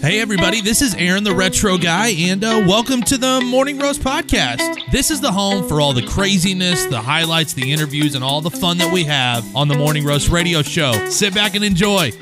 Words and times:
Hey, 0.00 0.18
everybody, 0.22 0.62
this 0.62 0.80
is 0.80 0.94
Aaron, 0.94 1.24
the 1.24 1.34
retro 1.34 1.76
guy, 1.76 2.08
and 2.08 2.42
uh, 2.42 2.64
welcome 2.66 3.02
to 3.02 3.18
the 3.18 3.42
Morning 3.42 3.78
Roast 3.78 4.00
Podcast. 4.00 4.90
This 4.90 5.10
is 5.10 5.20
the 5.20 5.30
home 5.30 5.68
for 5.68 5.78
all 5.78 5.92
the 5.92 6.06
craziness, 6.06 6.86
the 6.86 7.02
highlights, 7.02 7.52
the 7.52 7.70
interviews, 7.70 8.14
and 8.14 8.24
all 8.24 8.40
the 8.40 8.50
fun 8.50 8.78
that 8.78 8.90
we 8.90 9.04
have 9.04 9.44
on 9.54 9.68
the 9.68 9.74
Morning 9.74 10.06
Roast 10.06 10.30
Radio 10.30 10.62
Show. 10.62 10.92
Sit 11.10 11.34
back 11.34 11.54
and 11.54 11.62
enjoy. 11.62 12.12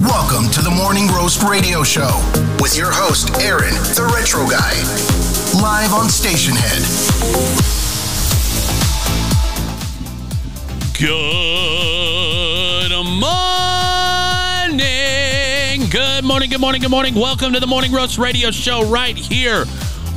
Welcome 0.00 0.52
to 0.52 0.62
the 0.62 0.72
Morning 0.72 1.08
Roast 1.08 1.42
Radio 1.42 1.82
Show 1.82 2.14
with 2.60 2.76
your 2.76 2.92
host, 2.92 3.30
Aaron, 3.40 3.74
the 3.96 4.08
Retro 4.14 4.46
Guy. 4.48 5.25
Live 5.62 5.94
on 5.94 6.06
Stationhead. 6.08 6.82
Good 10.98 12.92
morning. 13.00 13.30
Good 15.90 16.24
morning, 16.24 16.50
good 16.50 16.60
morning, 16.60 16.82
good 16.82 16.90
morning. 16.90 17.14
Welcome 17.14 17.54
to 17.54 17.60
the 17.60 17.66
Morning 17.66 17.90
Roast 17.90 18.18
Radio 18.18 18.50
Show 18.50 18.86
right 18.90 19.16
here 19.16 19.64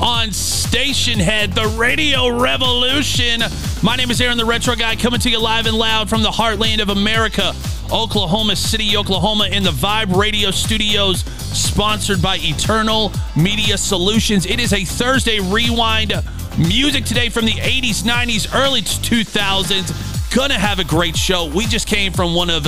on 0.02 0.28
Stationhead, 0.30 1.56
the 1.56 1.68
Radio 1.78 2.38
Revolution. 2.38 3.42
My 3.82 3.96
name 3.96 4.12
is 4.12 4.20
Aaron, 4.20 4.38
the 4.38 4.44
Retro 4.44 4.76
Guy, 4.76 4.98
coming 4.98 5.22
to 5.22 5.30
you 5.30 5.40
live 5.40 5.68
and 5.68 5.78
loud 5.78 6.10
from 6.10 6.22
the 6.22 6.32
heartland 6.32 6.82
of 6.82 6.90
America, 6.90 7.54
Oklahoma 7.92 8.56
City, 8.56 8.96
Oklahoma, 8.96 9.48
in 9.52 9.64
the 9.64 9.72
Vibe 9.72 10.16
Radio 10.16 10.52
Studios, 10.52 11.22
sponsored 11.22 12.22
by 12.22 12.38
Eternal 12.40 13.12
Media 13.36 13.78
Solutions. 13.78 14.46
It 14.46 14.60
is 14.60 14.74
a 14.74 14.86
Thursday 14.86 15.40
rewind 15.40 16.14
music 16.58 17.06
today 17.06 17.30
from 17.30 17.46
the 17.46 17.54
80s, 17.54 18.04
90s, 18.04 18.54
early 18.54 18.82
2000s. 18.82 20.36
Gonna 20.36 20.60
have 20.60 20.80
a 20.80 20.84
great 20.84 21.16
show. 21.16 21.48
We 21.48 21.66
just 21.66 21.88
came 21.88 22.14
from 22.14 22.36
one 22.36 22.50
of, 22.50 22.68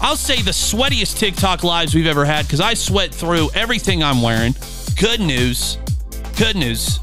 I'll 0.00 0.16
say, 0.16 0.40
the 0.42 0.52
sweatiest 0.52 1.18
TikTok 1.18 1.64
lives 1.64 1.94
we've 1.94 2.06
ever 2.06 2.24
had 2.24 2.46
because 2.46 2.60
I 2.60 2.74
sweat 2.74 3.12
through 3.12 3.50
everything 3.54 4.02
I'm 4.02 4.22
wearing. 4.22 4.54
Good 4.96 5.20
news. 5.20 5.78
Good 6.36 6.56
news. 6.56 7.00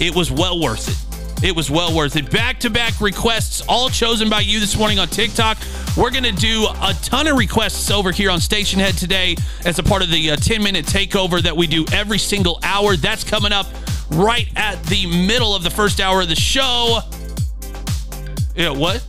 It 0.00 0.14
was 0.14 0.30
well 0.30 0.60
worth 0.60 0.88
it. 0.88 1.11
It 1.42 1.56
was 1.56 1.68
well 1.70 1.94
worth 1.94 2.14
it. 2.14 2.30
Back 2.30 2.60
to 2.60 2.70
back 2.70 3.00
requests, 3.00 3.62
all 3.68 3.88
chosen 3.88 4.30
by 4.30 4.40
you 4.40 4.60
this 4.60 4.76
morning 4.76 5.00
on 5.00 5.08
TikTok. 5.08 5.58
We're 5.96 6.12
going 6.12 6.22
to 6.22 6.32
do 6.32 6.68
a 6.80 6.94
ton 7.02 7.26
of 7.26 7.36
requests 7.36 7.90
over 7.90 8.12
here 8.12 8.30
on 8.30 8.38
Stationhead 8.38 8.96
today 8.96 9.34
as 9.64 9.80
a 9.80 9.82
part 9.82 10.02
of 10.02 10.10
the 10.10 10.30
uh, 10.30 10.36
10 10.36 10.62
minute 10.62 10.86
takeover 10.86 11.42
that 11.42 11.56
we 11.56 11.66
do 11.66 11.84
every 11.92 12.18
single 12.18 12.60
hour. 12.62 12.94
That's 12.94 13.24
coming 13.24 13.50
up 13.52 13.66
right 14.12 14.48
at 14.54 14.80
the 14.84 15.06
middle 15.26 15.52
of 15.54 15.64
the 15.64 15.70
first 15.70 16.00
hour 16.00 16.22
of 16.22 16.28
the 16.28 16.36
show. 16.36 17.00
Yeah, 18.54 18.70
what? 18.70 19.04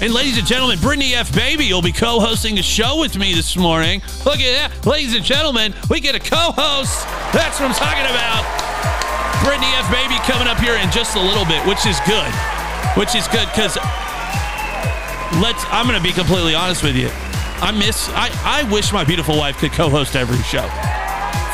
And 0.00 0.14
ladies 0.14 0.38
and 0.38 0.46
gentlemen, 0.46 0.78
Brittany 0.78 1.14
F. 1.14 1.34
Baby 1.34 1.70
will 1.70 1.82
be 1.82 1.92
co 1.92 2.18
hosting 2.18 2.58
a 2.58 2.62
show 2.62 2.98
with 2.98 3.18
me 3.18 3.34
this 3.34 3.56
morning. 3.58 4.00
Look 4.24 4.40
at 4.40 4.70
that. 4.70 4.86
Ladies 4.86 5.14
and 5.14 5.24
gentlemen, 5.24 5.74
we 5.90 6.00
get 6.00 6.14
a 6.14 6.20
co 6.20 6.52
host. 6.56 7.04
That's 7.34 7.60
what 7.60 7.68
I'm 7.68 7.74
talking 7.74 8.06
about. 8.06 8.67
Brittany 9.44 9.68
F. 9.76 9.90
Baby 9.90 10.16
coming 10.24 10.48
up 10.48 10.58
here 10.58 10.74
in 10.74 10.90
just 10.90 11.16
a 11.16 11.20
little 11.20 11.44
bit, 11.44 11.64
which 11.66 11.86
is 11.86 11.98
good. 12.06 12.30
Which 12.96 13.14
is 13.14 13.26
good 13.28 13.46
because 13.52 13.76
let's, 15.40 15.64
I'm 15.70 15.86
going 15.86 15.98
to 15.98 16.02
be 16.02 16.12
completely 16.12 16.54
honest 16.54 16.82
with 16.82 16.96
you. 16.96 17.10
I 17.60 17.72
miss, 17.72 18.08
I, 18.10 18.30
I 18.44 18.70
wish 18.70 18.92
my 18.92 19.04
beautiful 19.04 19.36
wife 19.36 19.58
could 19.58 19.72
co 19.72 19.88
host 19.88 20.16
every 20.16 20.38
show. 20.44 20.66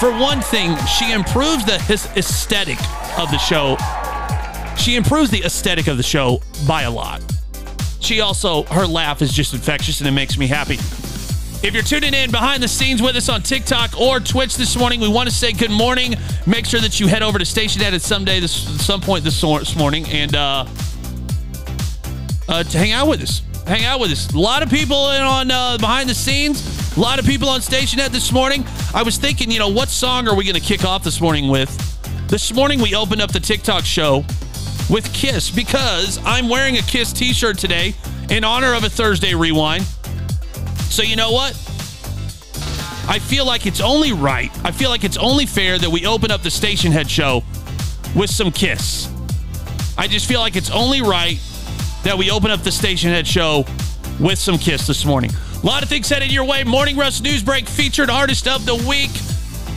For 0.01 0.11
one 0.13 0.41
thing, 0.41 0.77
she 0.99 1.13
improves 1.13 1.65
the 1.65 1.77
aesthetic 2.17 2.79
of 3.19 3.31
the 3.31 3.39
show. 3.39 3.77
She 4.77 4.97
improves 4.97 5.31
the 5.31 5.43
aesthetic 5.45 5.87
of 5.87 5.97
the 5.97 6.03
show 6.03 6.43
by 6.67 6.83
a 6.83 6.91
lot 6.91 7.23
she 8.05 8.21
also 8.21 8.65
her 8.65 8.87
laugh 8.87 9.23
is 9.23 9.33
just 9.33 9.55
infectious 9.55 10.01
and 10.01 10.09
it 10.09 10.13
makes 10.13 10.37
me 10.37 10.47
happy. 10.47 10.79
If 11.65 11.73
you're 11.73 11.83
tuning 11.83 12.13
in 12.13 12.31
behind 12.31 12.63
the 12.63 12.69
scenes 12.69 13.01
with 13.01 13.17
us 13.17 13.31
on 13.31 13.41
TikTok 13.41 13.99
or 13.99 14.21
Twitch 14.21 14.59
this 14.59 14.77
morning, 14.77 15.01
we 15.01 15.09
want 15.09 15.31
to 15.31 15.35
say 15.35 15.51
good 15.51 15.71
morning. 15.71 16.15
Make 16.47 16.67
sure 16.67 16.79
that 16.81 17.01
you 17.01 17.07
head 17.07 17.23
over 17.23 17.39
to 17.39 17.45
Stationhead 17.47 17.95
at 17.95 18.03
some 18.03 18.27
this 18.27 18.53
some 18.85 19.01
point 19.01 19.25
this 19.25 19.43
morning 19.75 20.05
and 20.11 20.37
uh, 20.37 20.67
uh, 22.51 22.65
to 22.65 22.79
hang 22.79 22.93
out 22.93 23.09
with 23.09 23.23
us. 23.23 23.41
Hang 23.67 23.87
out 23.87 23.99
with 23.99 24.11
us. 24.11 24.31
A 24.35 24.39
lot 24.39 24.63
of 24.63 24.69
people 24.69 24.99
on 24.99 25.51
uh, 25.51 25.79
behind 25.79 26.07
the 26.07 26.15
scenes. 26.15 26.97
A 26.99 27.01
lot 27.01 27.19
of 27.19 27.25
people 27.25 27.49
on 27.49 27.61
Stationhead 27.61 28.11
this 28.11 28.31
morning. 28.31 28.63
I 28.93 29.03
was 29.03 29.17
thinking, 29.17 29.51
you 29.51 29.59
know, 29.59 29.71
what 29.71 29.89
song 29.89 30.29
are 30.29 30.37
we 30.37 30.45
going 30.45 30.57
to 30.57 30.61
kick 30.61 30.85
off 30.85 31.03
this 31.03 31.19
morning 31.19 31.49
with? 31.49 31.71
This 32.29 32.53
morning 32.53 32.79
we 32.79 32.95
opened 32.95 33.23
up 33.23 33.33
the 33.33 33.41
TikTok 33.41 33.87
show 33.87 34.19
with 34.91 35.11
Kiss 35.15 35.51
because 35.51 36.21
I'm 36.27 36.51
wearing 36.51 36.77
a 36.77 36.83
Kiss 36.83 37.11
t 37.11 37.33
shirt 37.33 37.57
today 37.57 37.95
in 38.29 38.45
honor 38.45 38.75
of 38.75 38.85
a 38.85 38.91
Thursday 38.91 39.35
rewind. 39.35 39.87
So, 40.91 41.03
you 41.03 41.17
know 41.17 41.33
what? 41.33 41.53
I 43.07 43.19
feel 43.19 43.45
like 43.47 43.67
it's 43.67 43.81
only 43.81 44.13
right. 44.13 44.51
I 44.65 44.71
feel 44.71 44.91
like 44.91 45.05
it's 45.05 45.17
only 45.17 45.47
fair 45.47 45.79
that 45.79 45.91
we 45.91 46.07
open 46.07 46.31
up 46.31 46.43
the 46.43 46.49
Stationhead 46.49 47.09
show 47.09 47.45
with 48.15 48.31
some 48.31 48.51
Kiss. 48.51 49.13
I 49.99 50.07
just 50.09 50.27
feel 50.27 50.41
like 50.41 50.57
it's 50.57 50.71
only 50.71 51.03
right 51.03 51.39
that 52.03 52.17
we 52.17 52.31
open 52.31 52.51
up 52.51 52.63
the 52.63 52.71
Stationhead 52.71 53.27
show 53.27 53.65
with 54.19 54.39
some 54.39 54.59
Kiss 54.59 54.87
this 54.87 55.05
morning. 55.05 55.31
A 55.63 55.67
lot 55.67 55.83
of 55.83 55.89
things 55.89 56.09
headed 56.09 56.33
your 56.33 56.45
way. 56.45 56.65
Morning 56.65 56.97
Rush 56.97 57.21
News 57.21 57.43
Break 57.43 57.69
featured 57.69 58.11
artist 58.11 58.49
of 58.49 58.65
the 58.65 58.77
week. 58.89 59.11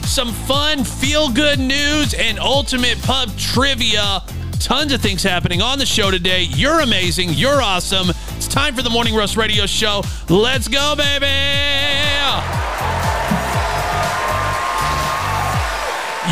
Some 0.04 0.32
fun, 0.32 0.84
feel 0.84 1.28
good 1.28 1.58
news, 1.58 2.14
and 2.14 2.38
ultimate 2.38 3.00
pub 3.02 3.36
trivia 3.36 4.22
Tons 4.58 4.92
of 4.92 5.00
things 5.00 5.22
happening 5.22 5.62
on 5.62 5.78
the 5.78 5.86
show 5.86 6.10
today. 6.10 6.42
You're 6.42 6.80
amazing. 6.80 7.30
You're 7.32 7.62
awesome. 7.62 8.08
It's 8.48 8.54
time 8.54 8.74
for 8.74 8.80
the 8.80 8.88
Morning 8.88 9.14
Roast 9.14 9.36
Radio 9.36 9.66
Show. 9.66 10.02
Let's 10.30 10.68
go, 10.68 10.96
baby. 10.96 11.26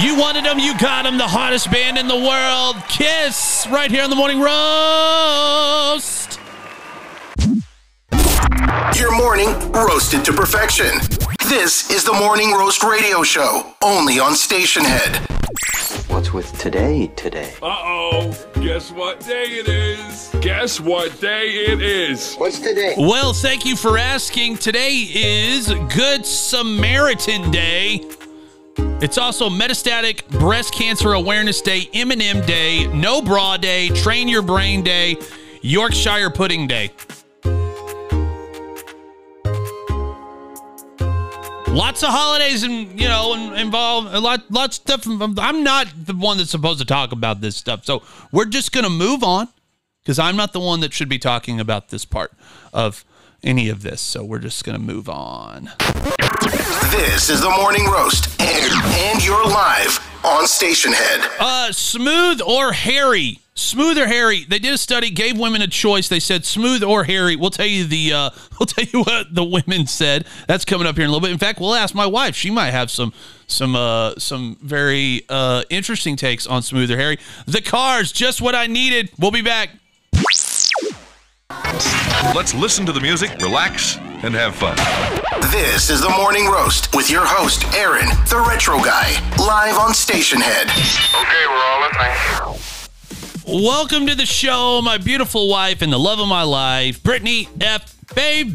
You 0.01 0.19
wanted 0.19 0.47
them, 0.47 0.59
you 0.59 0.73
got 0.79 1.03
them. 1.03 1.19
The 1.19 1.29
hottest 1.29 1.71
band 1.71 1.99
in 1.99 2.09
the 2.09 2.17
world, 2.17 2.77
Kiss, 2.89 3.67
right 3.71 3.91
here 3.91 4.03
on 4.03 4.09
the 4.09 4.17
Morning 4.17 4.41
Roast. 4.41 6.41
Your 8.99 9.15
morning 9.15 9.49
roasted 9.73 10.25
to 10.25 10.33
perfection. 10.33 10.99
This 11.51 11.91
is 11.91 12.03
the 12.03 12.15
Morning 12.15 12.53
Roast 12.53 12.83
Radio 12.83 13.25
Show, 13.25 13.75
only 13.83 14.19
on 14.19 14.33
Stationhead. 14.33 15.19
What's 16.09 16.33
with 16.33 16.51
today 16.59 17.09
today? 17.09 17.53
Uh 17.61 17.67
oh. 17.67 18.56
Guess 18.67 18.91
what 18.91 19.21
day 19.21 19.45
it 19.45 19.69
is? 19.69 20.29
Guess 20.41 20.81
what 20.81 21.21
day 21.21 21.51
it 21.51 21.81
is? 21.81 22.35
What's 22.35 22.59
today? 22.59 22.97
Well, 22.99 23.33
thank 23.33 23.65
you 23.65 23.77
for 23.77 23.97
asking. 23.97 24.57
Today 24.57 25.07
is 25.15 25.73
Good 25.95 26.27
Samaritan 26.27 27.53
Day. 27.53 28.01
It's 28.77 29.19
also 29.19 29.49
Metastatic 29.49 30.29
Breast 30.41 30.75
Cancer 30.75 31.13
Awareness 31.13 31.63
Day, 31.63 31.89
M&M 31.95 32.45
Day, 32.45 32.89
No 32.89 33.23
Bra 33.23 33.57
Day, 33.57 33.91
Train 33.91 34.27
Your 34.27 34.43
Brain 34.43 34.83
Day, 34.83 35.17
Yorkshire 35.63 36.31
Pudding 36.31 36.67
Day. 36.67 36.91
Lots 41.77 42.03
of 42.03 42.09
holidays 42.09 42.63
and 42.63 42.99
you 42.99 43.07
know 43.07 43.35
involve 43.55 44.07
a 44.15 44.19
lot 44.19 44.51
lots 44.51 44.79
of 44.79 45.03
stuff 45.03 45.07
i'm 45.39 45.63
not 45.63 45.87
the 46.07 46.15
one 46.15 46.39
that's 46.39 46.51
supposed 46.51 46.79
to 46.79 46.87
talk 46.87 47.13
about 47.13 47.43
this 47.43 47.55
stuff. 47.55 47.85
So 47.85 48.03
we're 48.33 48.47
just 48.47 48.73
gonna 48.73 48.89
move 48.89 49.23
on 49.23 49.49
because 50.03 50.19
i'm 50.19 50.37
not 50.37 50.55
the 50.55 50.61
one 50.61 50.81
that 50.81 50.95
should 50.95 51.11
be 51.11 51.19
talking 51.19 51.61
about 51.61 51.91
this 51.91 52.07
part 52.07 52.33
of 52.73 53.05
any 53.45 53.69
of 53.69 53.83
this. 53.83 54.01
So 54.01 54.25
we're 54.25 54.39
just 54.39 54.65
gonna 54.65 54.79
move 54.79 55.09
on. 55.11 55.71
This 56.91 57.29
is 57.29 57.43
the 57.43 57.51
Morning 57.51 57.85
Roast, 57.87 58.41
and, 58.41 58.73
and 58.73 59.25
you're 59.25 59.45
live 59.45 59.99
on 60.25 60.45
Stationhead. 60.45 61.29
uh 61.39 61.73
smooth 61.73 62.41
or 62.41 62.73
hairy 62.73 63.41
smooth 63.57 63.99
or 63.99 64.07
hairy? 64.07 64.45
They 64.45 64.61
did 64.61 64.73
a 64.73 64.79
study 64.79 65.11
gave 65.11 65.37
women 65.37 65.63
a 65.63 65.67
choice. 65.67 66.09
They 66.09 66.21
said 66.21 66.45
smooth 66.45 66.85
or 66.85 67.03
hairy. 67.05 67.35
We'll 67.35 67.51
tell 67.51 67.67
you 67.67 67.85
the 67.85 68.13
uh 68.13 68.31
we'll 68.59 68.67
tell 68.67 68.85
you 68.85 69.01
what 69.01 69.35
the 69.35 69.45
women 69.45 69.87
said. 69.87 70.27
That's 70.47 70.65
coming 70.65 70.87
up 70.87 70.95
here 70.95 71.05
in 71.05 71.11
a 71.11 71.13
little 71.13 71.27
bit. 71.27 71.33
In 71.33 71.39
fact 71.39 71.59
we'll 71.59 71.75
ask 71.75 71.95
my 71.95 72.07
wife. 72.07 72.37
She 72.37 72.51
might 72.51 72.71
have 72.71 72.91
some 72.91 73.13
some 73.49 73.75
uh 73.75 74.15
some 74.19 74.57
very 74.63 75.23
uh 75.29 75.65
interesting 75.71 76.17
takes 76.17 76.47
on 76.47 76.63
smooth 76.63 76.91
or 76.91 76.97
hairy. 76.97 77.19
The 77.47 77.63
cars 77.63 78.13
just 78.13 78.41
what 78.41 78.55
i 78.55 78.67
needed. 78.67 79.11
We'll 79.19 79.33
be 79.33 79.43
back. 79.43 79.71
Let's 82.35 82.55
listen 82.55 82.85
to 82.87 82.93
the 82.93 83.01
music, 83.01 83.31
relax, 83.41 83.97
and 83.97 84.35
have 84.35 84.57
fun. 84.57 84.77
This 85.51 85.91
is 85.91 86.01
the 86.01 86.11
Morning 86.11 86.47
Roast 86.47 86.95
with 86.95 87.11
your 87.11 87.25
host, 87.25 87.65
Aaron, 87.75 88.09
the 88.29 88.45
Retro 88.47 88.77
Guy, 88.79 89.13
live 89.39 89.79
on 89.79 89.91
Stationhead. 89.91 90.67
Okay, 91.15 91.47
we're 91.49 91.65
all 91.65 91.81
listening. 91.81 92.46
Welcome 93.47 94.07
to 94.07 94.15
the 94.15 94.27
show 94.27 94.81
my 94.83 94.99
beautiful 94.99 95.49
wife 95.49 95.83
and 95.83 95.93
the 95.93 95.99
love 95.99 96.19
of 96.19 96.27
my 96.29 96.43
life 96.43 97.03
brittany 97.03 97.49
f 97.61 97.95
baby 98.15 98.53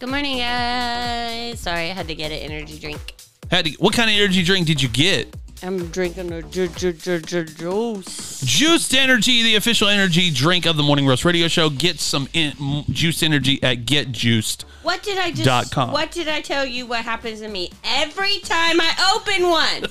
Good 0.00 0.08
morning, 0.08 0.38
guys. 0.38 1.60
Sorry, 1.60 1.90
I 1.90 1.94
had 1.94 2.08
to 2.08 2.14
get 2.14 2.30
an 2.32 2.38
energy 2.38 2.78
drink. 2.78 3.14
Had 3.50 3.66
to, 3.66 3.70
what 3.72 3.94
kind 3.94 4.10
of 4.10 4.16
energy 4.16 4.42
drink 4.42 4.66
did 4.66 4.82
you 4.82 4.88
get 4.88 5.34
I'm 5.62 5.86
drinking 5.88 6.30
a 6.32 6.42
ju- 6.42 6.68
ju- 6.68 6.92
ju- 6.92 7.20
ju- 7.20 7.44
juice. 7.44 8.40
Juiced 8.44 8.92
Energy, 8.94 9.42
the 9.42 9.54
official 9.54 9.88
energy 9.88 10.30
drink 10.30 10.66
of 10.66 10.76
the 10.76 10.82
Morning 10.82 11.06
Roast 11.06 11.24
Radio 11.24 11.48
Show. 11.48 11.70
Get 11.70 12.00
some 12.00 12.28
in, 12.34 12.52
m- 12.60 12.84
Juiced 12.90 13.22
Energy 13.22 13.62
at 13.62 13.86
Get 13.86 14.12
Juiced. 14.12 14.66
What 14.82 15.02
did 15.02 15.16
I 15.16 15.30
just? 15.30 15.44
Dot 15.44 15.70
com. 15.70 15.92
What 15.92 16.10
did 16.10 16.28
I 16.28 16.42
tell 16.42 16.66
you? 16.66 16.84
What 16.84 17.02
happens 17.04 17.40
to 17.40 17.48
me 17.48 17.70
every 17.82 18.40
time 18.40 18.78
I 18.78 19.14
open 19.16 19.48
one? 19.48 19.84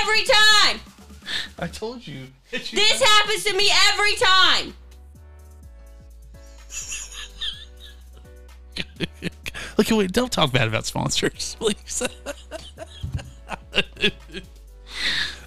every 0.00 0.24
time. 0.24 0.80
I 1.60 1.68
told 1.68 2.04
you. 2.04 2.26
This 2.50 3.02
happens 3.02 3.44
to 3.44 3.54
me 3.54 3.70
every 3.92 4.16
time. 4.16 4.74
Look, 9.76 9.90
wait, 9.90 10.12
don't 10.12 10.32
talk 10.32 10.52
bad 10.52 10.68
about 10.68 10.86
sponsors, 10.86 11.56
please. 11.60 12.02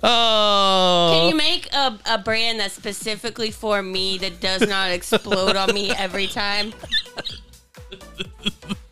oh. 0.03 1.09
Can 1.13 1.27
you 1.29 1.33
uh, 1.33 1.37
make 1.37 1.73
a, 1.73 1.99
a 2.05 2.17
brand 2.19 2.59
that's 2.59 2.73
specifically 2.75 3.51
for 3.51 3.81
me 3.81 4.17
that 4.19 4.39
does 4.39 4.67
not 4.67 4.91
explode 4.91 5.55
on 5.55 5.73
me 5.73 5.91
every 5.91 6.27
time? 6.27 6.73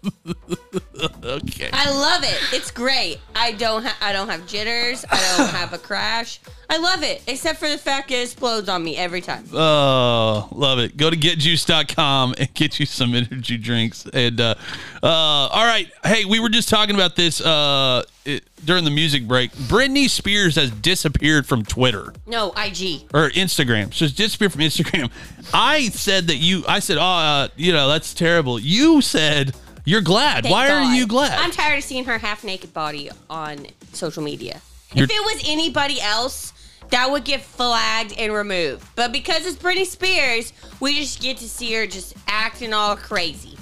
okay. 1.23 1.69
I 1.73 1.89
love 1.91 2.23
it. 2.23 2.37
It's 2.53 2.71
great. 2.71 3.19
I 3.35 3.51
don't 3.53 3.83
ha- 3.83 3.97
I 4.01 4.13
don't 4.13 4.29
have 4.29 4.45
jitters. 4.47 5.05
I 5.09 5.35
don't 5.37 5.49
have 5.49 5.73
a 5.73 5.77
crash. 5.77 6.39
I 6.71 6.77
love 6.77 7.01
it, 7.01 7.23
except 7.25 7.57
for 7.59 7.67
the 7.67 7.79
fact 7.79 8.11
it 8.11 8.21
explodes 8.21 8.69
on 8.69 8.83
me 8.83 8.95
every 8.95 9.21
time. 9.21 9.43
Oh, 9.51 10.47
love 10.51 10.77
it. 10.77 10.95
Go 10.97 11.09
to 11.09 11.17
getjuiced.com 11.17 12.35
and 12.37 12.53
get 12.53 12.79
you 12.79 12.85
some 12.85 13.15
energy 13.15 13.57
drinks. 13.57 14.05
And, 14.13 14.39
uh, 14.39 14.53
uh, 15.01 15.07
all 15.07 15.65
right. 15.65 15.91
Hey, 16.05 16.25
we 16.25 16.39
were 16.39 16.49
just 16.49 16.69
talking 16.69 16.93
about 16.93 17.15
this 17.15 17.41
uh, 17.41 18.03
it, 18.23 18.43
during 18.65 18.83
the 18.83 18.91
music 18.91 19.27
break. 19.27 19.51
Britney 19.53 20.07
Spears 20.07 20.55
has 20.57 20.69
disappeared 20.69 21.47
from 21.47 21.63
Twitter 21.65 22.13
No, 22.27 22.49
IG. 22.51 23.09
or 23.15 23.31
Instagram. 23.31 23.91
She's 23.91 24.13
disappeared 24.13 24.51
from 24.51 24.61
Instagram. 24.61 25.09
I 25.51 25.89
said 25.89 26.27
that 26.27 26.35
you, 26.35 26.63
I 26.67 26.79
said, 26.79 26.97
oh, 26.99 27.01
uh, 27.01 27.47
you 27.55 27.71
know, 27.73 27.87
that's 27.87 28.13
terrible. 28.13 28.59
You 28.59 29.01
said 29.01 29.55
you're 29.89 30.01
glad. 30.01 30.43
Thank 30.43 30.53
Why 30.53 30.69
are 30.69 30.93
you 30.95 31.07
glad? 31.07 31.39
I'm 31.39 31.49
tired 31.51 31.79
of 31.79 31.83
seeing 31.83 32.05
her 32.05 32.19
half 32.19 32.43
naked 32.43 32.73
body 32.73 33.09
on 33.29 33.65
social 33.91 34.21
media. 34.21 34.61
You're- 34.93 35.05
if 35.05 35.09
it 35.09 35.25
was 35.25 35.43
anybody 35.49 35.99
else, 35.99 36.53
that 36.91 37.09
would 37.09 37.23
get 37.23 37.41
flagged 37.41 38.13
and 38.17 38.31
removed. 38.31 38.85
But 38.95 39.11
because 39.11 39.45
it's 39.47 39.57
Britney 39.57 39.85
Spears, 39.85 40.53
we 40.79 40.95
just 40.99 41.21
get 41.21 41.37
to 41.37 41.49
see 41.49 41.73
her 41.73 41.87
just 41.87 42.13
acting 42.27 42.71
all 42.73 42.95
crazy. 42.95 43.57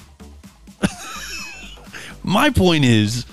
My 2.24 2.50
point 2.50 2.84
is, 2.84 3.26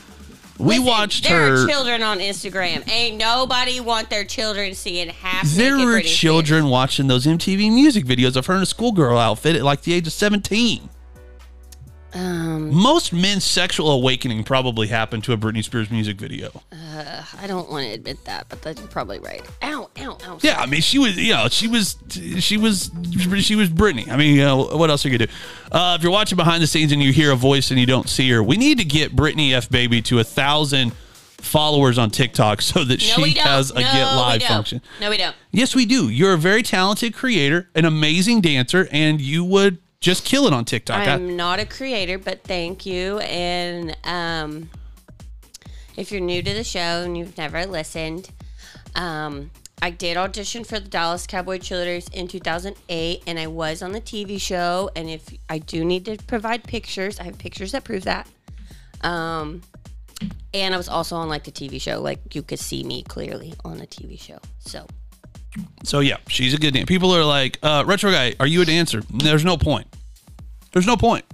we 0.59 0.79
Listen, 0.79 0.85
watched 0.87 1.25
there 1.25 1.57
her. 1.57 1.65
are 1.65 1.69
children 1.69 2.03
on 2.03 2.19
Instagram. 2.21 2.89
Ain't 2.89 3.17
nobody 3.17 3.81
want 3.81 4.09
their 4.09 4.25
children 4.25 4.75
seeing 4.75 5.09
half 5.09 5.49
There 5.49 5.77
were 5.77 6.01
children 6.01 6.69
watching 6.69 7.09
those 7.09 7.27
MTV 7.27 7.73
music 7.75 8.05
videos 8.05 8.37
of 8.37 8.47
her 8.47 8.55
in 8.55 8.63
a 8.63 8.67
schoolgirl 8.67 9.19
outfit 9.19 9.57
at 9.57 9.63
like 9.65 9.83
the 9.83 9.93
age 9.95 10.07
of 10.07 10.13
17. 10.13 10.89
Um, 12.15 12.73
Most 12.73 13.13
men's 13.13 13.45
sexual 13.45 13.91
awakening 13.91 14.45
probably 14.45 14.87
happened 14.87 15.25
to 15.25 15.33
a 15.33 15.37
Britney 15.37 15.65
Spears 15.65 15.91
music 15.91 16.17
video. 16.17 16.63
I 16.73 17.47
don't 17.47 17.71
want 17.71 17.87
to 17.87 17.93
admit 17.93 18.25
that, 18.25 18.49
but 18.49 18.63
that's 18.63 18.81
probably 18.83 19.19
right. 19.19 19.43
Ow, 19.63 19.91
ow, 19.99 20.19
ow. 20.25 20.39
Yeah, 20.43 20.61
I 20.61 20.67
mean, 20.67 20.81
she 20.81 20.99
was, 20.99 21.17
you 21.17 21.33
know, 21.33 21.49
she 21.49 21.67
was, 21.67 21.97
she 22.39 22.57
was, 22.57 22.91
she 23.41 23.57
was 23.57 23.69
Britney. 23.69 24.09
I 24.09 24.17
mean, 24.17 24.37
you 24.37 24.43
know, 24.43 24.77
what 24.77 24.91
else 24.91 25.05
are 25.05 25.09
you 25.09 25.19
gonna 25.19 25.27
do? 25.27 25.33
Uh, 25.73 25.97
if 25.99 26.03
you're 26.03 26.13
watching 26.13 26.37
behind 26.37 26.63
the 26.63 26.67
scenes 26.67 26.93
and 26.93 27.03
you 27.03 27.13
hear 27.13 27.33
a 27.33 27.37
voice 27.37 27.71
and 27.71 27.81
you 27.81 27.87
don't 27.87 28.09
see 28.09 28.31
her, 28.31 28.43
we 28.43 28.57
need 28.57 28.79
to 28.79 28.85
get 28.85 29.15
Britney 29.15 29.53
F 29.53 29.69
Baby 29.69 30.01
to 30.03 30.21
a 30.21 30.25
thousand 30.25 30.93
followers 31.39 31.99
on 31.99 32.11
TikTok 32.11 32.63
so 32.63 32.85
that 32.85 33.01
No, 33.01 33.25
she 33.25 33.31
has 33.39 33.71
a 33.71 33.75
no, 33.75 33.81
get 33.81 34.05
live 34.05 34.43
function. 34.43 34.81
No, 35.01 35.11
we 35.11 35.17
don't. 35.17 35.35
Yes, 35.51 35.75
we 35.75 35.85
do. 35.85 36.09
You're 36.09 36.33
a 36.35 36.39
very 36.39 36.63
talented 36.63 37.15
creator, 37.15 37.69
an 37.75 37.85
amazing 37.85 38.41
dancer, 38.41 38.89
and 38.91 39.21
you 39.21 39.45
would 39.45 39.79
just 40.05 40.25
kill 40.27 40.47
it 40.47 40.53
on 40.53 40.65
TikTok. 40.67 40.99
I- 40.99 41.13
I'm 41.15 41.35
not 41.35 41.59
a 41.61 41.65
creator, 41.67 42.19
but 42.19 42.45
thank 42.45 42.85
you. 42.85 43.19
And 43.21 43.97
um, 44.05 44.69
if 45.97 46.13
you're 46.13 46.21
new 46.21 46.43
to 46.43 46.53
the 46.53 46.63
show 46.63 47.03
and 47.05 47.17
you've 47.17 47.39
never 47.39 47.65
listened, 47.65 48.29
um, 48.95 49.51
I 49.81 49.89
did 49.91 50.17
audition 50.19 50.63
for 50.63 50.79
the 50.79 50.89
Dallas 50.89 51.27
Cowboy 51.27 51.57
Cheerleaders 51.59 52.13
in 52.13 52.29
2008, 52.29 53.23
and 53.27 53.39
I 53.39 53.47
was 53.47 53.83
on 53.83 53.93
the 53.93 54.01
TV 54.01 54.39
show. 54.39 54.91
And 54.95 55.09
if 55.09 55.27
I 55.49 55.57
do 55.59 55.85
need 55.85 56.05
to 56.05 56.19
provide 56.27 56.65
pictures, 56.65 57.19
I 57.19 57.25
have 57.25 57.39
pictures 57.39 57.73
that 57.73 57.85
prove 57.85 58.05
that. 58.05 58.29
Um, 59.01 59.63
and 60.53 60.75
I 60.75 60.77
was 60.77 60.89
also 60.89 61.17
on 61.17 61.29
like 61.31 61.45
the 61.45 61.51
TV 61.51 61.81
show, 61.81 62.01
like 62.01 62.35
you 62.35 62.43
could 62.43 62.59
see 62.61 62.85
me 62.85 63.03
clearly 63.05 63.55
on 63.65 63.79
the 63.79 63.87
TV 63.87 64.21
show. 64.21 64.39
So 64.61 64.87
So 65.83 66.01
yeah, 66.01 66.19
she's 66.29 66.53
a 66.55 66.59
good 66.59 66.73
dancer. 66.75 66.87
People 66.87 67.15
are 67.15 67.25
like, 67.25 67.59
uh, 67.63 67.85
retro 67.87 68.11
guy, 68.11 68.35
are 68.39 68.47
you 68.47 68.63
a 68.63 68.65
dancer? 68.65 69.03
There's 69.11 69.45
no 69.45 69.57
point. 69.57 69.87
There's 70.75 70.87
no 70.87 70.97
point. 70.97 71.25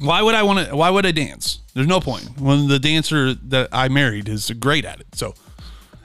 Why 0.00 0.22
would 0.22 0.34
I 0.34 0.42
want 0.42 0.68
to? 0.68 0.76
Why 0.76 0.90
would 0.90 1.06
I 1.06 1.12
dance? 1.12 1.60
There's 1.74 1.86
no 1.86 1.98
point. 1.98 2.38
When 2.38 2.68
the 2.68 2.78
dancer 2.78 3.34
that 3.34 3.70
I 3.72 3.88
married 3.88 4.28
is 4.28 4.50
great 4.50 4.84
at 4.84 5.00
it. 5.00 5.06
So 5.14 5.34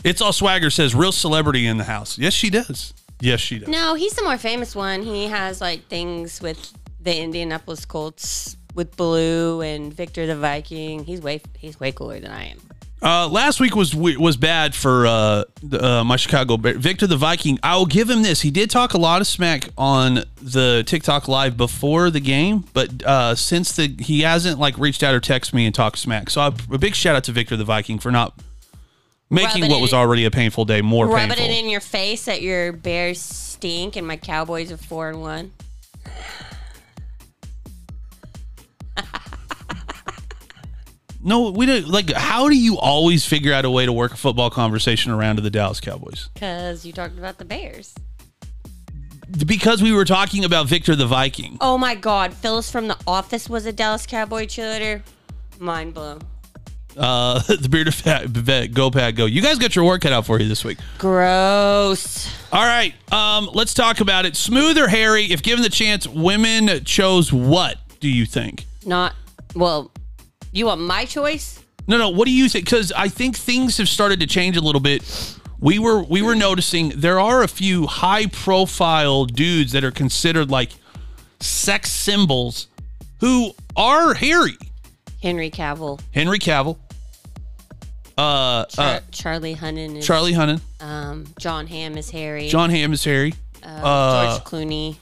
it's 0.03 0.21
all 0.21 0.33
swagger 0.33 0.69
says 0.69 0.95
real 0.95 1.11
celebrity 1.11 1.67
in 1.67 1.77
the 1.77 1.83
house. 1.83 2.17
Yes, 2.17 2.33
she 2.33 2.49
does. 2.49 2.93
Yes, 3.19 3.41
she 3.41 3.59
does. 3.59 3.67
No, 3.67 3.93
he's 3.95 4.13
the 4.13 4.23
more 4.23 4.37
famous 4.37 4.73
one. 4.73 5.01
He 5.01 5.27
has 5.27 5.59
like 5.59 5.87
things 5.87 6.41
with 6.41 6.73
the 7.01 7.17
Indianapolis 7.17 7.85
Colts 7.85 8.55
with 8.73 8.95
Blue 8.95 9.61
and 9.61 9.93
Victor 9.93 10.25
the 10.25 10.35
Viking. 10.37 11.03
He's 11.03 11.21
way 11.21 11.41
he's 11.57 11.77
way 11.77 11.91
cooler 11.91 12.19
than 12.21 12.31
I 12.31 12.45
am. 12.45 12.59
Uh, 13.01 13.27
last 13.27 13.59
week 13.59 13.75
was 13.75 13.93
was 13.93 14.35
bad 14.37 14.73
for 14.73 15.05
uh, 15.05 15.43
uh, 15.79 16.03
my 16.03 16.15
Chicago 16.15 16.57
Bear. 16.57 16.75
Victor 16.77 17.05
the 17.05 17.17
Viking. 17.17 17.59
I 17.61 17.75
will 17.77 17.85
give 17.85 18.09
him 18.09 18.23
this. 18.23 18.41
He 18.41 18.49
did 18.49 18.69
talk 18.71 18.93
a 18.93 18.97
lot 18.97 19.21
of 19.21 19.27
smack 19.27 19.69
on 19.77 20.23
the 20.41 20.83
TikTok 20.87 21.27
live 21.27 21.55
before 21.57 22.09
the 22.09 22.19
game, 22.21 22.63
but 22.73 23.03
uh, 23.03 23.35
since 23.35 23.73
the 23.73 23.95
he 23.99 24.21
hasn't 24.21 24.59
like 24.59 24.77
reached 24.77 25.03
out 25.03 25.13
or 25.13 25.19
text 25.19 25.53
me 25.53 25.65
and 25.65 25.75
talked 25.75 25.99
smack. 25.99 26.29
So 26.29 26.41
I, 26.41 26.47
a 26.47 26.77
big 26.79 26.95
shout 26.95 27.15
out 27.15 27.25
to 27.25 27.31
Victor 27.31 27.57
the 27.57 27.65
Viking 27.65 27.99
for 27.99 28.11
not 28.11 28.33
making 29.29 29.61
Rubbing 29.61 29.71
what 29.71 29.81
was 29.81 29.91
in- 29.93 29.99
already 29.99 30.25
a 30.25 30.31
painful 30.31 30.65
day 30.65 30.81
more 30.81 31.05
painful. 31.05 31.29
Rubbing 31.29 31.43
it 31.43 31.63
in 31.63 31.69
your 31.69 31.81
face 31.81 32.25
that 32.25 32.41
your 32.41 32.71
Bears 32.71 33.19
stink 33.21 33.97
and 33.97 34.07
my 34.07 34.17
Cowboys 34.17 34.71
are 34.71 34.77
four 34.77 35.09
and 35.09 35.21
one. 35.21 35.51
no, 41.25 41.49
we 41.49 41.65
don't 41.65 41.87
like. 41.87 42.11
How 42.11 42.47
do 42.49 42.55
you 42.55 42.77
always 42.77 43.25
figure 43.25 43.51
out 43.51 43.65
a 43.65 43.69
way 43.69 43.87
to 43.87 43.91
work 43.91 44.13
a 44.13 44.17
football 44.17 44.51
conversation 44.51 45.11
around 45.11 45.37
to 45.37 45.41
the 45.41 45.49
Dallas 45.49 45.79
Cowboys? 45.79 46.29
Because 46.35 46.85
you 46.85 46.93
talked 46.93 47.17
about 47.17 47.39
the 47.39 47.45
Bears. 47.45 47.95
Because 49.43 49.81
we 49.81 49.91
were 49.91 50.05
talking 50.05 50.45
about 50.45 50.67
Victor 50.67 50.95
the 50.95 51.07
Viking. 51.07 51.57
Oh 51.59 51.79
my 51.79 51.95
God, 51.95 52.31
Phyllis 52.31 52.69
from 52.69 52.87
The 52.87 52.97
Office 53.07 53.49
was 53.49 53.65
a 53.65 53.73
Dallas 53.73 54.05
Cowboy 54.05 54.45
cheerleader. 54.45 55.01
Mind 55.57 55.95
blown. 55.95 56.21
Uh, 56.95 57.39
the 57.47 57.69
bearded 57.69 57.95
fat 57.95 58.27
vet, 58.27 58.71
go 58.71 58.91
pad 58.91 59.15
go. 59.15 59.25
You 59.25 59.41
guys 59.41 59.57
got 59.57 59.75
your 59.75 59.83
work 59.83 60.03
cut 60.03 60.13
out 60.13 60.27
for 60.27 60.39
you 60.39 60.47
this 60.47 60.63
week. 60.63 60.77
Gross. 60.99 62.31
All 62.51 62.63
right, 62.63 62.93
um, 63.11 63.49
let's 63.51 63.73
talk 63.73 63.99
about 63.99 64.25
it. 64.25 64.35
Smooth 64.35 64.77
or 64.77 64.87
hairy? 64.87 65.25
If 65.25 65.41
given 65.41 65.63
the 65.63 65.69
chance, 65.69 66.07
women 66.07 66.85
chose 66.85 67.33
what? 67.33 67.79
Do 67.99 68.09
you 68.09 68.27
think? 68.27 68.65
Not 68.85 69.15
well. 69.55 69.91
You 70.55 70.67
want 70.67 70.79
my 70.81 71.03
choice? 71.05 71.59
No, 71.87 71.97
no. 71.97 72.09
What 72.09 72.25
do 72.25 72.31
you 72.31 72.47
think? 72.49 72.65
Because 72.65 72.91
I 72.93 73.09
think 73.09 73.35
things 73.35 73.77
have 73.77 73.89
started 73.89 74.21
to 74.21 74.27
change 74.27 74.55
a 74.57 74.61
little 74.61 74.79
bit. 74.81 75.03
We 75.59 75.79
were 75.79 76.01
we 76.03 76.21
were 76.21 76.33
noticing 76.35 76.89
there 76.95 77.19
are 77.19 77.43
a 77.43 77.47
few 77.47 77.87
high 77.87 78.27
profile 78.27 79.25
dudes 79.25 79.73
that 79.73 79.83
are 79.83 79.91
considered 79.91 80.49
like 80.49 80.71
sex 81.41 81.91
symbols 81.91 82.67
who 83.19 83.51
are 83.75 84.13
hairy. 84.13 84.57
Henry 85.21 85.51
Cavill. 85.51 85.99
Henry 86.13 86.39
Cavill, 86.39 86.77
uh, 88.17 88.65
Char- 88.65 88.85
uh, 88.95 88.99
Charlie 89.11 89.55
Hunnam 89.55 89.97
is. 89.97 90.05
Charlie 90.05 90.33
Hunnam, 90.33 90.61
Um, 90.79 91.25
Jon 91.39 91.67
Hamm 91.67 91.97
is 91.97 92.09
Harry. 92.11 92.47
Jon 92.47 92.69
Hamm 92.69 92.93
is 92.93 93.03
hairy. 93.03 93.33
uh, 93.63 94.35
George 94.37 94.43
Clooney. 94.45 94.95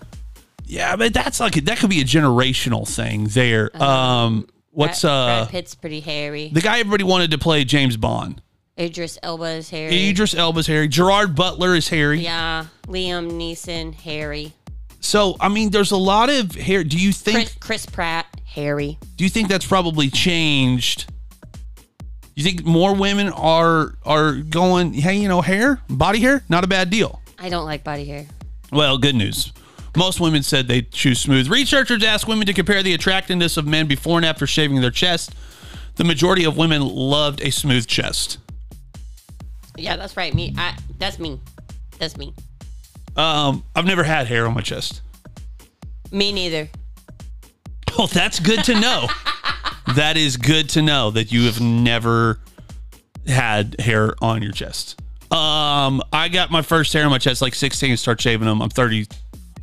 Yeah, 0.66 0.96
but 0.96 1.14
that's 1.14 1.40
like 1.40 1.54
that 1.66 1.78
could 1.78 1.90
be 1.90 2.02
a 2.02 2.06
generational 2.06 2.88
thing 2.88 3.26
there. 3.26 3.70
Um, 3.82 4.48
what's 4.74 5.02
Brad, 5.02 5.12
uh 5.14 5.26
Brad 5.44 5.50
Pitt's 5.50 5.76
pretty 5.76 6.00
hairy. 6.02 6.50
the 6.54 6.62
guy 6.62 6.80
everybody 6.80 7.04
wanted 7.04 7.32
to 7.32 7.38
play 7.38 7.64
James 7.64 7.98
Bond? 7.98 8.42
Idris 8.80 9.20
Elba 9.22 9.46
is 9.46 9.70
hairy. 9.70 10.10
Idris 10.10 10.34
Elba's 10.34 10.66
hairy. 10.68 10.88
Gerard 10.88 11.36
Butler 11.36 11.76
is 11.76 11.88
hairy. 11.90 12.22
Yeah, 12.22 12.66
Liam 12.88 13.32
Neeson, 13.32 13.94
hairy. 13.94 14.52
So 15.00 15.38
I 15.40 15.50
mean, 15.50 15.70
there's 15.70 15.92
a 15.92 15.98
lot 15.98 16.30
of 16.30 16.56
hair. 16.56 16.84
Do 16.84 16.98
you 16.98 17.12
think? 17.12 17.36
Chris, 17.36 17.56
Chris 17.60 17.86
Pratt, 17.86 18.26
hairy. 18.46 18.98
Do 19.16 19.24
you 19.24 19.30
think 19.30 19.48
that's 19.48 19.68
probably 19.68 20.10
changed? 20.10 21.12
You 22.36 22.44
think 22.44 22.66
more 22.66 22.96
women 22.96 23.30
are 23.30 23.94
are 24.04 24.34
going? 24.38 24.94
Hey, 24.94 25.18
you 25.18 25.28
know, 25.28 25.42
hair, 25.42 25.80
body 25.88 26.20
hair, 26.20 26.44
not 26.50 26.64
a 26.64 26.68
bad 26.68 26.90
deal. 26.90 27.22
I 27.38 27.50
don't 27.50 27.66
like 27.66 27.84
body 27.84 28.06
hair. 28.06 28.26
Well, 28.72 28.98
good 28.98 29.14
news. 29.14 29.54
Most 29.96 30.20
women 30.20 30.42
said 30.44 30.68
they 30.68 30.82
choose 30.82 31.20
smooth. 31.20 31.48
Researchers 31.48 32.04
asked 32.04 32.28
women 32.28 32.48
to 32.48 32.54
compare 32.54 32.82
the 32.82 32.94
attractiveness 32.94 33.58
of 33.58 33.68
men 33.68 33.88
before 33.88 34.18
and 34.18 34.26
after 34.26 34.48
shaving 34.48 34.82
their 34.82 34.92
chest. 34.92 35.36
The 35.96 36.04
majority 36.04 36.44
of 36.46 36.58
women 36.58 36.82
loved 36.82 37.42
a 37.42 37.52
smooth 37.52 37.86
chest. 37.86 38.40
Yeah, 39.78 39.96
that's 39.96 40.18
right. 40.18 40.34
Me. 40.34 40.54
I. 40.58 40.76
That's 40.98 41.20
me. 41.20 41.40
That's 42.00 42.18
me. 42.18 42.34
Um, 43.16 43.64
I've 43.76 43.86
never 43.86 44.04
had 44.04 44.28
hair 44.28 44.48
on 44.48 44.54
my 44.54 44.62
chest. 44.62 45.02
Me 46.12 46.32
neither. 46.32 46.70
Well, 47.96 48.08
that's 48.08 48.40
good 48.40 48.64
to 48.64 48.80
know. 48.80 49.08
that 49.96 50.18
is 50.18 50.36
good 50.36 50.68
to 50.70 50.82
know 50.82 51.12
that 51.12 51.32
you 51.32 51.44
have 51.44 51.62
never 51.62 52.40
had 53.28 53.80
hair 53.80 54.16
on 54.20 54.42
your 54.42 54.52
chest. 54.52 55.00
Um, 55.32 56.02
I 56.12 56.28
got 56.30 56.50
my 56.50 56.64
first 56.64 56.92
hair 56.92 57.06
on 57.06 57.12
my 57.12 57.20
chest 57.20 57.44
like 57.44 57.54
16 57.54 57.92
and 57.92 58.00
start 58.00 58.20
shaving 58.20 58.48
them. 58.48 58.64
I'm 58.64 58.70
30, 58.70 59.06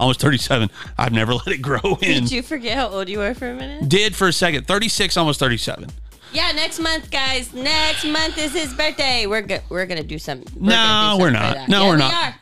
almost 0.01 0.21
37. 0.21 0.69
I've 0.99 1.13
never 1.13 1.35
let 1.47 1.47
it 1.49 1.59
grow 1.63 1.81
in. 2.01 2.25
Did 2.25 2.33
you 2.33 2.43
forget 2.43 2.77
how 2.77 2.89
old 2.89 3.09
you 3.09 3.19
were 3.19 3.35
for 3.35 3.49
a 3.51 3.55
minute? 3.55 3.89
Did 3.89 4.17
for 4.17 4.27
a 4.29 4.33
second. 4.33 4.67
36, 4.67 5.17
almost 5.17 5.39
37. 5.39 5.89
Yeah, 6.33 6.53
next 6.53 6.79
month, 6.81 7.11
guys. 7.11 7.53
Next 7.53 8.05
month 8.05 8.39
is 8.39 8.53
his 8.53 8.73
birthday. 8.75 9.27
We're 9.27 9.43
go- 9.43 9.61
we're 9.69 9.87
gonna 9.87 10.03
do 10.03 10.19
something. 10.19 10.47
No, 10.61 10.73
gonna 10.73 11.17
do 11.17 11.23
we're 11.23 11.31
not. 11.31 11.69
No, 11.69 11.83
Yeah, 11.83 11.87
we're 11.89 11.95
we 11.95 11.99
not. 11.99 12.15
are. 12.15 12.35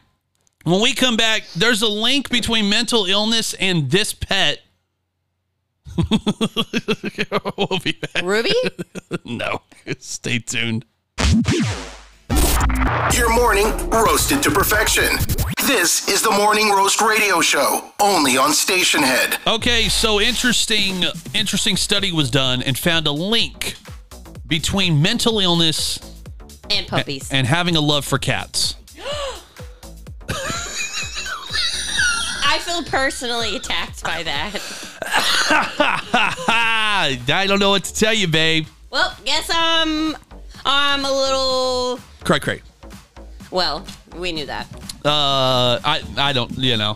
When 0.64 0.82
we 0.82 0.92
come 0.92 1.16
back, 1.16 1.44
there's 1.56 1.80
a 1.82 1.88
link 1.88 2.28
between 2.28 2.68
mental 2.68 3.06
illness 3.06 3.54
and 3.54 3.90
this 3.90 4.12
pet. 4.12 4.60
we'll 7.56 7.78
be 7.82 7.92
back. 7.92 8.22
Ruby? 8.22 8.52
No, 9.24 9.62
stay 9.98 10.38
tuned. 10.38 10.84
Your 13.14 13.32
morning 13.32 13.66
roasted 13.90 14.42
to 14.42 14.50
perfection. 14.50 15.04
This 15.66 16.08
is 16.08 16.22
the 16.22 16.30
Morning 16.30 16.70
Roast 16.70 17.00
Radio 17.00 17.40
Show, 17.40 17.92
only 18.00 18.36
on 18.36 18.50
Stationhead. 18.50 19.38
Okay, 19.46 19.88
so 19.88 20.20
interesting 20.20 21.04
interesting 21.34 21.76
study 21.76 22.10
was 22.12 22.30
done 22.30 22.62
and 22.62 22.76
found 22.78 23.06
a 23.06 23.12
link 23.12 23.74
between 24.46 25.00
mental 25.02 25.38
illness 25.40 25.98
And 26.70 26.86
puppies. 26.86 27.30
and 27.30 27.46
having 27.46 27.76
a 27.76 27.80
love 27.80 28.04
for 28.04 28.18
cats. 28.18 28.74
I 32.50 32.58
feel 32.60 32.82
personally 32.84 33.56
attacked 33.56 34.02
by 34.02 34.22
that. 34.22 34.54
I 36.48 37.44
don't 37.46 37.58
know 37.60 37.70
what 37.70 37.84
to 37.84 37.94
tell 37.94 38.14
you, 38.14 38.26
babe. 38.26 38.66
Well, 38.90 39.14
guess 39.24 39.50
I'm 39.52 40.16
I'm 40.70 41.04
a 41.04 41.10
little 41.10 41.98
Cray 42.24 42.40
cray. 42.40 42.62
well, 43.50 43.86
we 44.14 44.32
knew 44.32 44.44
that. 44.46 44.66
Uh, 45.04 45.80
I 45.82 46.02
I 46.18 46.32
don't 46.34 46.56
you 46.58 46.76
know. 46.76 46.94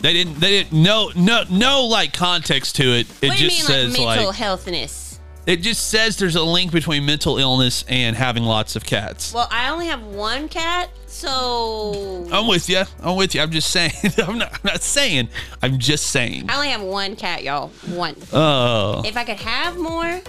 They 0.00 0.14
didn't 0.14 0.40
they 0.40 0.62
didn't 0.62 0.82
no 0.82 1.10
no 1.14 1.44
no 1.50 1.84
like 1.84 2.14
context 2.14 2.76
to 2.76 2.84
it. 2.84 3.06
It 3.20 3.28
what 3.28 3.36
do 3.36 3.44
you 3.44 3.50
just 3.50 3.68
mean 3.68 3.90
says 3.92 3.98
like 3.98 4.06
mental 4.06 4.26
like 4.28 4.36
healthness? 4.36 5.10
it 5.46 5.62
just 5.62 5.88
says 5.88 6.16
there's 6.16 6.36
a 6.36 6.42
link 6.42 6.70
between 6.72 7.04
mental 7.04 7.36
illness 7.38 7.84
and 7.88 8.16
having 8.16 8.44
lots 8.44 8.76
of 8.76 8.84
cats. 8.84 9.34
Well, 9.34 9.48
I 9.50 9.68
only 9.70 9.86
have 9.88 10.02
one 10.02 10.48
cat, 10.48 10.90
so 11.06 12.26
I'm 12.32 12.46
with 12.46 12.68
you. 12.68 12.82
I'm 13.02 13.16
with 13.16 13.34
you. 13.34 13.42
I'm 13.42 13.50
just 13.50 13.70
saying. 13.70 13.92
I'm 14.18 14.38
not. 14.38 14.52
I'm 14.54 14.60
not 14.64 14.82
saying. 14.82 15.28
I'm 15.62 15.78
just 15.78 16.06
saying. 16.06 16.48
I 16.48 16.54
only 16.54 16.68
have 16.68 16.82
one 16.82 17.16
cat, 17.16 17.42
y'all. 17.42 17.68
One. 17.88 18.16
Oh, 18.32 19.02
If 19.04 19.16
I 19.16 19.24
could 19.24 19.40
have 19.40 19.76
more, 19.76 20.20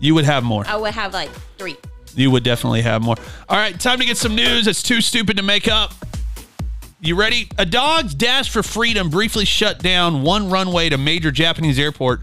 you 0.00 0.14
would 0.14 0.24
have 0.24 0.42
more. 0.42 0.64
I 0.66 0.76
would 0.76 0.94
have 0.94 1.12
like 1.12 1.30
three. 1.58 1.76
You 2.14 2.30
would 2.30 2.42
definitely 2.42 2.82
have 2.82 3.02
more. 3.02 3.16
All 3.48 3.56
right, 3.56 3.78
time 3.78 4.00
to 4.00 4.04
get 4.04 4.16
some 4.16 4.34
news. 4.34 4.66
It's 4.66 4.82
too 4.82 5.00
stupid 5.00 5.36
to 5.36 5.42
make 5.42 5.68
up. 5.68 5.92
You 7.00 7.14
ready? 7.14 7.48
A 7.56 7.64
dog's 7.64 8.14
dash 8.14 8.50
for 8.50 8.62
freedom 8.62 9.08
briefly 9.08 9.44
shut 9.44 9.78
down 9.78 10.22
one 10.22 10.50
runway 10.50 10.88
at 10.88 10.92
a 10.92 10.98
major 10.98 11.30
Japanese 11.30 11.78
airport. 11.78 12.22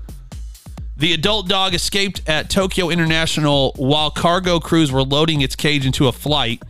The 0.97 1.13
adult 1.13 1.47
dog 1.47 1.73
escaped 1.73 2.27
at 2.27 2.49
Tokyo 2.49 2.89
International 2.89 3.71
while 3.75 4.11
cargo 4.11 4.59
crews 4.59 4.91
were 4.91 5.03
loading 5.03 5.41
its 5.41 5.55
cage 5.55 5.85
into 5.85 6.07
a 6.07 6.11
flight. 6.11 6.61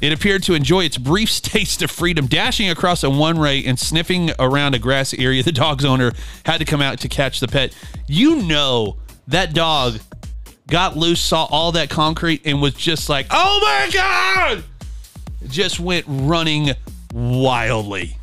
It 0.00 0.12
appeared 0.12 0.42
to 0.44 0.54
enjoy 0.54 0.84
its 0.84 0.96
brief 0.96 1.30
taste 1.42 1.82
of 1.82 1.90
freedom, 1.90 2.26
dashing 2.26 2.70
across 2.70 3.02
a 3.02 3.10
one 3.10 3.38
way 3.38 3.64
and 3.64 3.78
sniffing 3.78 4.30
around 4.38 4.74
a 4.74 4.78
grass 4.78 5.12
area. 5.14 5.42
The 5.42 5.52
dog's 5.52 5.84
owner 5.84 6.12
had 6.44 6.58
to 6.58 6.64
come 6.64 6.80
out 6.80 7.00
to 7.00 7.08
catch 7.08 7.40
the 7.40 7.48
pet. 7.48 7.74
You 8.06 8.42
know 8.42 8.96
that 9.26 9.54
dog 9.54 9.98
got 10.68 10.96
loose, 10.96 11.20
saw 11.20 11.44
all 11.46 11.72
that 11.72 11.90
concrete, 11.90 12.42
and 12.44 12.62
was 12.62 12.74
just 12.74 13.08
like, 13.08 13.26
"Oh 13.30 13.58
my 13.62 13.90
god!" 13.92 14.64
Just 15.48 15.80
went 15.80 16.04
running 16.08 16.70
wildly. 17.12 18.16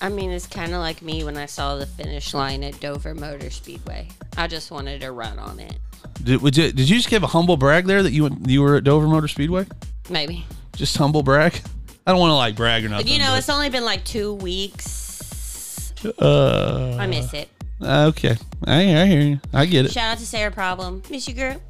I 0.00 0.08
mean, 0.10 0.30
it's 0.30 0.46
kind 0.46 0.72
of 0.74 0.80
like 0.80 1.00
me 1.02 1.24
when 1.24 1.36
I 1.38 1.46
saw 1.46 1.76
the 1.76 1.86
finish 1.86 2.34
line 2.34 2.62
at 2.62 2.78
Dover 2.80 3.14
Motor 3.14 3.48
Speedway. 3.50 4.08
I 4.36 4.46
just 4.48 4.70
wanted 4.70 5.00
to 5.00 5.12
run 5.12 5.38
on 5.38 5.58
it. 5.60 5.76
Did, 6.22 6.42
would 6.42 6.56
you, 6.56 6.72
did 6.72 6.88
you 6.90 6.96
just 6.96 7.08
give 7.08 7.22
a 7.22 7.26
humble 7.28 7.56
brag 7.56 7.86
there 7.86 8.02
that 8.02 8.12
you 8.12 8.24
went, 8.24 8.48
you 8.48 8.60
were 8.60 8.76
at 8.76 8.84
Dover 8.84 9.06
Motor 9.06 9.28
Speedway? 9.28 9.66
Maybe. 10.10 10.44
Just 10.76 10.96
humble 10.96 11.22
brag. 11.22 11.58
I 12.06 12.10
don't 12.10 12.20
want 12.20 12.30
to 12.30 12.34
like 12.34 12.54
brag 12.56 12.84
or 12.84 12.88
nothing. 12.90 13.06
But 13.06 13.12
you 13.12 13.18
know, 13.18 13.28
but- 13.28 13.38
it's 13.38 13.48
only 13.48 13.70
been 13.70 13.84
like 13.84 14.04
two 14.04 14.34
weeks. 14.34 15.94
uh, 16.20 16.96
I 17.00 17.06
miss 17.06 17.32
it. 17.32 17.48
okay. 17.80 18.36
I, 18.66 18.80
I 19.02 19.06
hear 19.06 19.20
you. 19.22 19.40
I 19.54 19.64
get 19.64 19.86
it. 19.86 19.92
Shout 19.92 20.12
out 20.12 20.18
to 20.18 20.26
Sarah 20.26 20.50
Problem. 20.50 21.02
Miss 21.10 21.26
you, 21.28 21.34
girl. 21.34 21.60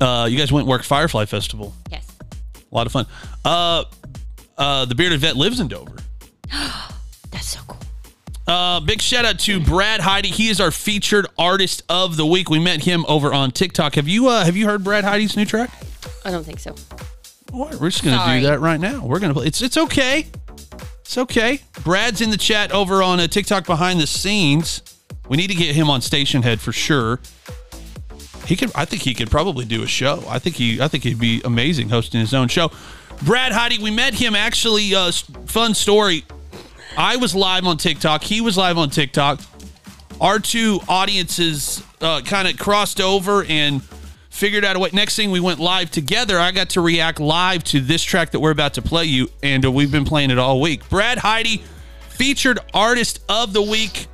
Uh, 0.00 0.26
you 0.30 0.38
guys 0.38 0.52
went 0.52 0.66
work 0.66 0.82
Firefly 0.84 1.24
Festival. 1.26 1.74
Yes. 1.90 2.06
A 2.70 2.74
lot 2.74 2.86
of 2.86 2.92
fun. 2.92 3.06
Uh, 3.44 3.84
uh, 4.56 4.84
the 4.84 4.94
bearded 4.94 5.20
vet 5.20 5.36
lives 5.36 5.60
in 5.60 5.68
Dover. 5.68 5.96
That's 7.30 7.46
so 7.46 7.60
cool. 7.66 7.78
Uh, 8.46 8.80
big 8.80 9.00
shout 9.02 9.24
out 9.24 9.38
to 9.40 9.60
Brad 9.60 10.00
Heidi. 10.00 10.28
He 10.28 10.48
is 10.48 10.60
our 10.60 10.70
featured 10.70 11.26
artist 11.36 11.82
of 11.88 12.16
the 12.16 12.24
week. 12.24 12.48
We 12.48 12.58
met 12.58 12.84
him 12.84 13.04
over 13.08 13.32
on 13.34 13.50
TikTok. 13.50 13.96
Have 13.96 14.08
you 14.08 14.28
uh, 14.28 14.44
have 14.44 14.56
you 14.56 14.66
heard 14.66 14.82
Brad 14.82 15.04
Heidi's 15.04 15.36
new 15.36 15.44
track? 15.44 15.70
I 16.24 16.30
don't 16.30 16.44
think 16.44 16.58
so. 16.58 16.74
All 17.52 17.66
right, 17.66 17.74
we're 17.74 17.90
just 17.90 18.04
gonna 18.04 18.16
Sorry. 18.16 18.40
do 18.40 18.46
that 18.46 18.60
right 18.60 18.80
now. 18.80 19.04
We're 19.04 19.18
gonna 19.20 19.34
play. 19.34 19.46
It's 19.46 19.60
it's 19.60 19.76
okay. 19.76 20.26
It's 21.00 21.18
okay. 21.18 21.60
Brad's 21.84 22.20
in 22.20 22.30
the 22.30 22.36
chat 22.36 22.72
over 22.72 23.02
on 23.02 23.20
a 23.20 23.28
TikTok 23.28 23.66
behind 23.66 24.00
the 24.00 24.06
scenes. 24.06 24.82
We 25.28 25.36
need 25.36 25.48
to 25.48 25.54
get 25.54 25.74
him 25.74 25.90
on 25.90 26.00
Stationhead 26.00 26.58
for 26.58 26.72
sure. 26.72 27.20
He 28.48 28.56
could. 28.56 28.72
I 28.74 28.86
think 28.86 29.02
he 29.02 29.12
could 29.12 29.30
probably 29.30 29.66
do 29.66 29.82
a 29.82 29.86
show. 29.86 30.24
I 30.26 30.38
think 30.38 30.56
he. 30.56 30.80
I 30.80 30.88
think 30.88 31.04
he'd 31.04 31.20
be 31.20 31.42
amazing 31.44 31.90
hosting 31.90 32.18
his 32.18 32.32
own 32.32 32.48
show. 32.48 32.70
Brad 33.22 33.52
Heidi. 33.52 33.78
We 33.78 33.90
met 33.90 34.14
him 34.14 34.34
actually. 34.34 34.94
Uh, 34.94 35.12
fun 35.44 35.74
story. 35.74 36.24
I 36.96 37.16
was 37.16 37.34
live 37.34 37.66
on 37.66 37.76
TikTok. 37.76 38.24
He 38.24 38.40
was 38.40 38.56
live 38.56 38.78
on 38.78 38.88
TikTok. 38.88 39.40
Our 40.18 40.38
two 40.38 40.80
audiences 40.88 41.84
uh, 42.00 42.22
kind 42.22 42.48
of 42.48 42.58
crossed 42.58 43.02
over 43.02 43.44
and 43.44 43.82
figured 44.30 44.64
out 44.64 44.76
a 44.76 44.78
way. 44.78 44.88
Next 44.94 45.14
thing 45.14 45.30
we 45.30 45.40
went 45.40 45.60
live 45.60 45.90
together. 45.90 46.38
I 46.38 46.50
got 46.50 46.70
to 46.70 46.80
react 46.80 47.20
live 47.20 47.64
to 47.64 47.80
this 47.80 48.02
track 48.02 48.30
that 48.30 48.40
we're 48.40 48.50
about 48.50 48.74
to 48.74 48.82
play 48.82 49.04
you, 49.04 49.28
and 49.42 49.62
we've 49.74 49.92
been 49.92 50.06
playing 50.06 50.30
it 50.30 50.38
all 50.38 50.58
week. 50.58 50.88
Brad 50.88 51.18
Heidi, 51.18 51.62
featured 52.08 52.58
artist 52.72 53.20
of 53.28 53.52
the 53.52 53.62
week. 53.62 54.06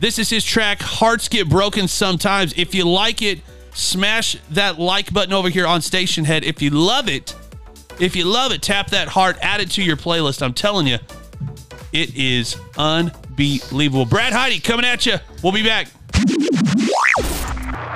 This 0.00 0.18
is 0.18 0.30
his 0.30 0.44
track, 0.44 0.80
Hearts 0.80 1.28
Get 1.28 1.48
Broken 1.48 1.88
Sometimes. 1.88 2.54
If 2.56 2.74
you 2.74 2.88
like 2.88 3.20
it, 3.20 3.40
smash 3.76 4.36
that 4.50 4.78
like 4.78 5.12
button 5.12 5.32
over 5.32 5.48
here 5.48 5.66
on 5.66 5.80
Stationhead. 5.80 6.42
If 6.42 6.62
you 6.62 6.70
love 6.70 7.08
it, 7.08 7.34
if 8.00 8.16
you 8.16 8.24
love 8.24 8.52
it, 8.52 8.62
tap 8.62 8.90
that 8.90 9.08
heart, 9.08 9.36
add 9.42 9.60
it 9.60 9.70
to 9.72 9.82
your 9.82 9.96
playlist. 9.96 10.42
I'm 10.42 10.54
telling 10.54 10.86
you, 10.86 10.98
it 11.92 12.14
is 12.16 12.56
unbelievable. 12.76 14.04
Brad 14.06 14.32
Heidi 14.32 14.58
coming 14.60 14.84
at 14.86 15.06
you. 15.06 15.16
We'll 15.42 15.52
be 15.52 15.62
back. 15.62 15.88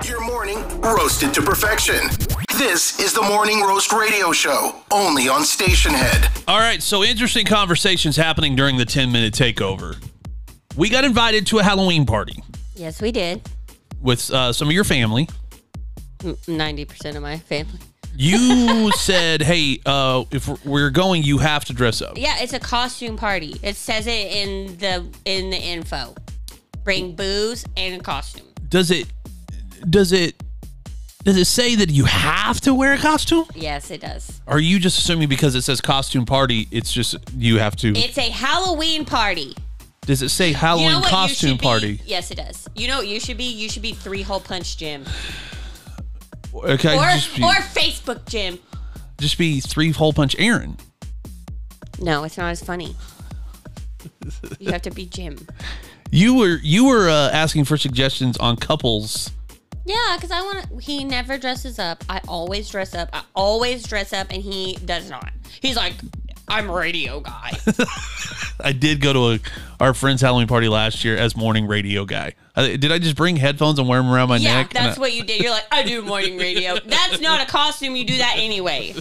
Your 0.05 0.21
morning 0.25 0.59
roasted 0.81 1.35
to 1.35 1.43
perfection. 1.43 2.09
This 2.57 2.99
is 3.01 3.13
the 3.15 3.23
Morning 3.23 3.63
Roast 3.63 3.93
Radio 3.93 4.33
Show, 4.33 4.75
only 4.91 5.29
on 5.29 5.45
Station 5.45 5.93
Head. 5.93 6.29
All 6.47 6.59
right, 6.59 6.83
so 6.83 7.03
interesting 7.03 7.47
conversations 7.47 8.17
happening 8.17 8.55
during 8.55 8.77
the 8.77 8.85
10 8.85 9.11
minute 9.11 9.33
takeover. 9.35 9.97
We 10.77 10.89
got 10.91 11.05
invited 11.05 11.47
to 11.49 11.59
a 11.59 11.63
Halloween 11.63 12.07
party 12.07 12.43
Yes, 12.75 13.01
we 13.03 13.13
did. 13.13 13.43
with 14.01 14.31
uh, 14.31 14.53
some 14.53 14.69
of 14.69 14.73
your 14.75 14.85
family. 14.85 15.29
Ninety 16.49 16.85
percent 16.85 17.17
of 17.17 17.23
my 17.23 17.39
family. 17.39 17.79
You 18.17 18.91
said, 18.97 19.43
hey, 19.43 19.81
uh, 19.87 20.25
if 20.31 20.49
we're 20.65 20.91
going, 20.91 21.23
you 21.23 21.39
have 21.39 21.65
to 21.67 21.73
dress 21.73 22.03
up. 22.03 22.19
Yeah, 22.19 22.37
it's 22.41 22.53
a 22.53 22.61
costume 22.61 23.17
party. 23.17 23.57
It 23.63 23.77
says 23.77 24.07
it 24.07 24.33
in 24.33 24.77
the 24.79 25.07
in 25.25 25.51
the 25.51 25.57
info. 25.57 26.15
Bring 26.85 27.15
booze 27.15 27.65
and 27.77 28.01
a 28.01 28.05
costume. 28.05 28.47
Does 28.69 28.91
it, 28.91 29.07
does 29.89 30.13
it, 30.13 30.43
does 31.25 31.37
it 31.37 31.45
say 31.45 31.75
that 31.77 31.91
you 31.91 32.05
have 32.05 32.61
to 32.63 32.75
wear 32.75 32.95
a 32.95 32.99
costume? 32.99 33.45
Yes, 33.55 33.91
it 33.91 34.01
does. 34.01 34.41
Are 34.47 34.61
you 34.61 34.79
just 34.79 34.99
assuming 34.99 35.29
because 35.29 35.55
it 35.55 35.63
says 35.63 35.81
costume 35.81 36.25
party, 36.25 36.69
it's 36.71 36.93
just 36.93 37.17
you 37.37 37.59
have 37.59 37.77
to? 37.77 37.93
It's 37.97 38.19
a 38.19 38.31
Halloween 38.31 39.05
party. 39.05 39.55
does 40.03 40.23
it 40.23 40.31
say 40.31 40.53
Halloween 40.53 40.89
you 40.89 41.01
know 41.01 41.03
costume 41.03 41.51
should 41.51 41.59
be? 41.59 41.63
party? 41.63 42.01
Yes, 42.07 42.31
it 42.31 42.37
does. 42.37 42.69
You 42.75 42.89
know 42.89 42.99
what 42.99 43.09
you 43.09 43.21
should 43.21 43.37
be? 43.37 43.45
You 43.45 43.69
should 43.69 43.83
be 43.83 43.93
three 43.93 44.23
hole 44.23 44.41
punch 44.41 44.77
Jim 44.79 45.05
Okay, 46.55 46.97
or 46.97 47.03
just 47.03 47.37
be, 47.37 47.43
or 47.43 47.53
Facebook 47.55 48.27
Jim. 48.27 48.59
just 49.19 49.39
be 49.39 49.61
three 49.61 49.93
hole 49.93 50.13
punch 50.13 50.35
Aaron. 50.39 50.77
No, 52.01 52.25
it's 52.25 52.39
not 52.39 52.51
as 52.51 52.63
funny. 52.63 52.97
You 54.59 54.73
have 54.73 54.83
to 54.83 54.91
be 54.91 55.07
Jim. 55.07 55.39
You 56.11 56.35
were 56.39 56.59
you 56.63 56.87
were 56.87 57.09
uh, 57.09 57.31
asking 57.31 57.65
for 57.65 57.77
suggestions 57.77 58.37
on 58.39 58.57
couples 58.57 59.31
Yeah, 59.85 60.17
because 60.17 60.31
I 60.31 60.41
want. 60.41 60.83
He 60.83 61.05
never 61.05 61.39
dresses 61.39 61.79
up. 61.79 62.05
I 62.09 62.21
always 62.27 62.69
dress 62.69 62.95
up. 62.95 63.11
I 63.13 63.23
always 63.35 63.85
dress 63.87 64.13
up, 64.13 64.29
and 64.31 64.43
he 64.43 64.77
does 64.85 65.09
not. 65.11 65.31
He's 65.61 65.77
like, 65.77 65.95
I'm 66.51 66.69
radio 66.69 67.21
guy. 67.21 67.53
I 68.63 68.73
did 68.73 69.01
go 69.01 69.13
to 69.13 69.21
a, 69.31 69.39
our 69.79 69.95
friend's 69.95 70.21
Halloween 70.21 70.49
party 70.49 70.69
last 70.69 71.05
year 71.05 71.17
as 71.17 71.37
morning 71.37 71.69
radio 71.69 72.05
guy. 72.05 72.35
Uh, 72.57 72.67
did 72.77 72.91
I 72.91 72.99
just 72.99 73.17
bring 73.17 73.37
headphones 73.37 73.79
and 73.79 73.89
wear 73.89 74.03
them 74.03 74.11
around 74.11 74.29
my 74.29 74.37
yeah, 74.37 74.57
neck? 74.57 74.75
And 74.75 74.85
that's 74.85 74.99
I- 74.99 75.01
what 75.01 75.13
you 75.15 75.23
did. 75.23 75.41
You're 75.41 75.53
like, 75.53 75.67
I 75.71 75.85
do 75.85 76.03
morning 76.03 76.37
radio. 76.37 76.77
That's 76.85 77.21
not 77.21 77.41
a 77.41 77.47
costume. 77.47 77.95
You 77.95 78.05
do 78.05 78.19
that 78.19 78.35
anyway. 78.37 78.95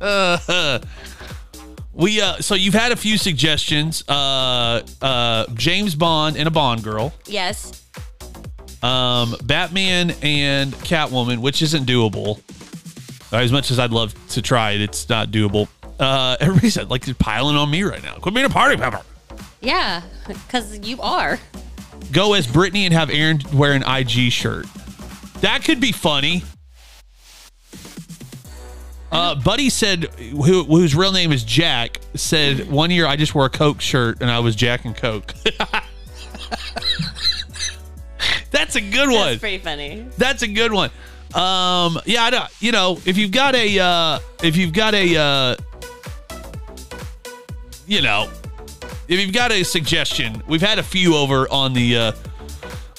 we 1.94 2.20
uh 2.20 2.36
so 2.40 2.54
you've 2.54 2.74
had 2.74 2.92
a 2.92 2.96
few 2.96 3.16
suggestions. 3.16 4.04
Uh 4.08 4.82
uh 5.00 5.46
James 5.54 5.94
Bond 5.94 6.36
and 6.36 6.46
a 6.46 6.50
Bond 6.50 6.84
girl. 6.84 7.14
Yes. 7.26 7.82
Um 8.82 9.34
Batman 9.44 10.12
and 10.22 10.74
Catwoman, 10.74 11.38
which 11.38 11.62
isn't 11.62 11.86
doable. 11.86 12.40
Uh, 13.32 13.36
As 13.38 13.50
much 13.52 13.70
as 13.70 13.78
I'd 13.78 13.90
love 13.90 14.14
to 14.30 14.42
try 14.42 14.72
it, 14.72 14.80
it's 14.80 15.08
not 15.08 15.30
doable. 15.30 15.68
Uh 15.98 16.36
everybody's 16.40 16.76
like 16.88 17.04
they're 17.04 17.14
piling 17.14 17.56
on 17.56 17.70
me 17.70 17.82
right 17.84 18.02
now. 18.02 18.14
Quit 18.16 18.34
being 18.34 18.46
a 18.46 18.50
party 18.50 18.76
pepper. 18.76 19.00
Yeah, 19.60 20.02
because 20.26 20.78
you 20.86 21.00
are. 21.00 21.38
Go 22.12 22.34
as 22.34 22.46
Brittany 22.46 22.84
and 22.84 22.92
have 22.92 23.10
Aaron 23.10 23.40
wear 23.52 23.72
an 23.72 23.82
IG 23.84 24.30
shirt. 24.32 24.66
That 25.40 25.62
could 25.64 25.80
be 25.80 25.92
funny. 25.92 26.42
Uh, 29.12 29.36
Buddy 29.36 29.70
said, 29.70 30.04
who, 30.16 30.64
whose 30.64 30.94
real 30.96 31.12
name 31.12 31.30
is 31.30 31.44
Jack, 31.44 32.00
said 32.14 32.68
one 32.68 32.90
year 32.90 33.06
I 33.06 33.14
just 33.14 33.32
wore 33.34 33.46
a 33.46 33.50
Coke 33.50 33.80
shirt 33.80 34.20
and 34.20 34.28
I 34.28 34.40
was 34.40 34.56
Jack 34.56 34.84
and 34.84 34.96
Coke. 34.96 35.32
That's 38.50 38.74
a 38.76 38.80
good 38.80 39.08
one. 39.08 39.26
That's 39.28 39.40
pretty 39.40 39.58
funny. 39.58 40.06
That's 40.18 40.42
a 40.42 40.48
good 40.48 40.72
one. 40.72 40.90
Um, 41.34 42.00
yeah, 42.06 42.22
I 42.22 42.30
don't, 42.30 42.48
you 42.60 42.72
know, 42.72 42.98
if 43.04 43.18
you've 43.18 43.32
got 43.32 43.54
a, 43.54 43.78
uh, 43.78 44.18
if 44.42 44.56
you've 44.56 44.72
got 44.72 44.94
a, 44.94 45.16
uh, 45.16 45.56
you 47.86 48.02
know, 48.02 48.30
if 49.08 49.20
you've 49.20 49.34
got 49.34 49.50
a 49.50 49.64
suggestion, 49.64 50.42
we've 50.46 50.62
had 50.62 50.78
a 50.78 50.82
few 50.82 51.16
over 51.16 51.50
on 51.50 51.72
the, 51.72 51.96
uh, 51.96 52.12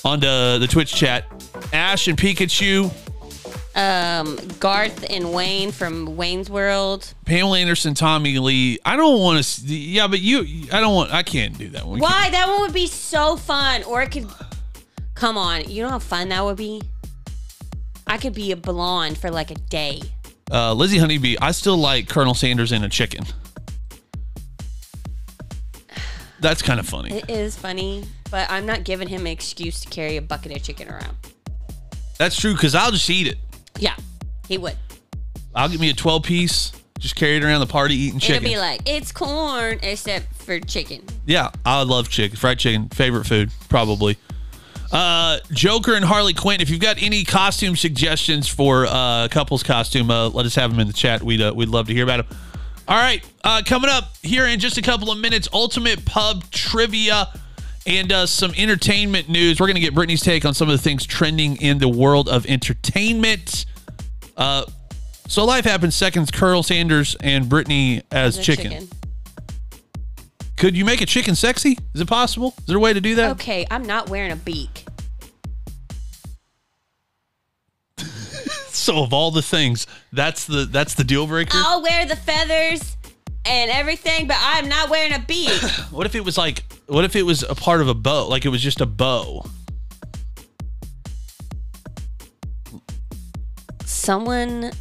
on 0.03 0.19
the, 0.19 0.57
the 0.59 0.67
Twitch 0.67 0.93
chat. 0.93 1.25
Ash 1.71 2.07
and 2.07 2.17
Pikachu, 2.17 2.91
Um, 3.75 4.37
Garth 4.59 5.05
and 5.09 5.33
Wayne 5.33 5.71
from 5.71 6.15
Wayne's 6.15 6.49
World. 6.49 7.13
Pamela 7.25 7.59
Anderson, 7.59 7.93
Tommy 7.93 8.39
Lee. 8.39 8.79
I 8.85 8.95
don't 8.95 9.19
want 9.19 9.43
to, 9.43 9.65
yeah, 9.65 10.07
but 10.07 10.19
you, 10.21 10.67
I 10.71 10.79
don't 10.79 10.93
want, 10.93 11.11
I 11.11 11.23
can't 11.23 11.57
do 11.57 11.69
that 11.69 11.85
one. 11.85 11.99
Why? 11.99 12.29
That 12.29 12.47
one 12.47 12.61
would 12.61 12.73
be 12.73 12.87
so 12.87 13.35
fun. 13.35 13.83
Or 13.83 14.01
it 14.01 14.11
could. 14.11 14.27
Come 15.13 15.37
on. 15.37 15.69
You 15.69 15.83
know 15.83 15.89
how 15.89 15.99
fun 15.99 16.29
that 16.29 16.43
would 16.43 16.57
be? 16.57 16.81
I 18.07 18.17
could 18.17 18.33
be 18.33 18.51
a 18.51 18.55
blonde 18.55 19.17
for 19.17 19.31
like 19.31 19.51
a 19.51 19.55
day. 19.55 20.01
Uh, 20.51 20.73
Lizzie 20.73 20.97
Honeybee, 20.99 21.35
I 21.41 21.51
still 21.51 21.77
like 21.77 22.07
Colonel 22.07 22.33
Sanders 22.35 22.71
and 22.71 22.85
a 22.85 22.89
chicken. 22.89 23.25
That's 26.39 26.61
kind 26.61 26.79
of 26.79 26.87
funny. 26.87 27.11
It 27.17 27.29
is 27.29 27.55
funny, 27.57 28.03
but 28.29 28.49
I'm 28.51 28.65
not 28.65 28.83
giving 28.83 29.07
him 29.07 29.21
an 29.21 29.27
excuse 29.27 29.81
to 29.81 29.89
carry 29.89 30.17
a 30.17 30.21
bucket 30.21 30.55
of 30.55 30.61
chicken 30.61 30.89
around. 30.89 31.15
That's 32.19 32.35
true 32.39 32.53
because 32.53 32.75
I'll 32.75 32.91
just 32.91 33.09
eat 33.09 33.27
it. 33.27 33.37
Yeah, 33.79 33.95
he 34.47 34.57
would. 34.57 34.77
I'll 35.55 35.69
get 35.69 35.79
me 35.79 35.89
a 35.89 35.93
12 35.93 36.23
piece, 36.23 36.71
just 36.99 37.15
carry 37.15 37.37
it 37.37 37.43
around 37.43 37.61
the 37.61 37.67
party 37.67 37.95
eating 37.95 38.19
chicken. 38.19 38.43
It'll 38.45 38.53
be 38.55 38.59
like, 38.59 38.81
it's 38.85 39.11
corn, 39.11 39.79
except 39.81 40.35
for 40.35 40.59
chicken. 40.59 41.03
yeah, 41.25 41.49
I 41.65 41.81
love 41.83 42.09
chicken, 42.09 42.37
fried 42.37 42.59
chicken, 42.59 42.89
favorite 42.89 43.25
food, 43.25 43.49
probably. 43.69 44.17
Uh, 44.95 45.39
Joker 45.51 45.95
and 45.95 46.05
Harley 46.05 46.33
Quinn. 46.33 46.61
If 46.61 46.69
you've 46.69 46.79
got 46.79 47.03
any 47.03 47.25
costume 47.25 47.75
suggestions 47.75 48.47
for 48.47 48.85
uh, 48.87 49.27
couples 49.29 49.61
costume, 49.61 50.09
uh, 50.09 50.29
let 50.29 50.45
us 50.45 50.55
have 50.55 50.71
them 50.71 50.79
in 50.79 50.87
the 50.87 50.93
chat. 50.93 51.21
We'd 51.21 51.41
uh, 51.41 51.51
we'd 51.53 51.67
love 51.67 51.87
to 51.87 51.93
hear 51.93 52.05
about 52.05 52.25
them. 52.29 52.37
All 52.87 52.95
right, 52.95 53.21
uh, 53.43 53.61
coming 53.65 53.89
up 53.89 54.15
here 54.23 54.45
in 54.45 54.57
just 54.61 54.77
a 54.77 54.81
couple 54.81 55.11
of 55.11 55.17
minutes, 55.17 55.49
ultimate 55.51 56.05
pub 56.05 56.49
trivia 56.49 57.27
and 57.85 58.09
uh, 58.09 58.25
some 58.25 58.53
entertainment 58.55 59.27
news. 59.27 59.59
We're 59.59 59.67
gonna 59.67 59.81
get 59.81 59.93
Brittany's 59.93 60.21
take 60.21 60.45
on 60.45 60.53
some 60.53 60.69
of 60.69 60.77
the 60.77 60.81
things 60.81 61.05
trending 61.05 61.57
in 61.57 61.79
the 61.79 61.89
world 61.89 62.29
of 62.29 62.45
entertainment. 62.45 63.65
Uh, 64.37 64.63
so 65.27 65.43
life 65.43 65.65
happens. 65.65 65.93
Seconds. 65.93 66.31
Colonel 66.31 66.63
Sanders 66.63 67.17
and 67.19 67.49
Brittany 67.49 68.01
as 68.11 68.37
The 68.37 68.43
chicken. 68.43 68.87
Could 70.65 70.75
you 70.75 70.83
make 70.83 70.99
a 70.99 71.05
chicken 71.05 71.35
sexy? 71.35 71.77
Is 71.93 72.01
it 72.01 72.07
possible? 72.07 72.55
Is 72.57 72.65
there 72.65 72.77
a 72.77 72.79
way 72.79 72.91
to 72.91 72.99
do 72.99 73.13
that? 73.13 73.33
Okay, 73.33 73.67
I'm 73.69 73.83
not 73.83 74.09
wearing 74.09 74.31
a 74.31 74.35
beak. 74.35 74.83
So 78.69 79.03
of 79.03 79.13
all 79.13 79.29
the 79.29 79.43
things, 79.43 79.85
that's 80.11 80.45
the 80.45 80.65
that's 80.65 80.95
the 80.95 81.03
deal 81.03 81.27
breaker. 81.27 81.51
I'll 81.53 81.83
wear 81.83 82.07
the 82.07 82.15
feathers 82.15 82.97
and 83.45 83.69
everything, 83.69 84.25
but 84.25 84.37
I'm 84.39 84.67
not 84.67 84.89
wearing 84.89 85.13
a 85.13 85.19
beak. 85.19 85.51
What 85.91 86.07
if 86.07 86.15
it 86.15 86.25
was 86.25 86.35
like 86.35 86.63
what 86.87 87.05
if 87.05 87.15
it 87.15 87.21
was 87.21 87.43
a 87.43 87.53
part 87.53 87.81
of 87.81 87.87
a 87.87 87.93
bow? 87.93 88.27
Like 88.27 88.43
it 88.43 88.49
was 88.49 88.63
just 88.63 88.81
a 88.81 88.87
bow. 88.87 89.45
Someone, 93.85 94.71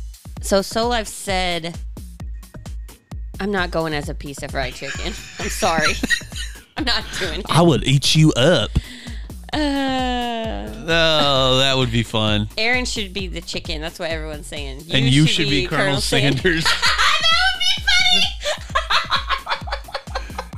so 0.41 0.63
Soul 0.63 0.89
Life 0.89 1.09
said, 1.09 1.79
I'm 3.41 3.51
not 3.51 3.71
going 3.71 3.93
as 3.95 4.09
a 4.09 4.15
piece 4.15 4.43
of 4.43 4.51
fried 4.53 4.75
chicken. 4.75 5.13
I'm 5.39 5.49
sorry. 5.49 5.93
I'm 6.77 6.85
not 6.85 7.05
doing 7.19 7.41
it. 7.41 7.47
I 7.49 7.63
would 7.63 7.85
eat 7.85 8.15
you 8.15 8.33
up. 8.33 8.71
Uh, 9.53 10.71
Oh, 10.87 11.59
that 11.59 11.77
would 11.77 11.91
be 11.91 12.03
fun. 12.03 12.49
Aaron 12.59 12.85
should 12.85 13.15
be 13.15 13.27
the 13.29 13.41
chicken. 13.41 13.81
That's 13.81 13.99
what 13.99 14.11
everyone's 14.11 14.47
saying. 14.47 14.83
and 14.93 15.07
you 15.07 15.27
should 15.27 15.49
be, 15.49 15.67
Colonel 15.67 16.01
Sanders. 16.01 16.65
Sanders. 16.65 16.65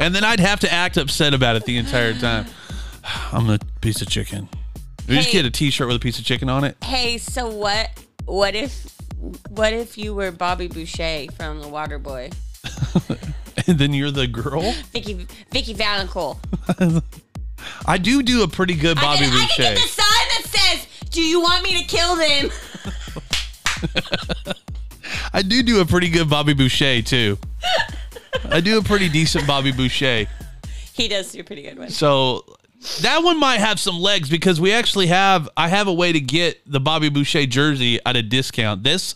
and 0.01 0.15
then 0.15 0.25
I'd 0.25 0.41
have 0.41 0.61
to 0.61 0.73
act 0.73 0.97
upset 0.97 1.33
about 1.35 1.57
it 1.57 1.65
the 1.65 1.77
entire 1.77 2.13
time. 2.15 2.47
I'm 3.33 3.49
a 3.51 3.59
piece 3.81 4.03
of 4.03 4.09
chicken. 4.09 4.49
We 5.09 5.15
just 5.17 5.31
get 5.31 5.45
a 5.45 5.51
T-shirt 5.51 5.87
with 5.87 5.97
a 5.97 6.01
piece 6.01 6.19
of 6.19 6.25
chicken 6.25 6.49
on 6.49 6.65
it. 6.65 6.77
Hey, 6.83 7.19
so 7.19 7.49
what? 7.49 7.91
What 8.25 8.55
if? 8.57 8.93
What 9.49 9.73
if 9.73 9.97
you 9.97 10.15
were 10.15 10.33
Bobby 10.33 10.67
Boucher 10.67 11.27
from 11.37 11.61
The 11.61 11.69
Waterboy? 11.69 12.35
And 13.67 13.79
then 13.79 13.95
you're 13.95 14.11
the 14.11 14.27
girl. 14.27 14.73
Vicky 14.93 15.27
Vicki 15.51 15.75
Vallencourt. 15.75 16.37
I 17.87 17.99
do 17.99 18.23
do 18.23 18.43
a 18.43 18.49
pretty 18.49 18.75
good 18.75 18.97
Bobby 18.97 19.25
I 19.25 19.29
can, 19.29 19.35
I 19.35 19.47
can 19.47 19.75
get 19.75 19.75
the 19.75 19.89
sign 19.89 20.07
that 20.07 20.43
says, 20.45 20.87
"Do 21.11 21.23
you 21.23 21.41
want 21.41 21.65
me 21.65 21.83
to 21.83 21.89
kill 21.89 22.17
them?" 22.17 22.51
I 25.33 25.43
do 25.43 25.63
do 25.63 25.81
a 25.81 25.87
pretty 25.87 26.11
good 26.11 26.29
Bobby 26.29 26.53
Boucher 26.53 27.03
too. 27.03 27.39
I 28.51 28.61
do 28.61 28.79
a 28.79 28.83
pretty 28.83 29.09
decent 29.09 29.47
Bobby 29.47 29.73
Boucher. 29.73 30.27
He 30.93 31.09
does 31.09 31.33
do 31.33 31.41
a 31.41 31.45
pretty 31.45 31.63
good 31.63 31.79
one. 31.79 31.91
So 31.91 32.45
that 33.01 33.23
one 33.23 33.41
might 33.41 33.59
have 33.59 33.81
some 33.81 33.99
legs 33.99 34.29
because 34.29 34.61
we 34.61 34.73
actually 34.73 35.07
have 35.07 35.49
I 35.57 35.69
have 35.69 35.89
a 35.89 35.93
way 35.93 36.13
to 36.13 36.21
get 36.21 36.61
the 36.71 36.81
Bobby 36.81 37.09
Boucher 37.09 37.47
jersey 37.47 37.99
at 38.05 38.17
a 38.17 38.23
discount. 38.23 38.83
This 38.83 39.15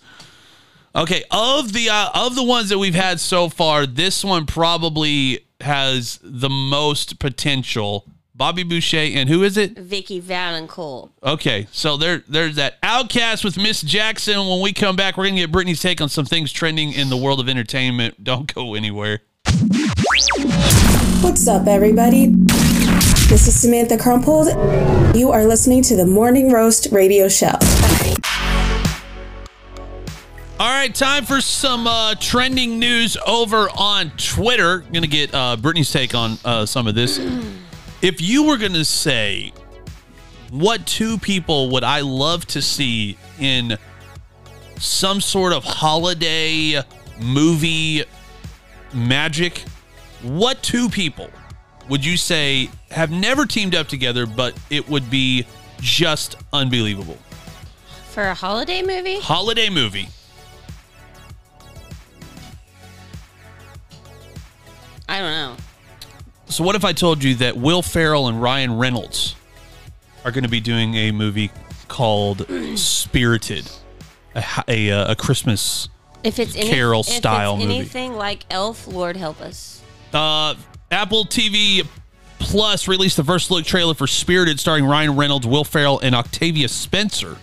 Okay, 0.95 1.23
of 1.31 1.73
the 1.73 1.89
uh, 1.89 2.11
of 2.15 2.35
the 2.35 2.43
ones 2.43 2.69
that 2.71 2.79
we've 2.79 2.95
had 2.95 3.21
so 3.21 3.49
far, 3.49 3.87
this 3.87 4.25
one 4.25 4.45
probably 4.45 5.47
has 5.61 6.19
the 6.23 6.51
most 6.51 7.21
potential. 7.21 8.07
Bobby 8.35 8.63
Boucher 8.63 8.97
and 8.97 9.29
who 9.29 9.43
is 9.43 9.57
it? 9.57 9.79
Vicki 9.79 10.21
Vallencourt. 10.21 11.11
Okay, 11.23 11.69
so 11.71 11.97
there 11.97 12.25
there's 12.27 12.57
that 12.57 12.81
OutKast 12.83 13.45
with 13.45 13.57
Miss 13.57 13.83
Jackson. 13.83 14.39
When 14.49 14.61
we 14.61 14.73
come 14.73 14.97
back, 14.97 15.17
we're 15.17 15.29
gonna 15.29 15.41
get 15.41 15.53
Brittany's 15.53 15.81
take 15.81 16.01
on 16.01 16.09
some 16.09 16.25
things 16.25 16.51
trending 16.51 16.93
in 16.93 17.09
the 17.09 17.17
world 17.17 17.39
of 17.39 17.49
entertainment. 17.49 18.25
Don't 18.25 18.53
go 18.53 18.75
anywhere. 18.75 19.21
What's 21.21 21.47
up, 21.47 21.69
everybody? 21.69 22.29
This 23.29 23.47
is 23.47 23.61
Samantha 23.61 23.97
Crumpled. 23.97 24.49
You 25.15 25.31
are 25.31 25.45
listening 25.45 25.83
to 25.83 25.95
the 25.95 26.07
Morning 26.07 26.51
Roast 26.51 26.89
Radio 26.91 27.29
Show. 27.29 27.53
All 30.61 30.69
right, 30.69 30.95
time 30.95 31.25
for 31.25 31.41
some 31.41 31.87
uh, 31.87 32.17
trending 32.17 32.79
news 32.79 33.17
over 33.27 33.71
on 33.75 34.11
Twitter. 34.19 34.81
Going 34.81 35.01
to 35.01 35.09
get 35.09 35.35
uh, 35.35 35.57
Brittany's 35.57 35.91
take 35.91 36.15
on 36.15 36.37
uh, 36.45 36.67
some 36.67 36.87
of 36.87 36.95
this. 36.95 37.19
If 38.03 38.21
you 38.21 38.45
were 38.45 38.57
going 38.59 38.75
to 38.75 38.85
say, 38.85 39.53
what 40.51 40.87
two 40.87 41.17
people 41.19 41.71
would 41.71 41.85
I 41.85 42.01
love 42.01 42.47
to 42.49 42.63
see 42.63 43.17
in 43.39 43.77
some 44.79 45.21
sort 45.21 45.53
of 45.53 45.65
holiday 45.65 46.83
movie 47.21 48.05
magic, 48.95 49.65
what 50.23 50.63
two 50.63 50.89
people 50.91 51.31
would 51.91 52.05
you 52.05 52.19
say 52.19 52.71
have 52.91 53.11
never 53.11 53.45
teamed 53.45 53.75
up 53.75 53.89
together, 53.89 54.27
but 54.27 54.59
it 54.71 54.89
would 54.91 55.11
be 55.11 55.47
just 55.81 56.37
unbelievable? 56.55 57.19
For 58.11 58.25
a 58.25 58.35
holiday 58.35 58.83
movie? 58.83 59.21
Holiday 59.21 59.69
movie. 59.71 60.09
I 65.11 65.19
don't 65.19 65.33
know. 65.33 65.57
So 66.47 66.65
what 66.65 66.77
if 66.77 66.85
I 66.85 66.93
told 66.93 67.23
you 67.23 67.35
that 67.37 67.57
Will 67.57 67.83
Ferrell 67.83 68.29
and 68.29 68.41
Ryan 68.41 68.79
Reynolds 68.79 69.35
are 70.25 70.31
going 70.31 70.45
to 70.45 70.51
be 70.51 70.61
doing 70.61 70.95
a 70.95 71.13
movie 71.13 71.51
called 71.89 72.47
Spirited, 72.77 73.71
a, 74.35 74.45
a, 74.69 74.91
uh, 74.91 75.13
a 75.13 75.17
Christmas. 75.17 75.89
If 76.23 76.39
it's 76.39 76.55
any, 76.55 76.69
Carol 76.69 77.01
if 77.01 77.09
it's 77.09 77.17
style 77.17 77.57
movie. 77.57 77.77
anything 77.77 78.15
like 78.15 78.45
Elf, 78.51 78.87
Lord 78.87 79.17
help 79.17 79.41
us. 79.41 79.83
Uh, 80.13 80.55
Apple 80.91 81.25
TV 81.25 81.87
Plus 82.39 82.89
released 82.89 83.17
the 83.17 83.25
first 83.25 83.51
look 83.51 83.65
trailer 83.65 83.95
for 83.95 84.07
Spirited, 84.07 84.59
starring 84.59 84.85
Ryan 84.85 85.15
Reynolds, 85.15 85.47
Will 85.47 85.63
Ferrell, 85.63 86.01
and 86.01 86.15
Octavia 86.15 86.69
Spencer. 86.69 87.37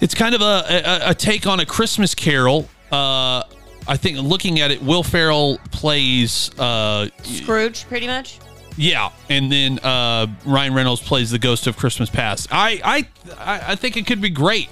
It's 0.00 0.14
kind 0.14 0.34
of 0.34 0.40
a, 0.40 0.64
a, 0.68 1.10
a 1.10 1.14
take 1.14 1.46
on 1.46 1.60
a 1.60 1.66
Christmas 1.66 2.14
Carol. 2.14 2.68
Uh, 2.90 3.42
I 3.86 3.96
think 3.96 4.18
looking 4.18 4.60
at 4.60 4.70
it, 4.70 4.82
Will 4.82 5.02
Ferrell 5.02 5.58
plays 5.70 6.50
uh, 6.58 7.08
Scrooge, 7.22 7.84
pretty 7.88 8.06
much. 8.06 8.38
Yeah, 8.76 9.10
and 9.28 9.52
then 9.52 9.78
uh, 9.80 10.28
Ryan 10.46 10.72
Reynolds 10.74 11.02
plays 11.02 11.30
the 11.30 11.38
ghost 11.38 11.66
of 11.66 11.76
Christmas 11.76 12.08
Past. 12.08 12.48
I, 12.50 12.80
I 12.84 13.08
I 13.38 13.72
I 13.72 13.74
think 13.74 13.96
it 13.96 14.06
could 14.06 14.20
be 14.20 14.30
great. 14.30 14.70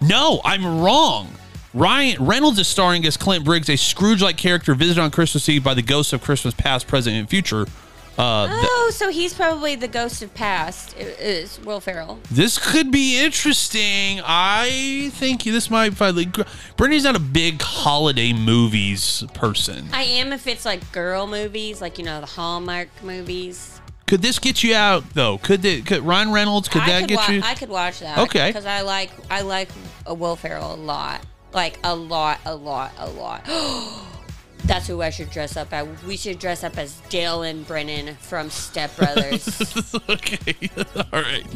No, 0.00 0.40
I'm 0.44 0.80
wrong. 0.82 1.28
Ryan 1.74 2.24
Reynolds 2.24 2.58
is 2.58 2.66
starring 2.66 3.04
as 3.04 3.16
Clint 3.16 3.44
Briggs, 3.44 3.68
a 3.68 3.76
Scrooge-like 3.76 4.36
character 4.36 4.74
visited 4.74 5.00
on 5.00 5.10
Christmas 5.10 5.48
Eve 5.48 5.62
by 5.62 5.74
the 5.74 5.82
ghosts 5.82 6.12
of 6.12 6.22
Christmas 6.22 6.54
Past, 6.54 6.86
Present, 6.86 7.14
and 7.14 7.28
Future. 7.28 7.66
Uh, 8.18 8.48
th- 8.48 8.68
Oh, 8.68 8.90
so 8.92 9.10
he's 9.10 9.32
probably 9.32 9.76
the 9.76 9.86
ghost 9.86 10.22
of 10.22 10.34
past. 10.34 10.96
Is 10.98 11.60
Will 11.60 11.78
Ferrell? 11.80 12.18
this 12.30 12.58
could 12.58 12.90
be 12.90 13.22
interesting. 13.22 14.20
I 14.24 15.10
think 15.14 15.44
this 15.44 15.70
might 15.70 15.94
finally. 15.94 16.28
Brittany's 16.76 17.04
not 17.04 17.14
a 17.14 17.20
big 17.20 17.62
holiday 17.62 18.32
movies 18.32 19.22
person. 19.34 19.88
I 19.92 20.02
am 20.02 20.32
if 20.32 20.48
it's 20.48 20.64
like 20.64 20.90
girl 20.90 21.28
movies, 21.28 21.80
like 21.80 21.96
you 21.98 22.04
know 22.04 22.20
the 22.20 22.26
Hallmark 22.26 22.88
movies. 23.04 23.80
Could 24.08 24.22
this 24.22 24.38
get 24.40 24.64
you 24.64 24.74
out 24.74 25.04
though? 25.14 25.38
Could 25.38 25.62
the, 25.62 25.82
could 25.82 26.00
Ryan 26.02 26.32
Reynolds? 26.32 26.66
Could 26.68 26.82
I 26.82 26.86
that 26.86 27.00
could 27.00 27.08
get 27.10 27.16
wa- 27.28 27.34
you? 27.34 27.42
I 27.44 27.54
could 27.54 27.68
watch 27.68 28.00
that. 28.00 28.18
Okay. 28.18 28.48
Because 28.48 28.66
I 28.66 28.80
like 28.80 29.10
I 29.30 29.42
like 29.42 29.68
a 30.06 30.14
Will 30.14 30.34
Ferrell 30.34 30.74
a 30.74 30.76
lot, 30.76 31.24
like 31.52 31.78
a 31.84 31.94
lot, 31.94 32.40
a 32.44 32.54
lot, 32.56 32.92
a 32.98 33.08
lot. 33.08 33.44
That's 34.64 34.86
who 34.86 35.00
I 35.02 35.10
should 35.10 35.30
dress 35.30 35.56
up 35.56 35.72
as. 35.72 35.86
We 36.06 36.16
should 36.16 36.38
dress 36.38 36.64
up 36.64 36.76
as 36.76 37.00
Dale 37.08 37.42
and 37.42 37.66
Brennan 37.66 38.16
from 38.16 38.50
Step 38.50 38.94
Brothers. 38.96 39.94
okay, 40.08 40.70
all 40.96 41.22
right. 41.22 41.46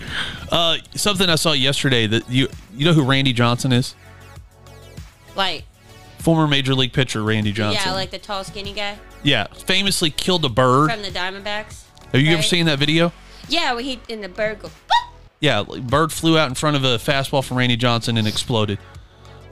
Uh, 0.50 0.76
something 0.94 1.28
I 1.28 1.34
saw 1.34 1.52
yesterday 1.52 2.06
that 2.06 2.28
you 2.30 2.48
you 2.74 2.84
know 2.84 2.92
who 2.92 3.02
Randy 3.02 3.32
Johnson 3.32 3.72
is? 3.72 3.94
like 5.34 5.64
Former 6.18 6.46
major 6.46 6.74
league 6.74 6.92
pitcher 6.92 7.22
Randy 7.22 7.50
Johnson. 7.52 7.82
yeah, 7.84 7.92
like 7.94 8.10
the 8.10 8.18
tall, 8.18 8.44
skinny 8.44 8.72
guy 8.72 8.96
yeah, 9.22 9.46
famously 9.46 10.10
killed 10.10 10.44
a 10.44 10.48
bird. 10.48 10.90
from 10.90 11.02
the 11.02 11.10
Diamondbacks. 11.10 11.84
Have 12.12 12.20
you 12.20 12.32
ever 12.32 12.42
seen 12.42 12.66
that 12.66 12.78
video? 12.78 13.12
Yeah, 13.48 13.72
when 13.74 13.84
he 13.84 14.00
in 14.08 14.20
the 14.20 14.28
bird 14.28 14.60
go. 14.60 14.68
"Boop." 14.68 14.72
Yeah, 15.40 15.62
bird 15.62 16.12
flew 16.12 16.38
out 16.38 16.48
in 16.48 16.54
front 16.54 16.76
of 16.76 16.84
a 16.84 16.98
fastball 16.98 17.44
from 17.44 17.58
Randy 17.58 17.76
Johnson 17.76 18.16
and 18.16 18.28
exploded. 18.28 18.78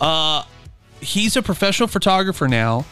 Uh, 0.01 0.45
he's 1.01 1.37
a 1.37 1.43
professional 1.43 1.89
photographer 1.89 2.47
now, 2.49 2.85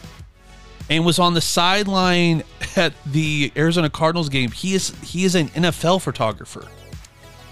and 0.89 1.05
was 1.05 1.19
on 1.19 1.33
the 1.33 1.41
sideline 1.41 2.43
at 2.75 2.93
the 3.05 3.51
Arizona 3.55 3.89
Cardinals 3.89 4.29
game. 4.29 4.51
He 4.51 4.73
is 4.73 4.93
he 5.03 5.25
is 5.25 5.35
an 5.35 5.49
NFL 5.49 6.01
photographer. 6.01 6.67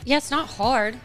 Yeah, 0.05 0.17
it's 0.17 0.31
not 0.31 0.47
hard. 0.47 0.99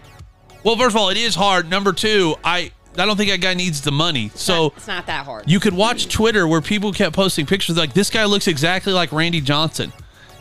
Well, 0.65 0.77
first 0.77 0.95
of 0.95 1.01
all, 1.01 1.09
it 1.11 1.17
is 1.17 1.35
hard. 1.35 1.69
Number 1.69 1.93
two, 1.93 2.37
I 2.45 2.73
I 2.97 3.07
don't 3.07 3.17
think 3.17 3.31
that 3.31 3.41
guy 3.41 3.55
needs 3.55 3.81
the 3.81 3.93
money. 3.93 4.31
So 4.35 4.73
it's 4.77 4.87
not 4.87 5.07
that 5.07 5.25
hard. 5.25 5.49
you 5.51 5.61
could 5.61 5.75
watch 5.75 6.09
Twitter 6.09 6.47
where 6.47 6.61
people 6.61 6.93
kept 6.93 7.15
posting 7.17 7.47
pictures 7.47 7.77
like 7.77 7.95
this 7.95 8.11
guy 8.11 8.25
looks 8.25 8.49
exactly 8.49 8.93
like 8.93 9.13
Randy 9.13 9.41
Johnson. 9.41 9.93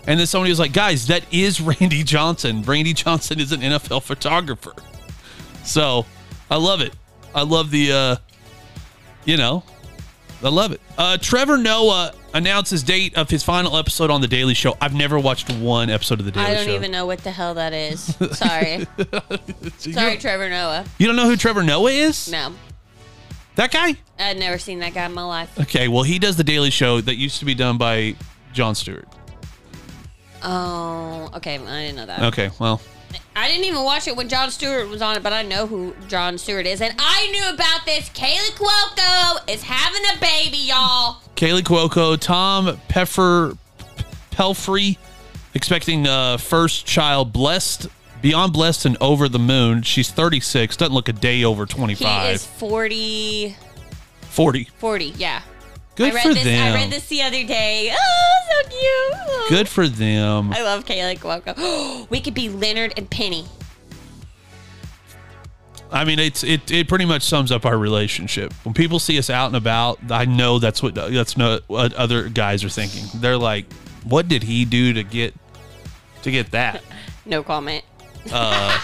And 0.08 0.20
then 0.20 0.26
somebody 0.26 0.50
was 0.52 0.60
like, 0.60 0.74
guys, 0.74 1.08
that 1.08 1.24
is 1.32 1.62
Randy 1.62 2.04
Johnson. 2.04 2.64
Randy 2.64 2.94
Johnson 2.94 3.40
is 3.40 3.52
an 3.52 3.62
NFL 3.62 4.04
photographer. 4.04 4.74
So 5.64 6.06
I 6.50 6.58
love 6.58 6.82
it. 6.82 6.94
I 7.34 7.44
love 7.44 7.72
the, 7.72 7.92
uh, 7.92 8.16
you 9.26 9.38
know, 9.38 9.64
I 10.44 10.50
love 10.50 10.72
it. 10.72 10.82
Uh, 10.98 11.18
Trevor 11.18 11.58
Noah 11.58 12.14
announces 12.34 12.82
date 12.84 13.16
of 13.16 13.30
his 13.30 13.44
final 13.44 13.78
episode 13.78 14.10
on 14.10 14.22
The 14.22 14.28
Daily 14.28 14.54
Show. 14.56 14.76
I've 14.82 14.96
never 14.96 15.20
watched 15.20 15.52
one 15.54 15.90
episode 15.90 16.20
of 16.20 16.26
The 16.26 16.32
Daily 16.32 16.46
Show. 16.48 16.52
I 16.52 16.56
don't 16.56 16.66
Show. 16.66 16.76
even 16.76 16.92
know 16.92 17.06
what 17.06 17.20
the 17.20 17.32
hell 17.32 17.54
that 17.56 17.74
is. 17.74 18.02
Sorry. 18.32 18.88
Sorry, 19.78 20.18
Trevor 20.18 20.50
Noah. 20.50 20.86
You 20.98 21.08
don't 21.08 21.16
know 21.16 21.26
who 21.30 21.36
Trevor 21.38 21.62
Noah 21.64 21.92
is? 21.92 22.32
No, 22.32 22.54
That 23.56 23.72
guy? 23.72 23.96
I'd 24.18 24.40
never 24.40 24.58
seen 24.58 24.80
that 24.80 24.94
guy 24.94 25.06
in 25.06 25.14
my 25.14 25.24
life. 25.24 25.60
Okay, 25.60 25.88
well, 25.88 26.04
he 26.04 26.18
does 26.18 26.38
The 26.38 26.44
Daily 26.44 26.70
Show 26.72 27.02
that 27.02 27.16
used 27.18 27.38
to 27.40 27.46
be 27.46 27.54
done 27.54 27.78
by 27.78 28.16
Jon 28.54 28.74
Stewart. 28.76 29.08
Oh, 30.44 31.30
okay. 31.36 31.56
I 31.58 31.82
didn't 31.82 31.96
know 31.98 32.06
that. 32.08 32.22
Okay, 32.34 32.50
well, 32.60 32.82
I 33.36 33.48
didn't 33.48 33.64
even 33.66 33.84
watch 33.84 34.08
it 34.08 34.16
when 34.16 34.28
Jon 34.28 34.52
Stewart 34.52 34.90
was 34.90 35.02
on 35.02 35.16
it, 35.16 35.24
but 35.24 35.32
I 35.34 35.42
know 35.44 35.66
who 35.66 35.96
Jon 36.08 36.38
Stewart 36.38 36.66
is, 36.66 36.82
and 36.82 36.94
I 37.00 37.30
knew 37.32 37.54
about 37.54 37.86
this. 37.86 38.10
Kaley 38.10 38.52
Cuoco 38.52 39.50
is 39.50 39.64
having 39.64 40.02
a 40.16 40.20
baby, 40.20 40.58
y'all. 40.58 41.22
Kaley 41.36 41.62
Cuoco, 41.62 42.20
Tom 42.20 42.78
Peffer, 42.90 43.58
Pelphrey, 44.32 44.98
expecting 45.54 46.08
uh, 46.08 46.38
first 46.38 46.86
child, 46.86 47.32
blessed, 47.32 47.88
beyond 48.22 48.52
blessed 48.54 48.86
and 48.86 48.98
over 49.00 49.30
the 49.30 49.40
moon. 49.40 49.82
She's 49.84 50.12
36, 50.12 50.76
doesn't 50.78 50.94
look 50.94 51.08
a 51.08 51.14
day 51.14 51.44
over 51.46 51.66
25. 51.66 51.98
He 51.98 52.04
25. 52.04 52.36
is 52.36 52.46
40, 52.46 53.56
40. 54.22 54.64
40, 54.78 55.06
yeah. 55.18 55.42
Good 55.96 56.12
I 56.12 56.16
read 56.16 56.24
for 56.24 56.34
this. 56.34 56.44
them. 56.44 56.74
I 56.74 56.76
read 56.76 56.92
this 56.92 57.08
the 57.08 57.22
other 57.22 57.44
day. 57.46 57.94
Oh, 57.98 58.31
so 58.52 58.70
cute. 58.70 59.50
Good 59.50 59.68
for 59.68 59.88
them. 59.88 60.52
I 60.54 60.64
love 60.64 60.86
Kaley 60.86 61.18
Cuoco. 61.18 62.10
we 62.10 62.22
could 62.22 62.34
be 62.34 62.50
Leonard 62.50 62.94
and 62.98 63.10
Penny. 63.10 63.46
I 65.92 66.06
mean, 66.06 66.20
it's 66.20 66.44
it 66.44 66.72
it 66.72 66.88
pretty 66.88 67.06
much 67.06 67.24
sums 67.24 67.52
up 67.52 67.66
our 67.66 67.78
relationship. 67.78 68.54
When 68.64 68.74
people 68.74 68.98
see 68.98 69.18
us 69.18 69.30
out 69.30 69.48
and 69.48 69.56
about, 69.58 70.00
I 70.10 70.24
know 70.26 70.58
that's 70.58 70.82
what 70.82 70.96
that's 70.96 71.36
not 71.36 71.64
what 71.68 71.94
other 71.94 72.30
guys 72.30 72.64
are 72.64 72.70
thinking. 72.70 73.04
They're 73.16 73.38
like, 73.38 73.72
"What 74.06 74.30
did 74.30 74.44
he 74.44 74.64
do 74.64 74.94
to 74.94 75.04
get 75.04 75.34
to 76.24 76.32
get 76.32 76.52
that?" 76.52 76.84
No 77.24 77.44
comment. 77.44 77.86
Uh, 78.32 78.80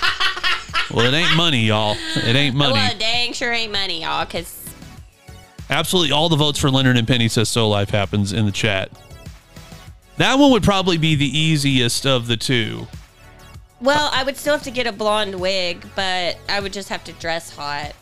Well, 0.93 1.05
it 1.11 1.17
ain't 1.17 1.35
money, 1.35 1.65
y'all. 1.65 1.97
It 2.15 2.35
ain't 2.35 2.55
money. 2.55 2.73
Well, 2.73 2.93
dang 2.97 3.33
sure 3.33 3.51
ain't 3.51 3.71
money, 3.71 4.03
y'all, 4.03 4.25
because 4.25 4.67
Absolutely, 5.69 6.13
all 6.13 6.29
the 6.29 6.37
votes 6.37 6.59
for 6.59 6.69
Leonard 6.71 6.97
and 6.97 7.07
Penny 7.07 7.27
says 7.27 7.49
so 7.49 7.67
life 7.67 7.89
happens 7.89 8.31
in 8.31 8.45
the 8.45 8.51
chat. 8.51 8.89
That 10.17 10.35
one 10.39 10.51
would 10.51 10.63
probably 10.63 10.97
be 10.97 11.15
the 11.15 11.37
easiest 11.37 12.05
of 12.05 12.27
the 12.27 12.37
two. 12.37 12.87
well, 13.79 14.09
I 14.11 14.23
would 14.23 14.35
still 14.37 14.53
have 14.53 14.63
to 14.63 14.71
get 14.71 14.87
a 14.87 14.91
blonde 14.91 15.39
wig, 15.39 15.85
but 15.95 16.37
I 16.49 16.59
would 16.59 16.73
just 16.73 16.89
have 16.89 17.03
to 17.05 17.13
dress 17.13 17.55
hot. 17.55 17.93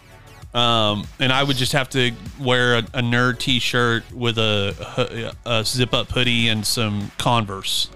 Um, 0.54 1.06
and 1.19 1.34
I 1.34 1.43
would 1.43 1.58
just 1.58 1.73
have 1.73 1.89
to 1.89 2.13
wear 2.39 2.75
a, 2.75 2.80
a 2.93 3.01
nerd 3.01 3.39
T-shirt 3.39 4.10
with 4.13 4.38
a, 4.38 5.34
a 5.45 5.65
zip-up 5.65 6.10
hoodie 6.12 6.47
and 6.47 6.65
some 6.65 7.12
Converse. 7.17 7.89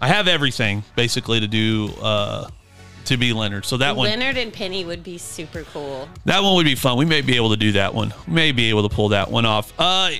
I 0.00 0.06
have 0.06 0.28
everything 0.28 0.84
basically 0.94 1.40
to 1.40 1.48
do 1.48 1.90
uh, 2.00 2.48
to 3.06 3.16
be 3.16 3.32
Leonard. 3.32 3.64
So 3.64 3.76
that 3.78 3.96
one, 3.96 4.08
Leonard 4.08 4.36
and 4.36 4.52
Penny 4.52 4.84
would 4.84 5.02
be 5.02 5.18
super 5.18 5.64
cool. 5.64 6.08
that 6.26 6.42
one 6.44 6.54
would 6.54 6.64
be 6.64 6.76
fun. 6.76 6.96
We 6.96 7.06
may 7.06 7.22
be 7.22 7.34
able 7.34 7.50
to 7.50 7.56
do 7.56 7.72
that 7.72 7.92
one. 7.92 8.14
We 8.28 8.34
may 8.34 8.52
be 8.52 8.68
able 8.70 8.88
to 8.88 8.94
pull 8.94 9.08
that 9.08 9.28
one 9.30 9.44
off. 9.44 9.72
Uh, 9.76 10.10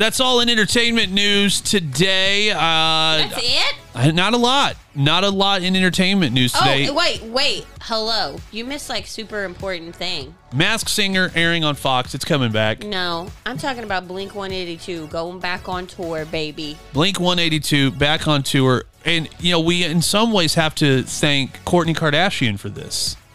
that's 0.00 0.18
all 0.18 0.40
in 0.40 0.48
entertainment 0.48 1.12
news 1.12 1.60
today. 1.60 2.50
Uh, 2.50 3.28
That's 3.28 3.38
it? 3.38 4.14
Not 4.14 4.32
a 4.32 4.36
lot. 4.38 4.76
Not 4.94 5.24
a 5.24 5.28
lot 5.28 5.62
in 5.62 5.76
entertainment 5.76 6.32
news 6.32 6.52
today. 6.52 6.88
Oh, 6.88 6.94
wait, 6.94 7.22
wait. 7.22 7.66
Hello. 7.82 8.36
You 8.50 8.64
missed 8.64 8.88
like 8.88 9.06
super 9.06 9.44
important 9.44 9.94
thing. 9.94 10.34
Mask 10.54 10.88
Singer 10.88 11.30
airing 11.34 11.64
on 11.64 11.74
Fox. 11.74 12.14
It's 12.14 12.24
coming 12.24 12.50
back. 12.50 12.82
No, 12.82 13.28
I'm 13.44 13.58
talking 13.58 13.84
about 13.84 14.08
Blink 14.08 14.34
182 14.34 15.08
going 15.08 15.38
back 15.38 15.68
on 15.68 15.86
tour, 15.86 16.24
baby. 16.24 16.78
Blink 16.92 17.20
182 17.20 17.90
back 17.90 18.26
on 18.26 18.42
tour. 18.42 18.84
And, 19.04 19.28
you 19.38 19.52
know, 19.52 19.60
we 19.60 19.84
in 19.84 20.02
some 20.02 20.32
ways 20.32 20.54
have 20.54 20.74
to 20.76 21.02
thank 21.02 21.62
Kourtney 21.64 21.94
Kardashian 21.94 22.58
for 22.58 22.68
this. 22.68 23.16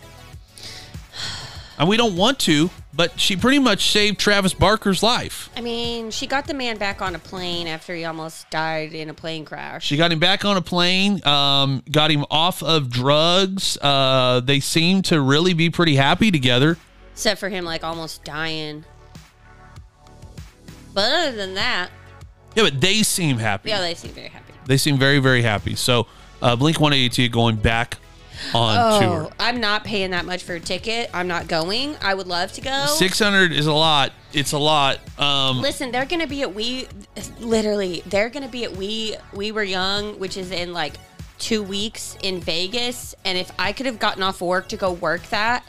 And 1.77 1.89
we 1.89 1.97
don't 1.97 2.15
want 2.15 2.39
to, 2.39 2.69
but 2.95 3.19
she 3.19 3.35
pretty 3.35 3.59
much 3.59 3.91
saved 3.91 4.19
Travis 4.19 4.53
Barker's 4.53 5.03
life. 5.03 5.49
I 5.57 5.61
mean, 5.61 6.11
she 6.11 6.27
got 6.27 6.47
the 6.47 6.53
man 6.53 6.77
back 6.77 7.01
on 7.01 7.13
a 7.15 7.19
plane 7.19 7.67
after 7.67 7.93
he 7.93 8.05
almost 8.05 8.49
died 8.49 8.93
in 8.93 9.09
a 9.09 9.13
plane 9.13 9.43
crash. 9.45 9.85
She 9.85 9.97
got 9.97 10.11
him 10.11 10.19
back 10.19 10.45
on 10.45 10.55
a 10.57 10.61
plane, 10.61 11.25
um, 11.27 11.83
got 11.91 12.09
him 12.11 12.25
off 12.31 12.63
of 12.63 12.89
drugs. 12.89 13.77
Uh, 13.81 14.39
they 14.43 14.59
seem 14.59 15.01
to 15.03 15.19
really 15.19 15.53
be 15.53 15.69
pretty 15.69 15.95
happy 15.95 16.31
together. 16.31 16.77
Except 17.13 17.39
for 17.39 17.49
him, 17.49 17.65
like, 17.65 17.83
almost 17.83 18.23
dying. 18.23 18.85
But 20.93 21.11
other 21.11 21.35
than 21.35 21.53
that, 21.55 21.89
Yeah, 22.55 22.63
but 22.63 22.79
they 22.79 23.03
seem 23.03 23.37
happy. 23.37 23.69
yeah, 23.69 23.81
they 23.81 23.95
seem 23.95 24.11
very 24.11 24.29
happy. 24.29 24.53
They 24.65 24.77
seem 24.77 24.97
very, 24.97 25.19
very 25.19 25.41
happy. 25.41 25.75
So, 25.75 26.07
uh, 26.41 26.55
Blink 26.55 26.79
182 26.79 27.29
going 27.29 27.57
back 27.57 27.97
on 28.53 28.77
Oh, 28.79 28.99
tour. 28.99 29.31
I'm 29.39 29.59
not 29.59 29.83
paying 29.83 30.11
that 30.11 30.25
much 30.25 30.43
for 30.43 30.55
a 30.55 30.59
ticket. 30.59 31.09
I'm 31.13 31.27
not 31.27 31.47
going. 31.47 31.95
I 32.01 32.13
would 32.13 32.27
love 32.27 32.51
to 32.53 32.61
go. 32.61 32.85
600 32.87 33.51
is 33.51 33.67
a 33.67 33.73
lot. 33.73 34.11
It's 34.33 34.51
a 34.51 34.57
lot. 34.57 34.99
Um, 35.19 35.61
Listen, 35.61 35.91
they're 35.91 36.05
gonna 36.05 36.27
be 36.27 36.41
at 36.41 36.53
we 36.53 36.87
literally 37.39 38.03
they're 38.07 38.29
gonna 38.29 38.47
be 38.49 38.63
at 38.65 38.75
we 38.75 39.15
we 39.33 39.51
were 39.51 39.63
young, 39.63 40.19
which 40.19 40.35
is 40.37 40.51
in 40.51 40.73
like 40.73 40.95
two 41.37 41.63
weeks 41.63 42.17
in 42.23 42.39
Vegas, 42.41 43.15
and 43.25 43.37
if 43.37 43.51
I 43.59 43.71
could 43.73 43.85
have 43.85 43.99
gotten 43.99 44.23
off 44.23 44.41
work 44.41 44.67
to 44.69 44.77
go 44.77 44.91
work 44.93 45.23
that, 45.29 45.65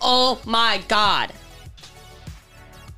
oh 0.00 0.40
my 0.44 0.82
god! 0.88 1.32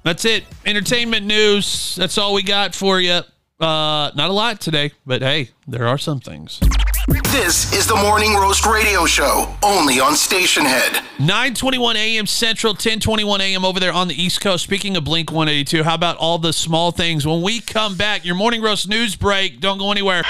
That's 0.02 0.24
it. 0.24 0.44
Entertainment 0.64 1.26
news. 1.26 1.94
That's 1.96 2.16
all 2.18 2.34
we 2.34 2.42
got 2.42 2.74
for 2.74 3.00
you. 3.00 3.20
Uh, 3.60 4.10
not 4.14 4.30
a 4.30 4.32
lot 4.32 4.60
today, 4.60 4.92
but 5.04 5.20
hey, 5.22 5.50
there 5.68 5.86
are 5.86 5.98
some 5.98 6.18
things. 6.20 6.60
This 7.08 7.72
is 7.72 7.86
the 7.86 7.96
Morning 7.96 8.34
Roast 8.34 8.66
Radio 8.66 9.06
Show, 9.06 9.52
only 9.62 10.00
on 10.00 10.12
Stationhead. 10.12 11.02
9:21 11.18 11.94
a.m. 11.96 12.26
Central, 12.26 12.74
10:21 12.74 13.40
a.m. 13.40 13.64
over 13.64 13.80
there 13.80 13.92
on 13.92 14.06
the 14.06 14.22
East 14.22 14.40
Coast. 14.42 14.62
Speaking 14.62 14.96
of 14.96 15.04
Blink 15.04 15.32
182, 15.32 15.82
how 15.82 15.94
about 15.94 16.18
all 16.18 16.38
the 16.38 16.52
small 16.52 16.92
things? 16.92 17.26
When 17.26 17.40
we 17.40 17.60
come 17.60 17.96
back, 17.96 18.24
your 18.24 18.34
morning 18.34 18.60
roast 18.60 18.86
news 18.86 19.16
break. 19.16 19.60
Don't 19.60 19.78
go 19.78 19.90
anywhere. 19.90 20.24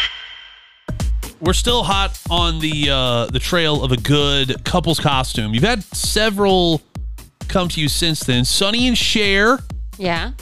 We're 1.41 1.55
still 1.55 1.83
hot 1.83 2.19
on 2.31 2.61
the 2.61 2.89
uh, 2.89 3.27
the 3.27 3.41
trail 3.41 3.83
of 3.83 3.91
a 3.91 3.97
good 3.97 4.65
couple's 4.65 5.01
costume. 5.01 5.53
You've 5.53 5.65
had 5.65 5.83
several 5.85 6.83
come 7.49 7.69
to 7.69 7.81
you 7.81 7.89
since 7.89 8.21
then. 8.21 8.45
Sonny 8.45 8.87
and 8.87 8.97
Cher. 8.97 9.59
Yeah. 9.99 10.33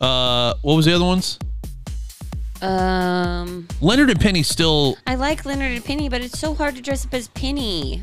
Uh, 0.00 0.54
what 0.62 0.76
was 0.76 0.84
the 0.86 0.94
other 0.94 1.04
ones? 1.04 1.38
Um, 2.62 3.68
Leonard 3.80 4.10
and 4.10 4.20
Penny 4.20 4.42
still. 4.42 4.96
I 5.06 5.14
like 5.14 5.44
Leonard 5.44 5.72
and 5.72 5.84
Penny, 5.84 6.08
but 6.08 6.20
it's 6.22 6.38
so 6.38 6.54
hard 6.54 6.74
to 6.76 6.82
dress 6.82 7.04
up 7.04 7.14
as 7.14 7.28
Penny. 7.28 8.02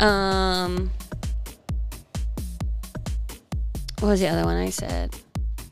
Um, 0.00 0.90
what 4.00 4.08
was 4.08 4.20
the 4.20 4.28
other 4.28 4.44
one 4.44 4.56
I 4.56 4.70
said? 4.70 5.14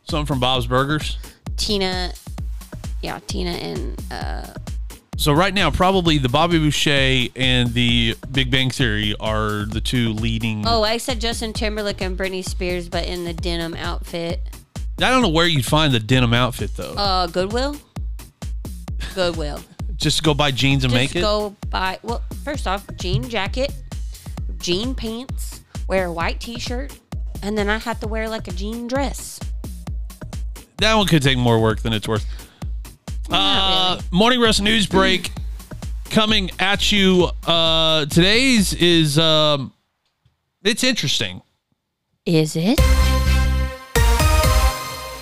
Something 0.09 0.27
from 0.27 0.41
Bob's 0.41 0.67
Burgers. 0.67 1.19
Tina. 1.57 2.13
Yeah, 3.03 3.21
Tina 3.27 3.51
and 3.51 4.03
uh, 4.11 4.47
So 5.17 5.33
right 5.33 5.55
now, 5.55 5.71
probably 5.71 6.19
the 6.19 6.29
Bobby 6.29 6.59
Boucher 6.59 7.29
and 7.37 7.73
the 7.73 8.17
Big 8.33 8.51
Bang 8.51 8.71
Theory 8.71 9.15
are 9.21 9.65
the 9.65 9.81
two 9.81 10.11
leading. 10.11 10.65
oh, 10.67 10.83
I 10.83 10.97
said 10.99 11.21
Justin 11.21 11.53
Timberlake 11.53 12.01
and 12.01 12.17
Britney 12.19 12.45
Spears, 12.45 12.89
but 12.89 13.07
in 13.07 13.25
the 13.25 13.33
denim 13.33 13.75
outfit. 13.75 14.41
I 14.99 15.11
don't 15.11 15.23
know 15.23 15.29
where 15.29 15.47
you'd 15.47 15.67
find 15.67 15.93
the 15.93 16.01
denim 16.01 16.33
outfit 16.35 16.75
though. 16.77 16.95
Uh, 16.95 17.27
Goodwill. 17.27 17.77
Goodwill. 19.15 19.61
Just 19.97 20.23
go 20.23 20.35
buy 20.35 20.51
jeans 20.51 20.85
and 20.85 20.93
Just 20.93 21.01
make 21.03 21.17
it. 21.17 21.21
go 21.21 21.57
buy. 21.71 21.99
Well, 22.03 22.23
first 22.45 22.67
off, 22.67 22.87
jean 22.97 23.29
jacket, 23.29 23.73
jean 24.59 24.95
pants, 24.95 25.63
wear 25.89 26.07
a 26.07 26.13
white 26.13 26.39
T-shirt, 26.41 26.99
and 27.43 27.57
then 27.57 27.69
I 27.69 27.79
have 27.79 28.01
to 28.01 28.07
wear 28.09 28.29
like 28.29 28.47
a 28.49 28.53
jean 28.53 28.87
dress. 28.89 29.41
That 30.79 30.95
one 30.95 31.07
could 31.07 31.23
take 31.23 31.39
more 31.39 31.59
work 31.61 31.81
than 31.81 31.93
it's 31.95 32.07
worth. 32.07 32.27
Uh, 33.31 34.01
Morning 34.11 34.39
Roast 34.41 34.61
News 34.61 34.87
Break 34.87 35.33
coming 36.11 36.51
at 36.59 36.93
you. 36.93 37.31
Uh, 37.47 38.05
today's 38.07 38.75
is 38.75 39.19
um, 39.19 39.73
it's 40.63 40.85
interesting. 40.85 41.41
Is 42.27 42.55
it? 42.57 42.79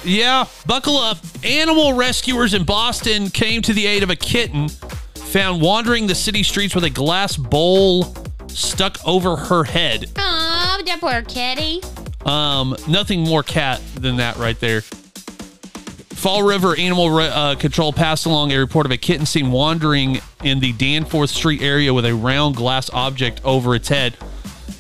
Yeah, 0.05 0.47
buckle 0.67 0.99
up. 0.99 1.19
Animal 1.43 1.95
rescuers 1.95 2.55
in 2.55 2.65
Boston 2.65 3.31
came 3.31 3.63
to 3.63 3.73
the 3.73 3.87
aid 3.87 4.03
of 4.03 4.11
a 4.11 4.17
kitten 4.17 4.69
found 4.69 5.61
wandering 5.61 6.07
the 6.07 6.15
city 6.15 6.45
streets 6.45 6.77
with 6.77 6.85
a 6.85 6.91
glass 6.91 7.37
bowl 7.37 8.15
stuck 8.49 8.99
over 9.05 9.35
her 9.35 9.65
head. 9.65 10.09
Oh, 10.17 10.83
that 10.85 11.01
poor 11.01 11.23
kitty. 11.23 11.83
Um, 12.25 12.77
nothing 12.87 13.23
more 13.23 13.43
cat 13.43 13.81
than 13.95 14.19
that 14.19 14.37
right 14.37 14.59
there. 14.61 14.83
Fall 14.83 16.43
River 16.43 16.77
Animal 16.77 17.11
Re- 17.11 17.29
uh, 17.29 17.55
Control 17.57 17.93
passed 17.93 18.27
along 18.27 18.53
a 18.53 18.59
report 18.59 18.87
of 18.87 18.93
a 18.93 18.97
kitten 18.97 19.27
seen 19.27 19.51
wandering 19.51 20.21
in 20.43 20.61
the 20.61 20.73
Danforth 20.73 21.31
Street 21.31 21.61
area 21.61 21.93
with 21.93 22.07
a 22.07 22.15
round 22.15 22.57
glass 22.57 22.89
object 22.91 23.41
over 23.45 23.75
its 23.75 23.89
head. 23.89 24.17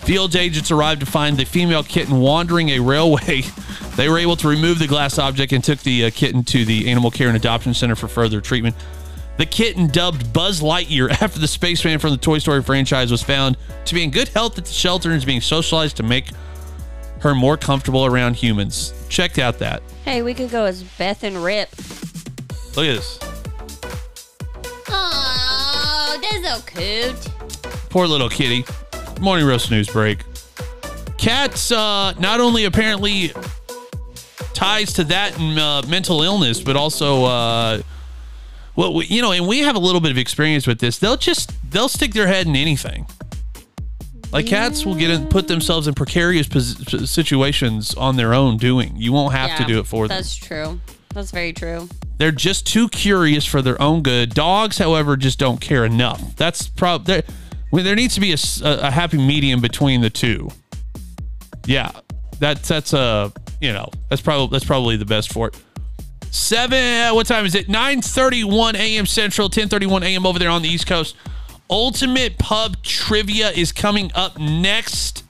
Field 0.04 0.36
agents 0.36 0.70
arrived 0.70 1.00
to 1.00 1.06
find 1.06 1.36
the 1.36 1.44
female 1.44 1.82
kitten 1.82 2.20
wandering 2.20 2.70
a 2.70 2.80
railway. 2.80 3.42
They 3.96 4.08
were 4.08 4.18
able 4.18 4.34
to 4.36 4.48
remove 4.48 4.80
the 4.80 4.88
glass 4.88 5.20
object 5.20 5.52
and 5.52 5.62
took 5.62 5.78
the 5.78 6.06
uh, 6.06 6.10
kitten 6.12 6.42
to 6.46 6.64
the 6.64 6.90
Animal 6.90 7.12
Care 7.12 7.28
and 7.28 7.36
Adoption 7.36 7.72
Center 7.74 7.94
for 7.94 8.08
further 8.08 8.40
treatment. 8.40 8.74
The 9.36 9.46
kitten, 9.46 9.86
dubbed 9.86 10.32
Buzz 10.32 10.60
Lightyear 10.60 11.10
after 11.22 11.38
the 11.38 11.46
spaceman 11.46 12.00
from 12.00 12.10
the 12.10 12.16
Toy 12.16 12.38
Story 12.38 12.60
franchise, 12.60 13.12
was 13.12 13.22
found 13.22 13.56
to 13.84 13.94
be 13.94 14.02
in 14.02 14.10
good 14.10 14.26
health 14.28 14.58
at 14.58 14.64
the 14.64 14.72
shelter 14.72 15.10
and 15.10 15.16
is 15.18 15.24
being 15.24 15.40
socialized 15.40 15.96
to 15.98 16.02
make 16.02 16.30
her 17.20 17.36
more 17.36 17.56
comfortable 17.56 18.04
around 18.04 18.34
humans. 18.34 18.92
Checked 19.08 19.38
out 19.38 19.60
that. 19.60 19.80
Hey, 20.04 20.22
we 20.22 20.34
could 20.34 20.50
go 20.50 20.64
as 20.64 20.82
Beth 20.82 21.22
and 21.22 21.44
Rip. 21.44 21.70
Look 22.74 22.86
at 22.86 22.96
this. 22.96 23.18
Oh, 24.88 26.18
that's 26.20 26.44
so 26.44 26.80
cute. 26.80 27.90
Poor 27.90 28.08
little 28.08 28.28
kitty. 28.28 28.64
Morning 29.24 29.46
roast 29.46 29.70
news 29.70 29.88
break. 29.88 30.18
Cats, 31.16 31.72
uh, 31.72 32.12
not 32.18 32.40
only 32.40 32.66
apparently 32.66 33.32
ties 34.52 34.92
to 34.92 35.04
that 35.04 35.38
and 35.40 35.58
uh, 35.58 35.80
mental 35.88 36.22
illness, 36.22 36.60
but 36.60 36.76
also, 36.76 37.24
uh, 37.24 37.80
well, 38.76 39.02
you 39.02 39.22
know, 39.22 39.32
and 39.32 39.48
we 39.48 39.60
have 39.60 39.76
a 39.76 39.78
little 39.78 40.02
bit 40.02 40.10
of 40.10 40.18
experience 40.18 40.66
with 40.66 40.78
this. 40.78 40.98
They'll 40.98 41.16
just 41.16 41.54
they'll 41.70 41.88
stick 41.88 42.12
their 42.12 42.26
head 42.26 42.46
in 42.46 42.54
anything. 42.54 43.06
Like 44.30 44.44
cats 44.44 44.84
will 44.84 44.94
get 44.94 45.08
in, 45.08 45.26
put 45.28 45.48
themselves 45.48 45.88
in 45.88 45.94
precarious 45.94 46.46
pos- 46.46 47.10
situations 47.10 47.94
on 47.94 48.16
their 48.16 48.34
own 48.34 48.58
doing. 48.58 48.92
You 48.94 49.14
won't 49.14 49.32
have 49.32 49.56
to 49.58 49.64
do 49.64 49.78
it 49.78 49.86
for 49.86 50.06
them. 50.06 50.18
That's 50.18 50.36
true. 50.36 50.78
That's 51.14 51.30
very 51.30 51.54
true. 51.54 51.88
They're 52.18 52.30
just 52.30 52.66
too 52.66 52.90
curious 52.90 53.46
for 53.46 53.62
their 53.62 53.80
own 53.80 54.02
good. 54.02 54.34
Dogs, 54.34 54.76
however, 54.76 55.16
just 55.16 55.38
don't 55.38 55.62
care 55.62 55.86
enough. 55.86 56.36
That's 56.36 56.68
probably. 56.68 57.22
Well, 57.74 57.82
there 57.82 57.96
needs 57.96 58.14
to 58.14 58.20
be 58.20 58.32
a, 58.32 58.36
a, 58.62 58.88
happy 58.88 59.18
medium 59.18 59.60
between 59.60 60.00
the 60.00 60.08
two. 60.08 60.48
Yeah, 61.66 61.90
that's 62.38 62.68
that's 62.68 62.92
a 62.92 63.32
you 63.60 63.72
know 63.72 63.90
that's 64.08 64.22
probably 64.22 64.46
that's 64.52 64.64
probably 64.64 64.96
the 64.96 65.04
best 65.04 65.32
for 65.32 65.48
it. 65.48 65.60
Seven. 66.30 67.12
What 67.16 67.26
time 67.26 67.44
is 67.44 67.56
it? 67.56 67.68
Nine 67.68 68.00
thirty-one 68.00 68.76
a.m. 68.76 69.06
Central, 69.06 69.48
ten 69.48 69.68
thirty-one 69.68 70.04
a.m. 70.04 70.24
over 70.24 70.38
there 70.38 70.50
on 70.50 70.62
the 70.62 70.68
East 70.68 70.86
Coast. 70.86 71.16
Ultimate 71.68 72.38
Pub 72.38 72.80
Trivia 72.84 73.50
is 73.50 73.72
coming 73.72 74.12
up 74.14 74.38
next. 74.38 75.24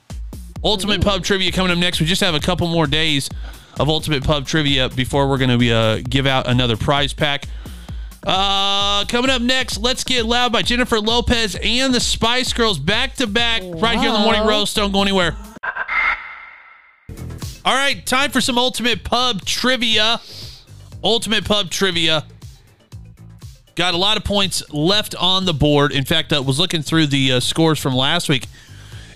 Ultimate 0.63 1.01
Pub 1.01 1.23
Trivia 1.23 1.51
coming 1.51 1.71
up 1.71 1.79
next. 1.79 1.99
We 1.99 2.05
just 2.05 2.21
have 2.21 2.35
a 2.35 2.39
couple 2.39 2.67
more 2.67 2.85
days 2.85 3.27
of 3.79 3.89
Ultimate 3.89 4.23
Pub 4.23 4.45
Trivia 4.45 4.89
before 4.89 5.27
we're 5.27 5.39
going 5.39 5.49
to 5.49 5.57
be 5.57 5.73
uh, 5.73 6.01
give 6.07 6.27
out 6.27 6.47
another 6.47 6.77
prize 6.77 7.11
pack. 7.11 7.47
Uh, 8.25 9.05
coming 9.05 9.29
up 9.29 9.41
next, 9.41 9.77
let's 9.77 10.03
get 10.03 10.25
loud 10.25 10.51
by 10.51 10.63
Jennifer 10.63 10.99
Lopez 10.99 11.55
and 11.61 11.93
the 11.93 11.99
Spice 11.99 12.53
Girls 12.53 12.79
back 12.79 13.13
to 13.15 13.27
back 13.27 13.61
right 13.63 13.99
here 13.99 14.07
in 14.07 14.13
the 14.13 14.19
morning 14.19 14.45
roast. 14.45 14.75
Don't 14.75 14.91
go 14.91 15.01
anywhere. 15.03 15.35
All 17.63 17.73
right, 17.73 18.03
time 18.05 18.31
for 18.31 18.41
some 18.41 18.57
Ultimate 18.57 19.03
Pub 19.03 19.45
Trivia. 19.45 20.21
Ultimate 21.03 21.45
Pub 21.45 21.69
Trivia. 21.69 22.25
Got 23.75 23.93
a 23.93 23.97
lot 23.97 24.17
of 24.17 24.23
points 24.23 24.63
left 24.73 25.13
on 25.15 25.45
the 25.45 25.53
board. 25.53 25.91
In 25.91 26.05
fact, 26.05 26.33
I 26.33 26.39
was 26.39 26.59
looking 26.59 26.81
through 26.81 27.07
the 27.07 27.33
uh, 27.33 27.39
scores 27.39 27.79
from 27.79 27.93
last 27.93 28.29
week. 28.29 28.47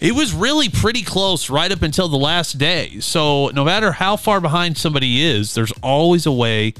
It 0.02 0.14
was 0.14 0.34
really 0.34 0.70
pretty 0.70 1.02
close 1.02 1.50
right 1.50 1.72
up 1.72 1.82
until 1.82 2.10
the 2.10 2.18
last 2.18 2.58
day. 2.58 3.00
So, 3.00 3.48
no 3.50 3.64
matter 3.64 3.92
how 3.92 4.18
far 4.18 4.40
behind 4.40 4.78
somebody 4.78 5.22
is, 5.22 5.56
there's 5.56 5.74
always 5.82 6.26
a 6.26 6.32
way 6.32 6.74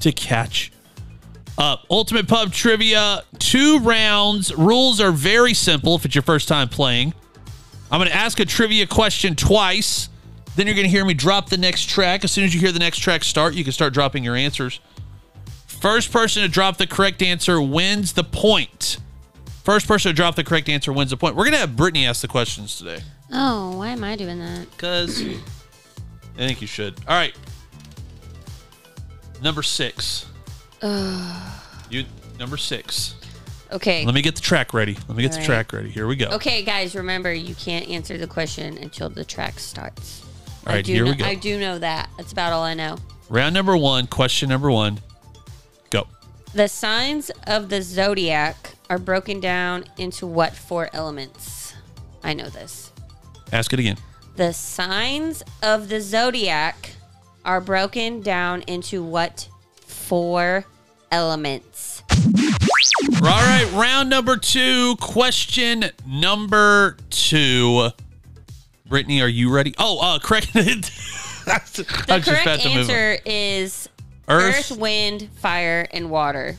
to 0.00 0.12
catch 0.12 0.72
up. 1.60 1.84
Ultimate 1.90 2.26
Pub 2.26 2.52
Trivia, 2.52 3.22
two 3.38 3.78
rounds. 3.80 4.54
Rules 4.54 5.00
are 5.00 5.12
very 5.12 5.52
simple 5.52 5.94
if 5.94 6.04
it's 6.04 6.14
your 6.14 6.22
first 6.22 6.48
time 6.48 6.68
playing. 6.68 7.12
I'm 7.92 8.00
going 8.00 8.08
to 8.10 8.16
ask 8.16 8.40
a 8.40 8.46
trivia 8.46 8.86
question 8.86 9.36
twice. 9.36 10.08
Then 10.56 10.66
you're 10.66 10.74
going 10.74 10.86
to 10.86 10.90
hear 10.90 11.04
me 11.04 11.14
drop 11.14 11.50
the 11.50 11.58
next 11.58 11.88
track. 11.88 12.24
As 12.24 12.32
soon 12.32 12.44
as 12.44 12.54
you 12.54 12.60
hear 12.60 12.72
the 12.72 12.78
next 12.78 12.98
track 12.98 13.22
start, 13.24 13.54
you 13.54 13.62
can 13.62 13.72
start 13.72 13.92
dropping 13.92 14.24
your 14.24 14.36
answers. 14.36 14.80
First 15.66 16.10
person 16.10 16.42
to 16.42 16.48
drop 16.48 16.78
the 16.78 16.86
correct 16.86 17.22
answer 17.22 17.60
wins 17.60 18.14
the 18.14 18.24
point. 18.24 18.98
First 19.62 19.86
person 19.86 20.10
to 20.10 20.16
drop 20.16 20.36
the 20.36 20.44
correct 20.44 20.68
answer 20.68 20.92
wins 20.92 21.10
the 21.10 21.16
point. 21.16 21.36
We're 21.36 21.44
going 21.44 21.54
to 21.54 21.60
have 21.60 21.76
Brittany 21.76 22.06
ask 22.06 22.22
the 22.22 22.28
questions 22.28 22.78
today. 22.78 23.00
Oh, 23.32 23.76
why 23.76 23.88
am 23.88 24.02
I 24.02 24.16
doing 24.16 24.38
that? 24.38 24.70
Because 24.70 25.22
I 25.22 25.36
think 26.36 26.60
you 26.62 26.66
should. 26.66 26.94
All 27.06 27.14
right. 27.14 27.34
Number 29.42 29.62
six. 29.62 30.26
you 31.90 32.04
number 32.38 32.56
six. 32.56 33.14
Okay. 33.72 34.04
Let 34.04 34.14
me 34.14 34.22
get 34.22 34.34
the 34.34 34.40
track 34.40 34.74
ready. 34.74 34.96
Let 35.08 35.16
me 35.16 35.22
get 35.22 35.32
the 35.32 35.36
All 35.36 35.40
right. 35.42 35.46
track 35.46 35.72
ready. 35.72 35.90
Here 35.90 36.06
we 36.06 36.16
go. 36.16 36.26
Okay, 36.30 36.62
guys, 36.62 36.94
remember 36.96 37.32
you 37.32 37.54
can't 37.54 37.88
answer 37.88 38.18
the 38.18 38.26
question 38.26 38.78
until 38.78 39.08
the 39.08 39.24
track 39.24 39.58
starts. 39.60 40.24
All 40.66 40.72
I 40.72 40.76
right, 40.76 40.84
do 40.84 40.92
here 40.92 41.04
know, 41.04 41.10
we 41.12 41.16
go. 41.16 41.24
I 41.24 41.34
do 41.36 41.58
know 41.58 41.78
that. 41.78 42.10
That's 42.16 42.32
about 42.32 42.52
all 42.52 42.62
I 42.64 42.74
know. 42.74 42.96
Round 43.28 43.54
number 43.54 43.76
one, 43.76 44.06
question 44.08 44.48
number 44.48 44.70
one. 44.70 45.00
Go. 45.90 46.06
The 46.52 46.68
signs 46.68 47.30
of 47.46 47.68
the 47.68 47.80
zodiac 47.82 48.74
are 48.88 48.98
broken 48.98 49.38
down 49.38 49.84
into 49.98 50.26
what 50.26 50.56
four 50.56 50.90
elements? 50.92 51.74
I 52.24 52.34
know 52.34 52.48
this. 52.48 52.90
Ask 53.52 53.72
it 53.72 53.78
again. 53.78 53.96
The 54.36 54.52
signs 54.52 55.42
of 55.62 55.88
the 55.88 56.00
zodiac 56.00 56.90
are 57.44 57.60
broken 57.60 58.20
down 58.20 58.62
into 58.62 59.02
what 59.02 59.48
four 60.10 60.64
elements? 61.12 62.02
All 62.10 63.20
right, 63.22 63.70
round 63.72 64.10
number 64.10 64.36
two. 64.36 64.96
Question 64.96 65.84
number 66.04 66.96
two. 67.10 67.90
Brittany, 68.88 69.22
are 69.22 69.28
you 69.28 69.54
ready? 69.54 69.72
Oh, 69.78 70.00
uh, 70.00 70.18
correct. 70.22 70.52
The 70.52 72.22
correct 72.24 72.66
answer 72.66 73.18
is 73.24 73.88
Earth, 74.28 74.72
earth, 74.72 74.78
wind, 74.78 75.28
fire, 75.36 75.86
and 75.92 76.10
water. 76.10 76.56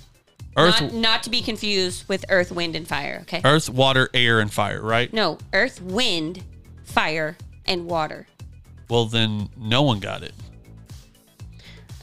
Earth, 0.55 0.81
Not, 0.81 0.93
not 0.93 1.23
to 1.23 1.29
be 1.29 1.41
confused 1.41 2.07
with 2.07 2.23
earth, 2.29 2.53
wind, 2.53 2.77
and 2.77 2.87
fire. 2.87 3.19
Okay. 3.23 3.41
Earth, 3.43 3.69
water, 3.69 4.09
air, 4.13 4.39
and 4.39 4.51
fire. 4.51 4.81
Right. 4.81 5.11
No, 5.11 5.39
earth, 5.51 5.81
wind, 5.81 6.41
fire, 6.85 7.35
and 7.65 7.85
water. 7.85 8.27
Well, 8.89 9.07
then 9.07 9.49
no 9.57 9.81
one 9.81 9.99
got 9.99 10.23
it. 10.23 10.33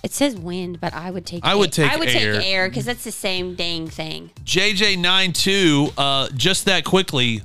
It 0.02 0.12
says 0.12 0.36
wind, 0.36 0.80
but 0.80 0.94
I 0.94 1.10
would 1.10 1.26
take. 1.26 1.44
I 1.44 1.54
would 1.54 1.72
take 1.72 1.92
I 1.92 1.96
would 1.96 2.08
air. 2.08 2.34
take 2.34 2.46
air 2.46 2.68
because 2.68 2.84
that's 2.84 3.04
the 3.04 3.12
same 3.12 3.54
dang 3.54 3.88
thing. 3.88 4.30
JJ92, 4.44 5.92
uh, 5.98 6.28
just 6.36 6.66
that 6.66 6.84
quickly, 6.84 7.42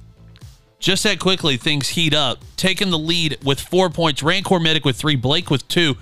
just 0.80 1.04
that 1.04 1.20
quickly, 1.20 1.58
things 1.58 1.90
heat 1.90 2.14
up. 2.14 2.40
Taking 2.58 2.92
the 2.92 3.00
lead 3.00 3.40
with 3.44 3.60
four 3.60 3.90
points. 3.90 4.22
Rancor 4.22 4.60
Medic 4.60 4.86
with 4.86 4.96
three. 4.96 5.16
Blake 5.16 5.50
with 5.50 5.68
two. 5.68 5.96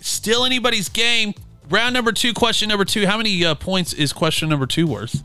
Still 0.00 0.44
anybody's 0.44 0.88
game. 0.88 1.34
Round 1.68 1.92
number 1.92 2.12
two, 2.12 2.32
question 2.32 2.68
number 2.68 2.84
two. 2.84 3.06
How 3.06 3.16
many 3.18 3.44
uh, 3.44 3.54
points 3.54 3.92
is 3.92 4.12
question 4.12 4.48
number 4.48 4.66
two 4.66 4.86
worth? 4.86 5.22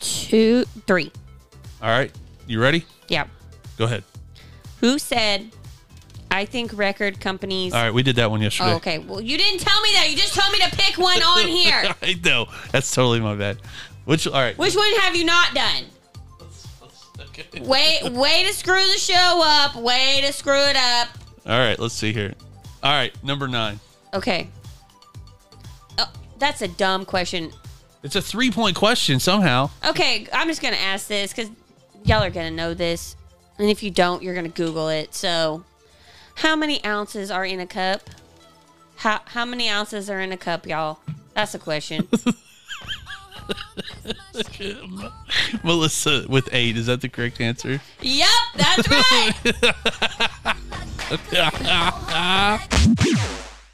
Two, 0.00 0.64
three. 0.86 1.12
All 1.82 1.88
right. 1.90 2.10
You 2.46 2.60
ready? 2.60 2.84
Yeah. 3.08 3.26
Go 3.76 3.84
ahead. 3.84 4.02
Who 4.80 4.98
said? 4.98 5.50
I 6.36 6.44
think 6.44 6.76
record 6.76 7.18
companies. 7.18 7.72
All 7.72 7.82
right. 7.82 7.94
We 7.94 8.02
did 8.02 8.16
that 8.16 8.30
one 8.30 8.42
yesterday. 8.42 8.72
Oh, 8.72 8.76
okay. 8.76 8.98
Well, 8.98 9.22
you 9.22 9.38
didn't 9.38 9.60
tell 9.60 9.80
me 9.80 9.88
that. 9.94 10.10
You 10.10 10.16
just 10.16 10.34
told 10.34 10.52
me 10.52 10.58
to 10.58 10.70
pick 10.76 10.98
one 10.98 11.22
on 11.22 11.48
here. 11.48 11.94
I 12.02 12.14
know. 12.22 12.46
That's 12.72 12.94
totally 12.94 13.20
my 13.20 13.34
bad. 13.34 13.56
Which, 14.04 14.26
all 14.26 14.34
right. 14.34 14.56
Which 14.58 14.76
one 14.76 14.92
have 15.00 15.16
you 15.16 15.24
not 15.24 15.54
done? 15.54 15.84
Way, 17.62 18.00
way 18.10 18.44
to 18.46 18.52
screw 18.52 18.84
the 18.84 18.98
show 18.98 19.40
up. 19.42 19.76
Way 19.76 20.20
to 20.26 20.32
screw 20.32 20.60
it 20.60 20.76
up. 20.76 21.08
All 21.46 21.58
right. 21.58 21.78
Let's 21.78 21.94
see 21.94 22.12
here. 22.12 22.34
All 22.82 22.92
right. 22.92 23.14
Number 23.24 23.48
nine. 23.48 23.80
Okay. 24.12 24.50
Oh, 25.98 26.12
that's 26.38 26.60
a 26.60 26.68
dumb 26.68 27.06
question. 27.06 27.50
It's 28.02 28.14
a 28.14 28.22
three 28.22 28.50
point 28.50 28.76
question 28.76 29.18
somehow. 29.18 29.70
Okay, 29.84 30.28
I'm 30.32 30.46
just 30.46 30.62
gonna 30.62 30.76
ask 30.76 31.08
this 31.08 31.32
because 31.32 31.50
y'all 32.04 32.22
are 32.22 32.30
gonna 32.30 32.52
know 32.52 32.72
this, 32.72 33.16
and 33.58 33.68
if 33.68 33.82
you 33.82 33.90
don't, 33.90 34.22
you're 34.22 34.34
gonna 34.34 34.48
Google 34.48 34.88
it. 34.90 35.12
So, 35.12 35.64
how 36.36 36.56
many 36.56 36.82
ounces 36.84 37.30
are 37.30 37.44
in 37.44 37.60
a 37.60 37.66
cup? 37.66 38.02
How 38.96 39.20
how 39.26 39.44
many 39.44 39.68
ounces 39.68 40.08
are 40.08 40.20
in 40.20 40.32
a 40.32 40.36
cup, 40.36 40.66
y'all? 40.66 41.00
That's 41.34 41.54
a 41.54 41.58
question. 41.58 42.08
Melissa 45.62 46.24
with 46.28 46.48
eight. 46.52 46.76
Is 46.76 46.86
that 46.86 47.00
the 47.00 47.08
correct 47.08 47.40
answer? 47.40 47.80
yep, 48.00 48.28
that's 48.56 48.88
right. 48.88 49.32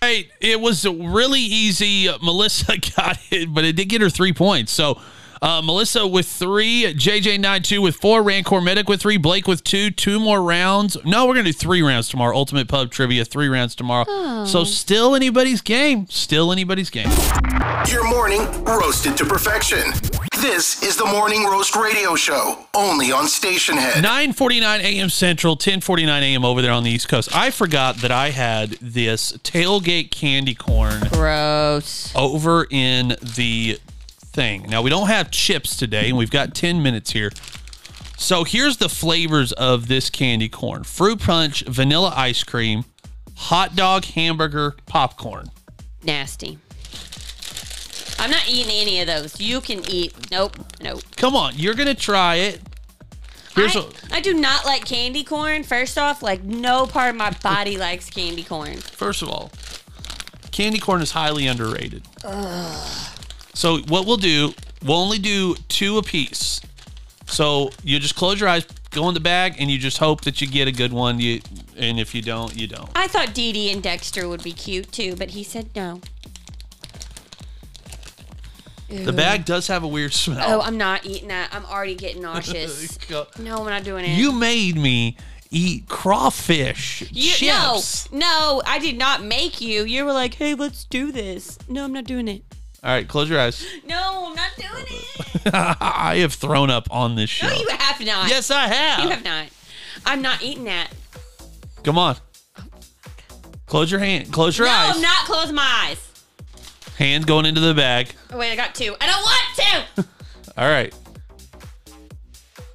Right. 0.02 0.28
It 0.40 0.60
was 0.60 0.84
really 0.84 1.40
easy. 1.40 2.08
Melissa 2.20 2.76
got 2.96 3.18
it, 3.30 3.54
but 3.54 3.64
it 3.64 3.76
did 3.76 3.84
get 3.84 4.00
her 4.00 4.10
three 4.10 4.32
points. 4.32 4.72
So 4.72 5.00
uh, 5.42 5.60
Melissa 5.60 6.06
with 6.06 6.26
three, 6.26 6.94
JJ92 6.94 7.82
with 7.82 7.96
four, 7.96 8.22
Rancor 8.22 8.60
Medic 8.60 8.88
with 8.88 9.00
three, 9.00 9.16
Blake 9.16 9.48
with 9.48 9.64
two, 9.64 9.90
two 9.90 10.20
more 10.20 10.40
rounds. 10.42 10.96
No, 11.04 11.26
we're 11.26 11.34
going 11.34 11.44
to 11.44 11.52
do 11.52 11.58
three 11.58 11.82
rounds 11.82 12.08
tomorrow. 12.08 12.34
Ultimate 12.36 12.68
Pub 12.68 12.90
Trivia, 12.90 13.24
three 13.24 13.48
rounds 13.48 13.74
tomorrow. 13.74 14.44
So 14.46 14.64
still 14.64 15.14
anybody's 15.14 15.60
game. 15.60 16.06
Still 16.08 16.52
anybody's 16.52 16.90
game. 16.90 17.10
Your 17.88 18.08
morning 18.08 18.40
roasted 18.62 19.16
to 19.16 19.24
perfection. 19.24 19.92
This 20.40 20.82
is 20.82 20.96
the 20.96 21.04
Morning 21.04 21.44
Roast 21.44 21.76
Radio 21.76 22.14
Show, 22.16 22.58
only 22.74 23.12
on 23.12 23.26
Stationhead. 23.26 24.02
9:49 24.02 24.80
a.m. 24.80 25.08
Central, 25.08 25.56
10:49 25.56 26.08
a.m. 26.08 26.44
over 26.44 26.62
there 26.62 26.72
on 26.72 26.82
the 26.82 26.90
East 26.90 27.08
Coast. 27.08 27.34
I 27.34 27.50
forgot 27.50 27.98
that 27.98 28.10
I 28.10 28.30
had 28.30 28.70
this 28.80 29.32
tailgate 29.38 30.10
candy 30.10 30.54
corn 30.54 31.00
Gross. 31.10 32.12
over 32.16 32.66
in 32.70 33.16
the 33.36 33.78
thing. 34.32 34.66
Now 34.68 34.82
we 34.82 34.90
don't 34.90 35.08
have 35.08 35.30
chips 35.30 35.76
today, 35.76 36.08
and 36.08 36.18
we've 36.18 36.30
got 36.30 36.54
10 36.54 36.82
minutes 36.82 37.10
here. 37.10 37.30
So 38.16 38.44
here's 38.44 38.76
the 38.76 38.88
flavors 38.88 39.52
of 39.52 39.88
this 39.88 40.10
candy 40.10 40.48
corn: 40.48 40.84
fruit 40.84 41.20
punch, 41.20 41.64
vanilla 41.66 42.12
ice 42.16 42.44
cream, 42.44 42.84
hot 43.34 43.74
dog, 43.76 44.04
hamburger, 44.04 44.76
popcorn. 44.86 45.50
Nasty. 46.04 46.58
I'm 48.18 48.30
not 48.30 48.48
eating 48.48 48.72
any 48.72 49.00
of 49.00 49.08
those. 49.08 49.40
You 49.40 49.60
can 49.60 49.82
eat. 49.88 50.30
Nope. 50.30 50.56
Nope. 50.80 51.02
Come 51.16 51.34
on, 51.34 51.54
you're 51.56 51.74
gonna 51.74 51.94
try 51.94 52.36
it. 52.36 52.60
Here's 53.54 53.76
I, 53.76 53.84
I 54.12 54.20
do 54.20 54.32
not 54.32 54.64
like 54.64 54.84
candy 54.84 55.24
corn. 55.24 55.62
First 55.62 55.98
off, 55.98 56.22
like 56.22 56.42
no 56.42 56.86
part 56.86 57.10
of 57.10 57.16
my 57.16 57.30
body 57.42 57.76
likes 57.76 58.08
candy 58.08 58.44
corn. 58.44 58.76
first 58.76 59.20
of 59.20 59.28
all, 59.28 59.50
candy 60.52 60.78
corn 60.78 61.02
is 61.02 61.10
highly 61.10 61.46
underrated. 61.46 62.04
So 63.54 63.78
what 63.82 64.06
we'll 64.06 64.16
do, 64.16 64.54
we'll 64.84 64.96
only 64.98 65.18
do 65.18 65.54
two 65.68 65.98
a 65.98 66.02
piece. 66.02 66.60
So 67.26 67.70
you 67.82 67.98
just 67.98 68.16
close 68.16 68.40
your 68.40 68.48
eyes, 68.48 68.66
go 68.90 69.08
in 69.08 69.14
the 69.14 69.20
bag, 69.20 69.56
and 69.58 69.70
you 69.70 69.78
just 69.78 69.98
hope 69.98 70.22
that 70.22 70.40
you 70.40 70.46
get 70.46 70.68
a 70.68 70.72
good 70.72 70.92
one. 70.92 71.18
You 71.20 71.40
and 71.76 71.98
if 72.00 72.14
you 72.14 72.22
don't, 72.22 72.54
you 72.56 72.66
don't. 72.66 72.90
I 72.94 73.06
thought 73.08 73.34
Dee 73.34 73.52
Dee 73.52 73.70
and 73.72 73.82
Dexter 73.82 74.28
would 74.28 74.42
be 74.42 74.52
cute 74.52 74.92
too, 74.92 75.16
but 75.16 75.30
he 75.30 75.42
said 75.42 75.70
no. 75.74 76.00
The 78.88 79.12
bag 79.12 79.46
does 79.46 79.68
have 79.68 79.84
a 79.84 79.88
weird 79.88 80.12
smell. 80.12 80.44
Oh, 80.46 80.60
I'm 80.60 80.76
not 80.76 81.06
eating 81.06 81.28
that. 81.28 81.48
I'm 81.52 81.64
already 81.64 81.94
getting 81.94 82.20
nauseous. 82.22 82.98
no, 83.38 83.56
I'm 83.56 83.64
not 83.66 83.84
doing 83.84 84.04
it. 84.04 84.18
You 84.18 84.32
made 84.32 84.76
me 84.76 85.16
eat 85.50 85.88
crawfish 85.88 87.02
You- 87.10 87.30
chips. 87.32 88.10
no, 88.12 88.18
no, 88.18 88.62
I 88.66 88.78
did 88.78 88.98
not 88.98 89.22
make 89.24 89.62
you. 89.62 89.84
You 89.84 90.04
were 90.04 90.12
like, 90.12 90.34
"Hey, 90.34 90.54
let's 90.54 90.84
do 90.84 91.10
this." 91.10 91.58
No, 91.68 91.84
I'm 91.84 91.92
not 91.94 92.04
doing 92.04 92.28
it. 92.28 92.42
All 92.84 92.90
right, 92.90 93.06
close 93.06 93.30
your 93.30 93.38
eyes. 93.38 93.64
No, 93.86 94.26
I'm 94.28 94.34
not 94.34 94.50
doing 94.56 94.86
it. 94.88 95.54
I 95.54 96.16
have 96.18 96.32
thrown 96.32 96.70
up 96.70 96.88
on 96.90 97.14
this 97.14 97.30
show. 97.30 97.46
No, 97.46 97.54
you 97.54 97.68
have 97.68 98.00
not. 98.00 98.28
yes, 98.28 98.50
I 98.50 98.66
have. 98.66 99.04
you 99.04 99.10
have 99.10 99.24
not. 99.24 99.48
I'm 100.06 100.22
not 100.22 100.42
eating 100.42 100.64
that. 100.64 100.88
Come 101.84 101.98
on. 101.98 102.16
Close 103.66 103.90
your 103.90 104.00
hand. 104.00 104.32
Close 104.32 104.56
your 104.56 104.66
no, 104.66 104.72
eyes. 104.72 104.96
I'm 104.96 105.02
not 105.02 105.26
closing 105.26 105.54
my 105.54 105.86
eyes. 105.86 106.08
Hand 106.96 107.26
going 107.26 107.46
into 107.46 107.60
the 107.60 107.74
bag. 107.74 108.14
Oh, 108.30 108.38
wait, 108.38 108.52
I 108.52 108.56
got 108.56 108.74
two. 108.74 108.96
I 109.00 109.06
don't 109.06 109.22
want 109.22 109.86
to. 109.96 110.06
All 110.60 110.68
right. 110.68 110.94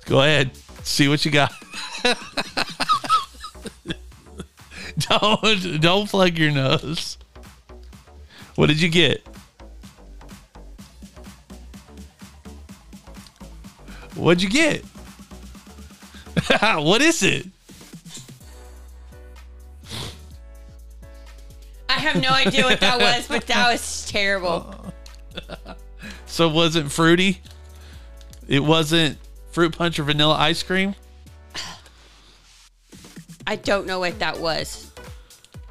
Go 0.06 0.22
ahead. 0.22 0.56
See 0.84 1.08
what 1.08 1.26
you 1.26 1.32
got. 1.32 1.52
don't 5.00 5.82
don't 5.82 6.10
plug 6.10 6.38
your 6.38 6.52
nose. 6.52 7.18
What 8.56 8.68
did 8.68 8.82
you 8.82 8.90
get? 8.90 9.26
What'd 14.18 14.42
you 14.42 14.50
get? 14.50 14.84
what 16.62 17.02
is 17.02 17.24
it? 17.24 17.48
I 21.90 21.94
have 21.94 22.22
no 22.22 22.30
idea 22.30 22.64
what 22.64 22.80
that 22.80 23.00
was, 23.00 23.28
but 23.28 23.48
that 23.48 23.72
was 23.72 24.08
terrible. 24.10 24.94
So 26.26 26.48
was 26.50 26.76
it 26.76 26.92
fruity? 26.92 27.42
It 28.48 28.60
wasn't 28.60 29.18
fruit 29.52 29.76
punch 29.76 29.98
or 29.98 30.04
vanilla 30.04 30.36
ice 30.36 30.62
cream? 30.62 30.94
I 33.48 33.56
don't 33.56 33.88
know 33.88 34.00
what 34.00 34.20
that 34.20 34.40
was. 34.40 34.92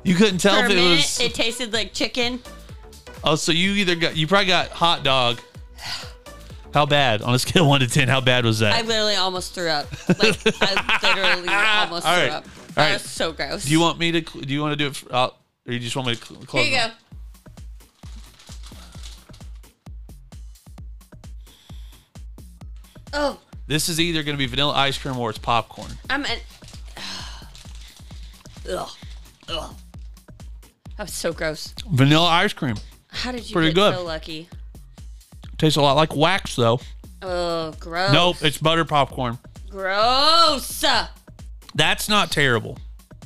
You 0.02 0.14
couldn't 0.14 0.38
tell 0.38 0.54
For 0.54 0.62
a 0.62 0.64
if 0.64 0.70
it 0.72 0.74
minute, 0.74 0.96
was 0.96 1.20
it 1.20 1.34
tasted 1.34 1.72
like 1.72 1.92
chicken. 1.92 2.40
Oh, 3.22 3.36
so 3.36 3.52
you 3.52 3.72
either 3.72 3.94
got 3.94 4.16
you 4.16 4.26
probably 4.26 4.46
got 4.46 4.70
hot 4.70 5.04
dog. 5.04 5.40
How 6.74 6.84
bad? 6.86 7.22
On 7.22 7.34
a 7.34 7.38
scale 7.38 7.62
of 7.62 7.68
one 7.68 7.80
to 7.80 7.86
ten, 7.88 8.08
how 8.08 8.20
bad 8.20 8.44
was 8.44 8.58
that? 8.58 8.74
I 8.74 8.82
literally 8.82 9.14
almost 9.16 9.54
threw 9.54 9.68
up. 9.68 9.86
Like 10.18 10.38
I 10.62 11.00
literally 11.02 11.48
almost 11.52 12.06
All 12.06 12.14
threw 12.14 12.22
right. 12.24 12.32
up. 12.32 12.44
All 12.44 12.50
That 12.74 12.76
right. 12.88 12.92
was 12.94 13.02
so 13.02 13.32
gross. 13.32 13.64
Do 13.64 13.70
you 13.72 13.80
want 13.80 13.98
me 13.98 14.12
to? 14.12 14.20
Do 14.20 14.52
you 14.52 14.60
want 14.60 14.72
to 14.72 14.76
do 14.76 14.88
it? 14.88 14.96
For, 14.96 15.14
uh, 15.14 15.28
or 15.66 15.72
you 15.72 15.78
just 15.78 15.96
want 15.96 16.08
me 16.08 16.14
to 16.16 16.24
cl- 16.24 16.40
close? 16.44 16.62
Here 16.64 16.72
you 16.74 16.78
them? 16.80 16.90
go. 16.90 16.96
Oh, 23.12 23.38
This 23.66 23.88
is 23.88 23.98
either 24.00 24.22
going 24.22 24.36
to 24.36 24.38
be 24.38 24.46
vanilla 24.46 24.74
ice 24.74 24.98
cream 24.98 25.16
or 25.16 25.30
it's 25.30 25.38
popcorn. 25.38 25.90
I'm 26.10 26.24
an. 26.24 26.38
Ugh. 28.70 28.88
Ugh. 29.48 29.74
That 30.96 31.04
was 31.04 31.14
so 31.14 31.32
gross. 31.32 31.74
Vanilla 31.90 32.26
ice 32.28 32.52
cream 32.52 32.76
How 33.08 33.30
did 33.32 33.48
you 33.48 33.52
Pretty 33.54 33.68
get 33.70 33.74
good. 33.74 33.94
so 33.94 34.04
lucky? 34.04 34.48
Tastes 35.58 35.76
a 35.76 35.82
lot 35.82 35.96
like 35.96 36.14
wax, 36.14 36.56
though. 36.56 36.80
Oh, 37.22 37.72
gross. 37.80 38.12
Nope, 38.12 38.36
it's 38.42 38.58
butter 38.58 38.84
popcorn. 38.84 39.38
Gross. 39.70 40.84
That's 41.74 42.08
not 42.08 42.30
terrible. 42.30 42.78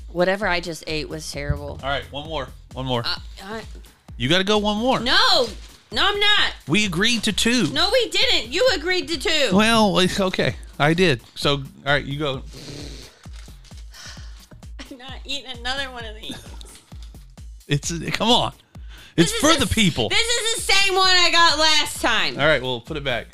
Whatever 0.09 0.47
I 0.47 0.61
just 0.61 0.85
ate 0.87 1.09
was 1.09 1.31
terrible. 1.31 1.79
All 1.83 1.89
right, 1.89 2.05
one 2.13 2.29
more, 2.29 2.49
one 2.73 2.87
more. 2.87 3.03
I, 3.05 3.19
I, 3.45 3.63
You 4.17 4.29
got 4.29 4.39
to 4.39 4.45
go 4.45 4.59
one 4.59 4.79
more. 4.79 4.99
No, 5.01 5.47
no, 5.93 6.07
I'm 6.07 6.19
not. 6.19 6.53
We 6.67 6.85
agreed 6.87 7.23
to 7.25 7.33
two. 7.33 7.69
No, 7.73 7.91
we 7.93 8.09
didn't. 8.11 8.53
You 8.53 8.67
agreed 8.75 9.09
to 9.09 9.19
two. 9.19 9.51
Well, 9.53 9.99
it's 9.99 10.19
okay. 10.29 10.57
I 10.79 10.95
did. 10.95 11.21
So, 11.35 11.57
all 11.57 11.63
right, 11.85 12.05
you 12.05 12.19
go. 12.19 12.43
I'm 14.91 14.99
not 14.99 15.19
eating 15.25 15.51
another 15.59 15.91
one 15.91 16.05
of 16.05 16.17
these. 16.17 16.37
It's 17.69 17.93
come 18.11 18.31
on. 18.31 18.53
It's 19.21 19.33
for 19.33 19.53
the- 19.53 19.67
the 19.67 19.75
people. 19.75 20.09
This 20.09 20.21
is 20.27 20.57
the 20.67 20.73
same 20.73 20.95
one 20.95 21.09
I 21.09 21.31
got 21.31 21.59
last 21.59 22.01
time. 22.01 22.39
All 22.39 22.47
right, 22.47 22.63
well, 22.63 22.81
put 22.81 22.97
it 22.97 23.05
back. 23.05 23.27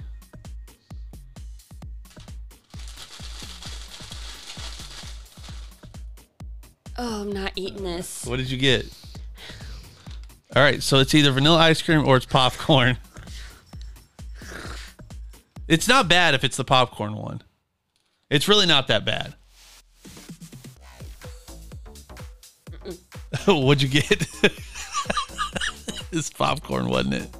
Oh, 6.99 7.23
I'm 7.23 7.33
not 7.33 7.53
eating 7.57 7.85
this. 7.85 8.25
What 8.25 8.37
did 8.39 8.51
you 8.51 8.57
get? 8.57 8.87
All 10.55 10.63
right, 10.63 10.83
so 10.83 10.99
it's 10.99 11.15
either 11.15 11.31
vanilla 11.31 11.59
ice 11.59 11.83
cream 11.83 12.07
or 12.07 12.17
it's 12.17 12.25
popcorn. 12.27 12.97
It's 15.69 15.89
not 15.89 16.09
bad 16.09 16.35
if 16.35 16.45
it's 16.45 16.57
the 16.57 16.65
popcorn 16.65 17.15
one. 17.15 17.43
It's 18.31 18.49
really 18.49 18.67
not 18.67 18.87
that 18.89 19.05
bad. 19.05 19.35
What'd 23.47 23.83
you 23.83 23.89
get? 23.89 24.27
it's 26.17 26.31
popcorn, 26.31 26.89
wasn't 26.89 27.15
it? 27.15 27.31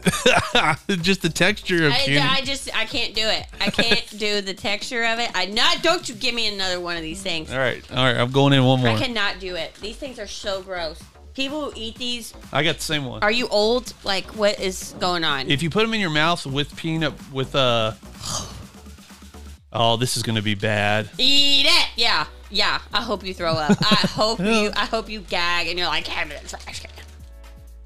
Just 1.02 1.22
the 1.22 1.28
texture 1.28 1.86
of 1.86 1.92
I. 1.92 2.38
I 2.38 2.40
just 2.42 2.74
I 2.74 2.86
can't 2.86 3.14
do 3.14 3.26
it. 3.26 3.46
I 3.60 3.70
can't 3.70 4.06
do 4.18 4.40
the 4.40 4.54
texture 4.54 5.04
of 5.04 5.18
it. 5.18 5.30
I 5.34 5.46
not. 5.46 5.82
Don't 5.82 6.08
you 6.08 6.14
give 6.14 6.34
me 6.34 6.52
another 6.52 6.80
one 6.80 6.96
of 6.96 7.02
these 7.02 7.22
things. 7.22 7.52
all 7.52 7.58
right, 7.58 7.82
all 7.90 8.04
right. 8.04 8.16
I'm 8.16 8.30
going 8.30 8.52
in 8.52 8.64
one 8.64 8.80
more. 8.80 8.88
I 8.90 8.98
cannot 8.98 9.40
do 9.40 9.56
it. 9.56 9.74
These 9.80 9.96
things 9.96 10.18
are 10.18 10.26
so 10.26 10.62
gross. 10.62 11.02
People 11.34 11.70
who 11.70 11.72
eat 11.76 11.96
these, 11.96 12.34
I 12.52 12.64
got 12.64 12.76
the 12.76 12.82
same 12.82 13.04
one. 13.04 13.22
are 13.22 13.30
you 13.30 13.46
old? 13.48 13.92
Like, 14.02 14.26
what 14.36 14.58
is 14.58 14.94
going 14.98 15.22
on? 15.22 15.50
If 15.50 15.62
you 15.62 15.70
put 15.70 15.82
them 15.82 15.94
in 15.94 16.00
your 16.00 16.10
mouth 16.10 16.44
with 16.46 16.74
peanut 16.76 17.12
with 17.30 17.54
uh 17.54 17.92
Oh, 19.72 19.96
this 19.96 20.16
is 20.16 20.22
gonna 20.22 20.42
be 20.42 20.54
bad. 20.54 21.08
Eat 21.18 21.66
it. 21.66 21.88
Yeah, 21.96 22.26
yeah. 22.50 22.80
I 22.92 23.02
hope 23.02 23.24
you 23.24 23.34
throw 23.34 23.52
up. 23.52 23.76
I 23.80 24.06
hope 24.14 24.40
you. 24.40 24.70
I 24.74 24.86
hope 24.86 25.08
you 25.08 25.20
gag 25.20 25.68
and 25.68 25.78
you're 25.78 25.88
like, 25.88 26.06
have 26.06 26.30
it. 26.30 26.48
trash 26.48 26.80
can." 26.80 26.90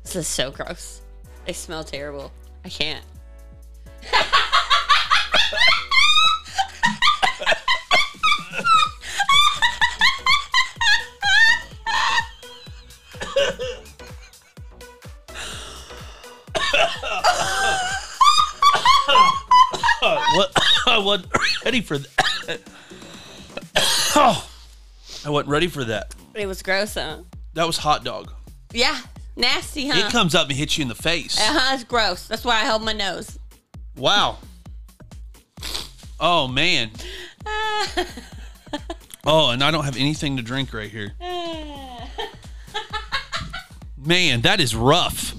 This 0.03 0.17
is 0.17 0.29
so 0.29 0.51
gross. 0.51 1.01
They 1.47 1.53
smell 1.53 1.85
terrible. 1.85 2.33
I 2.65 2.69
can't. 2.69 3.05
What 20.35 20.53
I 20.87 20.99
wasn't 20.99 21.31
ready 21.65 21.81
for 21.81 21.99
that. 21.99 22.61
oh, 24.17 24.49
I 25.25 25.31
wasn't 25.31 25.49
ready 25.51 25.67
for 25.69 25.85
that. 25.85 26.15
It 26.35 26.47
was 26.47 26.63
gross, 26.63 26.95
huh? 26.95 27.19
That 27.55 27.67
was 27.67 27.77
hot 27.79 28.05
dog. 28.05 28.33
Yeah, 28.73 28.99
nasty, 29.37 29.89
huh? 29.89 29.99
It 30.07 30.13
comes 30.13 30.35
up 30.35 30.49
and 30.49 30.57
hits 30.57 30.77
you 30.77 30.83
in 30.83 30.89
the 30.89 30.95
face. 30.95 31.39
uh 31.41 31.45
huh. 31.47 31.75
It's 31.75 31.85
gross. 31.85 32.27
That's 32.27 32.45
why 32.45 32.57
I 32.57 32.65
held 32.65 32.83
my 32.85 32.93
nose. 32.93 33.39
Wow. 33.97 34.39
Oh 36.21 36.49
man. 36.49 36.91
Oh, 39.27 39.49
and 39.49 39.65
I 39.65 39.71
don't 39.71 39.85
have 39.85 39.97
anything 39.97 40.37
to 40.37 40.43
drink 40.43 40.75
right 40.75 40.91
here. 40.91 41.13
Man, 43.97 44.43
that 44.43 44.61
is 44.61 44.75
rough. 44.77 45.35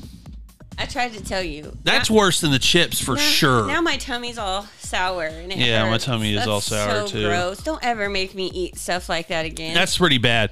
I 0.77 0.85
tried 0.85 1.13
to 1.13 1.23
tell 1.23 1.41
you. 1.43 1.77
That's 1.83 2.09
Now- 2.09 2.15
worse 2.17 2.41
than 2.41 2.51
the 2.51 2.59
chips 2.59 2.99
for 2.99 3.15
now- 3.15 3.21
sure. 3.21 3.67
Now 3.67 3.81
my 3.81 3.97
tummy's 3.97 4.37
all 4.37 4.67
sour 4.79 5.23
and 5.25 5.51
it 5.51 5.57
Yeah, 5.57 5.89
my 5.89 5.97
tummy 5.97 6.31
is 6.31 6.37
That's 6.39 6.47
all 6.47 6.61
sour, 6.61 7.07
so 7.07 7.07
too. 7.07 7.25
Gross. 7.27 7.59
Don't 7.59 7.83
ever 7.83 8.09
make 8.09 8.35
me 8.35 8.51
eat 8.53 8.77
stuff 8.77 9.07
like 9.09 9.29
that 9.29 9.45
again. 9.45 9.73
That's 9.73 9.97
pretty 9.97 10.17
bad. 10.17 10.51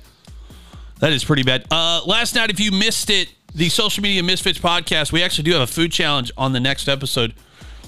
That 0.99 1.11
is 1.11 1.23
pretty 1.23 1.43
bad. 1.43 1.65
Uh, 1.69 2.01
last 2.05 2.35
night, 2.35 2.49
if 2.49 2.59
you 2.59 2.71
missed 2.71 3.09
it, 3.09 3.27
the 3.53 3.67
Social 3.69 4.01
Media 4.01 4.23
Misfits 4.23 4.57
podcast, 4.59 5.11
we 5.11 5.21
actually 5.21 5.43
do 5.43 5.51
have 5.53 5.61
a 5.61 5.67
food 5.67 5.91
challenge 5.91 6.31
on 6.37 6.53
the 6.53 6.59
next 6.59 6.87
episode. 6.87 7.33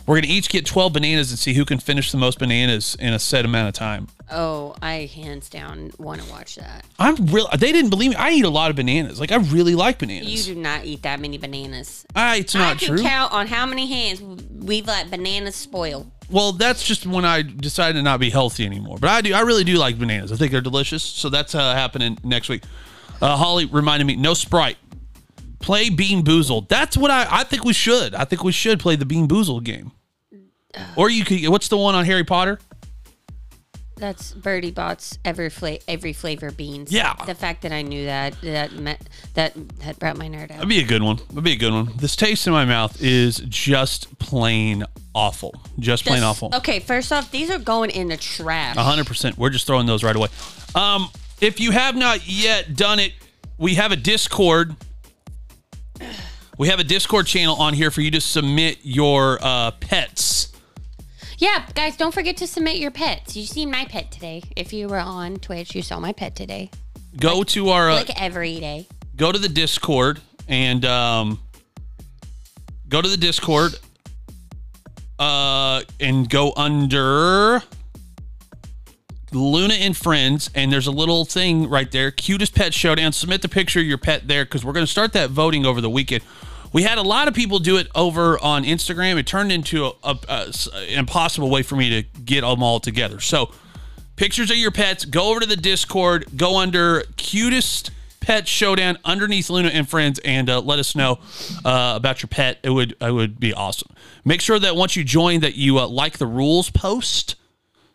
We're 0.07 0.15
going 0.15 0.23
to 0.23 0.29
each 0.29 0.49
get 0.49 0.65
12 0.67 0.93
bananas 0.93 1.31
and 1.31 1.39
see 1.39 1.53
who 1.55 1.65
can 1.65 1.79
finish 1.79 2.11
the 2.11 2.17
most 2.19 2.37
bananas 2.37 2.95
in 2.99 3.13
a 3.13 3.19
set 3.19 3.43
amount 3.43 3.69
of 3.69 3.73
time. 3.73 4.07
oh, 4.31 4.75
I 4.81 5.09
hands 5.13 5.49
down 5.49 5.91
want 5.97 6.21
to 6.21 6.29
watch 6.29 6.55
that. 6.57 6.85
I'm 6.99 7.15
real. 7.27 7.47
They 7.57 7.71
didn't 7.71 7.89
believe 7.89 8.11
me. 8.11 8.15
I 8.15 8.29
eat 8.31 8.45
a 8.45 8.49
lot 8.49 8.69
of 8.69 8.75
bananas. 8.75 9.19
Like 9.19 9.31
I 9.31 9.37
really 9.37 9.73
like 9.73 9.97
bananas. 9.97 10.47
You 10.47 10.53
do 10.53 10.59
not 10.61 10.85
eat 10.85 11.01
that 11.03 11.19
many 11.19 11.37
bananas. 11.39 12.05
Ah, 12.15 12.35
it's 12.35 12.55
I 12.55 12.59
not 12.59 12.77
can 12.79 12.89
true. 12.89 13.01
count 13.03 13.33
on 13.33 13.47
how 13.47 13.65
many 13.65 13.87
hands 13.87 14.21
we've 14.21 14.85
let 14.85 15.09
bananas 15.09 15.55
spoil. 15.55 16.11
Well, 16.29 16.51
that's 16.53 16.83
just 16.83 17.05
when 17.05 17.25
I 17.25 17.41
decided 17.41 17.93
to 17.99 18.03
not 18.03 18.19
be 18.19 18.29
healthy 18.29 18.65
anymore. 18.65 18.97
But 18.99 19.09
I 19.09 19.21
do. 19.21 19.33
I 19.33 19.41
really 19.41 19.63
do 19.63 19.77
like 19.77 19.97
bananas. 19.97 20.31
I 20.31 20.35
think 20.35 20.51
they're 20.51 20.61
delicious. 20.61 21.01
So 21.03 21.29
that's 21.29 21.53
uh, 21.55 21.73
happening 21.75 22.17
next 22.23 22.49
week. 22.49 22.63
Uh, 23.21 23.37
Holly 23.37 23.65
reminded 23.65 24.05
me, 24.05 24.15
no 24.15 24.33
Sprite. 24.33 24.77
Play 25.65 25.89
BeanBoozled. 25.89 26.69
That's 26.69 26.95
what 26.95 27.09
I. 27.09 27.25
I 27.27 27.43
think 27.43 27.65
we 27.65 27.73
should. 27.73 28.13
I 28.13 28.23
think 28.23 28.43
we 28.43 28.51
should 28.51 28.79
play 28.79 28.95
the 28.95 29.03
BeanBoozled 29.05 29.63
game. 29.63 29.91
Or 30.95 31.09
you 31.09 31.25
could. 31.25 31.47
What's 31.49 31.69
the 31.69 31.77
one 31.77 31.95
on 31.95 32.05
Harry 32.05 32.23
Potter? 32.23 32.59
That's 33.97 34.33
Bertie 34.33 34.69
Bott's 34.69 35.17
every 35.25 35.49
fla- 35.49 35.79
every 35.87 36.13
flavor 36.13 36.51
beans. 36.51 36.91
Yeah. 36.91 37.15
The 37.25 37.33
fact 37.33 37.63
that 37.63 37.71
I 37.71 37.81
knew 37.81 38.05
that 38.05 38.39
that 38.41 38.73
met, 38.73 39.01
that 39.33 39.53
that 39.79 39.97
brought 39.97 40.17
my 40.17 40.27
nerd 40.27 40.43
out. 40.43 40.49
That'd 40.49 40.69
be 40.69 40.81
a 40.81 40.85
good 40.85 41.01
one. 41.01 41.15
That'd 41.29 41.43
be 41.43 41.53
a 41.53 41.57
good 41.57 41.73
one. 41.73 41.93
This 41.97 42.15
taste 42.15 42.45
in 42.45 42.53
my 42.53 42.65
mouth 42.65 43.01
is 43.01 43.37
just 43.47 44.19
plain 44.19 44.83
awful. 45.15 45.55
Just 45.79 46.05
plain 46.05 46.17
This- 46.17 46.25
awful. 46.25 46.51
Okay, 46.53 46.79
first 46.79 47.11
off, 47.11 47.31
these 47.31 47.49
are 47.49 47.57
going 47.57 47.89
in 47.89 48.09
the 48.09 48.17
trash. 48.17 48.75
hundred 48.75 49.07
percent. 49.07 49.35
We're 49.37 49.49
just 49.49 49.65
throwing 49.65 49.87
those 49.87 50.03
right 50.03 50.15
away. 50.15 50.27
Um, 50.75 51.07
if 51.41 51.59
you 51.59 51.71
have 51.71 51.95
not 51.95 52.27
yet 52.27 52.75
done 52.75 52.99
it, 52.99 53.13
we 53.57 53.75
have 53.75 53.91
a 53.91 53.95
Discord. 53.95 54.75
We 56.57 56.69
have 56.69 56.79
a 56.79 56.83
Discord 56.83 57.27
channel 57.27 57.55
on 57.57 57.73
here 57.73 57.91
for 57.91 58.01
you 58.01 58.11
to 58.11 58.21
submit 58.21 58.79
your 58.83 59.39
uh, 59.41 59.71
pets. 59.71 60.53
Yeah, 61.37 61.65
guys, 61.75 61.97
don't 61.97 62.13
forget 62.13 62.37
to 62.37 62.47
submit 62.47 62.77
your 62.77 62.91
pets. 62.91 63.35
You 63.35 63.45
see 63.45 63.65
my 63.65 63.83
pet 63.85 64.09
today. 64.09 64.41
If 64.55 64.71
you 64.71 64.87
were 64.87 64.99
on 64.99 65.35
Twitch, 65.37 65.75
you 65.75 65.81
saw 65.81 65.99
my 65.99 66.13
pet 66.13 66.33
today. 66.35 66.69
Go 67.19 67.43
to 67.43 67.69
our 67.69 67.89
uh, 67.89 67.95
Like 67.95 68.21
every 68.21 68.59
day. 68.61 68.87
go 69.17 69.31
to 69.33 69.37
the 69.39 69.49
Discord 69.49 70.21
and 70.47 70.85
um, 70.85 71.39
go 72.87 73.01
to 73.01 73.09
the 73.09 73.17
Discord 73.17 73.73
uh, 75.19 75.81
and 75.99 76.29
go 76.29 76.53
under 76.55 77.61
Luna 79.35 79.73
and 79.75 79.95
Friends, 79.95 80.49
and 80.55 80.71
there's 80.71 80.87
a 80.87 80.91
little 80.91 81.25
thing 81.25 81.69
right 81.69 81.91
there, 81.91 82.09
cutest 82.11 82.55
pet 82.55 82.73
showdown. 82.73 83.11
Submit 83.11 83.41
the 83.41 83.49
picture 83.49 83.79
of 83.79 83.85
your 83.85 83.97
pet 83.97 84.27
there 84.27 84.45
because 84.45 84.63
we're 84.65 84.73
going 84.73 84.85
to 84.85 84.91
start 84.91 85.13
that 85.13 85.29
voting 85.29 85.65
over 85.65 85.81
the 85.81 85.89
weekend. 85.89 86.23
We 86.73 86.83
had 86.83 86.97
a 86.97 87.01
lot 87.03 87.27
of 87.27 87.33
people 87.33 87.59
do 87.59 87.77
it 87.77 87.87
over 87.95 88.41
on 88.43 88.63
Instagram. 88.63 89.17
It 89.17 89.27
turned 89.27 89.51
into 89.51 89.85
a, 89.85 89.91
a- 90.03 90.19
a- 90.27 90.51
an 90.89 90.99
impossible 90.99 91.49
way 91.49 91.61
for 91.63 91.75
me 91.75 91.89
to 92.01 92.19
get 92.21 92.41
them 92.41 92.63
all 92.63 92.79
together. 92.79 93.19
So, 93.19 93.51
pictures 94.15 94.49
of 94.51 94.57
your 94.57 94.71
pets. 94.71 95.05
Go 95.05 95.29
over 95.31 95.39
to 95.41 95.45
the 95.45 95.55
Discord. 95.55 96.25
Go 96.35 96.57
under 96.57 97.03
cutest 97.17 97.91
pet 98.19 98.47
showdown 98.47 98.97
underneath 99.05 99.49
Luna 99.49 99.69
and 99.69 99.87
friends, 99.87 100.19
and 100.25 100.49
uh, 100.49 100.59
let 100.59 100.79
us 100.79 100.95
know 100.95 101.19
uh, 101.63 101.93
about 101.95 102.21
your 102.23 102.27
pet. 102.27 102.57
It 102.63 102.71
would 102.71 102.95
it 102.99 103.11
would 103.11 103.39
be 103.39 103.53
awesome. 103.53 103.89
Make 104.25 104.41
sure 104.41 104.57
that 104.59 104.75
once 104.75 104.95
you 104.95 105.03
join, 105.03 105.41
that 105.41 105.55
you 105.55 105.77
uh, 105.79 105.87
like 105.87 106.17
the 106.17 106.25
rules 106.27 106.69
post. 106.71 107.35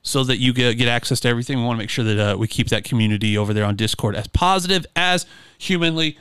So 0.02 0.24
that 0.24 0.38
you 0.38 0.54
get, 0.54 0.78
get 0.78 0.88
access 0.88 1.20
to 1.20 1.28
everything. 1.28 1.58
We 1.58 1.64
want 1.64 1.76
to 1.76 1.82
make 1.82 1.90
sure 1.90 2.04
that 2.04 2.18
uh, 2.18 2.36
we 2.38 2.48
keep 2.48 2.68
that 2.68 2.84
community 2.84 3.36
over 3.36 3.52
there 3.52 3.66
on 3.66 3.76
Discord 3.76 4.16
as 4.16 4.26
positive 4.28 4.86
as 4.96 5.26
humanly 5.58 6.16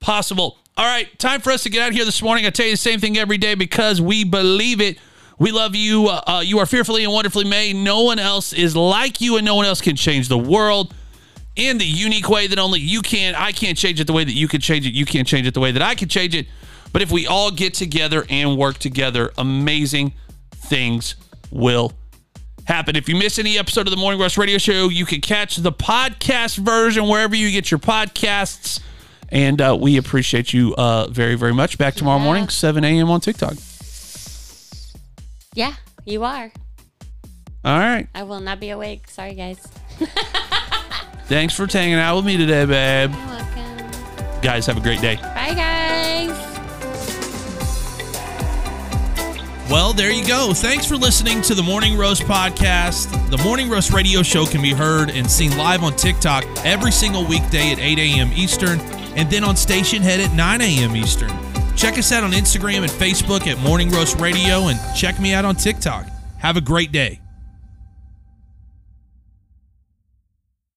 possible. 0.00 0.58
All 0.76 0.84
right, 0.84 1.18
time 1.18 1.40
for 1.40 1.50
us 1.50 1.62
to 1.62 1.70
get 1.70 1.82
out 1.82 1.92
here 1.92 2.04
this 2.04 2.20
morning. 2.22 2.44
I 2.44 2.50
tell 2.50 2.66
you 2.66 2.72
the 2.72 2.76
same 2.78 3.00
thing 3.00 3.16
every 3.16 3.38
day 3.38 3.54
because 3.54 4.00
we 4.00 4.24
believe 4.24 4.80
it. 4.80 4.98
We 5.38 5.50
love 5.50 5.74
you. 5.74 6.08
Uh, 6.08 6.20
uh, 6.26 6.42
you 6.44 6.58
are 6.58 6.66
fearfully 6.66 7.04
and 7.04 7.12
wonderfully 7.12 7.44
made. 7.44 7.74
No 7.76 8.02
one 8.02 8.18
else 8.18 8.52
is 8.52 8.76
like 8.76 9.20
you, 9.20 9.36
and 9.36 9.44
no 9.44 9.54
one 9.54 9.66
else 9.66 9.80
can 9.80 9.96
change 9.96 10.28
the 10.28 10.38
world 10.38 10.94
in 11.56 11.78
the 11.78 11.84
unique 11.84 12.28
way 12.28 12.46
that 12.46 12.58
only 12.58 12.80
you 12.80 13.02
can. 13.02 13.34
I 13.34 13.52
can't 13.52 13.76
change 13.76 14.00
it 14.00 14.06
the 14.06 14.12
way 14.12 14.24
that 14.24 14.32
you 14.32 14.48
can 14.48 14.60
change 14.60 14.86
it. 14.86 14.94
You 14.94 15.04
can't 15.04 15.26
change 15.26 15.46
it 15.46 15.54
the 15.54 15.60
way 15.60 15.72
that 15.72 15.82
I 15.82 15.94
can 15.94 16.08
change 16.08 16.34
it. 16.34 16.46
But 16.92 17.02
if 17.02 17.10
we 17.10 17.26
all 17.26 17.50
get 17.50 17.74
together 17.74 18.24
and 18.28 18.56
work 18.56 18.78
together, 18.78 19.32
amazing 19.38 20.14
things 20.52 21.16
will 21.50 21.92
happen. 22.66 22.96
If 22.96 23.08
you 23.08 23.16
miss 23.16 23.38
any 23.38 23.58
episode 23.58 23.86
of 23.86 23.90
the 23.90 23.96
Morning 23.96 24.20
Rush 24.20 24.36
Radio 24.38 24.58
Show, 24.58 24.88
you 24.88 25.04
can 25.06 25.20
catch 25.20 25.56
the 25.56 25.72
podcast 25.72 26.56
version 26.58 27.08
wherever 27.08 27.34
you 27.34 27.50
get 27.50 27.70
your 27.70 27.80
podcasts. 27.80 28.80
And 29.30 29.60
uh, 29.60 29.76
we 29.80 29.96
appreciate 29.96 30.52
you 30.52 30.74
uh, 30.76 31.08
very, 31.08 31.34
very 31.36 31.54
much. 31.54 31.78
Back 31.78 31.94
tomorrow 31.94 32.18
Yeah. 32.18 32.24
morning, 32.24 32.48
7 32.48 32.84
a.m. 32.84 33.10
on 33.10 33.20
TikTok. 33.20 33.54
Yeah, 35.54 35.74
you 36.04 36.22
are. 36.24 36.52
All 37.64 37.78
right. 37.78 38.08
I 38.14 38.24
will 38.24 38.40
not 38.40 38.60
be 38.60 38.70
awake. 38.70 39.08
Sorry, 39.08 39.34
guys. 39.34 39.58
Thanks 41.26 41.54
for 41.54 41.66
hanging 41.66 41.94
out 41.94 42.16
with 42.16 42.26
me 42.26 42.36
today, 42.36 42.64
babe. 42.66 43.14
You're 43.14 43.26
welcome. 43.26 44.40
Guys, 44.42 44.66
have 44.66 44.76
a 44.76 44.80
great 44.80 45.00
day. 45.00 45.16
Bye, 45.16 45.54
guys. 45.54 46.51
Well, 49.70 49.92
there 49.94 50.10
you 50.10 50.26
go. 50.26 50.52
Thanks 50.52 50.84
for 50.84 50.96
listening 50.96 51.40
to 51.42 51.54
the 51.54 51.62
Morning 51.62 51.96
Roast 51.96 52.24
podcast. 52.24 53.30
The 53.30 53.38
Morning 53.38 53.70
Roast 53.70 53.90
radio 53.90 54.22
show 54.22 54.44
can 54.44 54.60
be 54.60 54.72
heard 54.72 55.08
and 55.08 55.30
seen 55.30 55.56
live 55.56 55.82
on 55.82 55.96
TikTok 55.96 56.44
every 56.64 56.92
single 56.92 57.24
weekday 57.24 57.72
at 57.72 57.78
8 57.78 57.98
a.m. 57.98 58.30
Eastern 58.34 58.80
and 59.16 59.30
then 59.30 59.44
on 59.44 59.54
Stationhead 59.54 60.18
at 60.18 60.34
9 60.34 60.60
a.m. 60.60 60.94
Eastern. 60.94 61.30
Check 61.74 61.96
us 61.96 62.12
out 62.12 62.22
on 62.22 62.32
Instagram 62.32 62.78
and 62.78 62.90
Facebook 62.90 63.46
at 63.46 63.58
Morning 63.60 63.90
Roast 63.90 64.20
Radio 64.20 64.68
and 64.68 64.78
check 64.94 65.18
me 65.18 65.32
out 65.32 65.46
on 65.46 65.56
TikTok. 65.56 66.06
Have 66.38 66.58
a 66.58 66.60
great 66.60 66.92
day. 66.92 67.21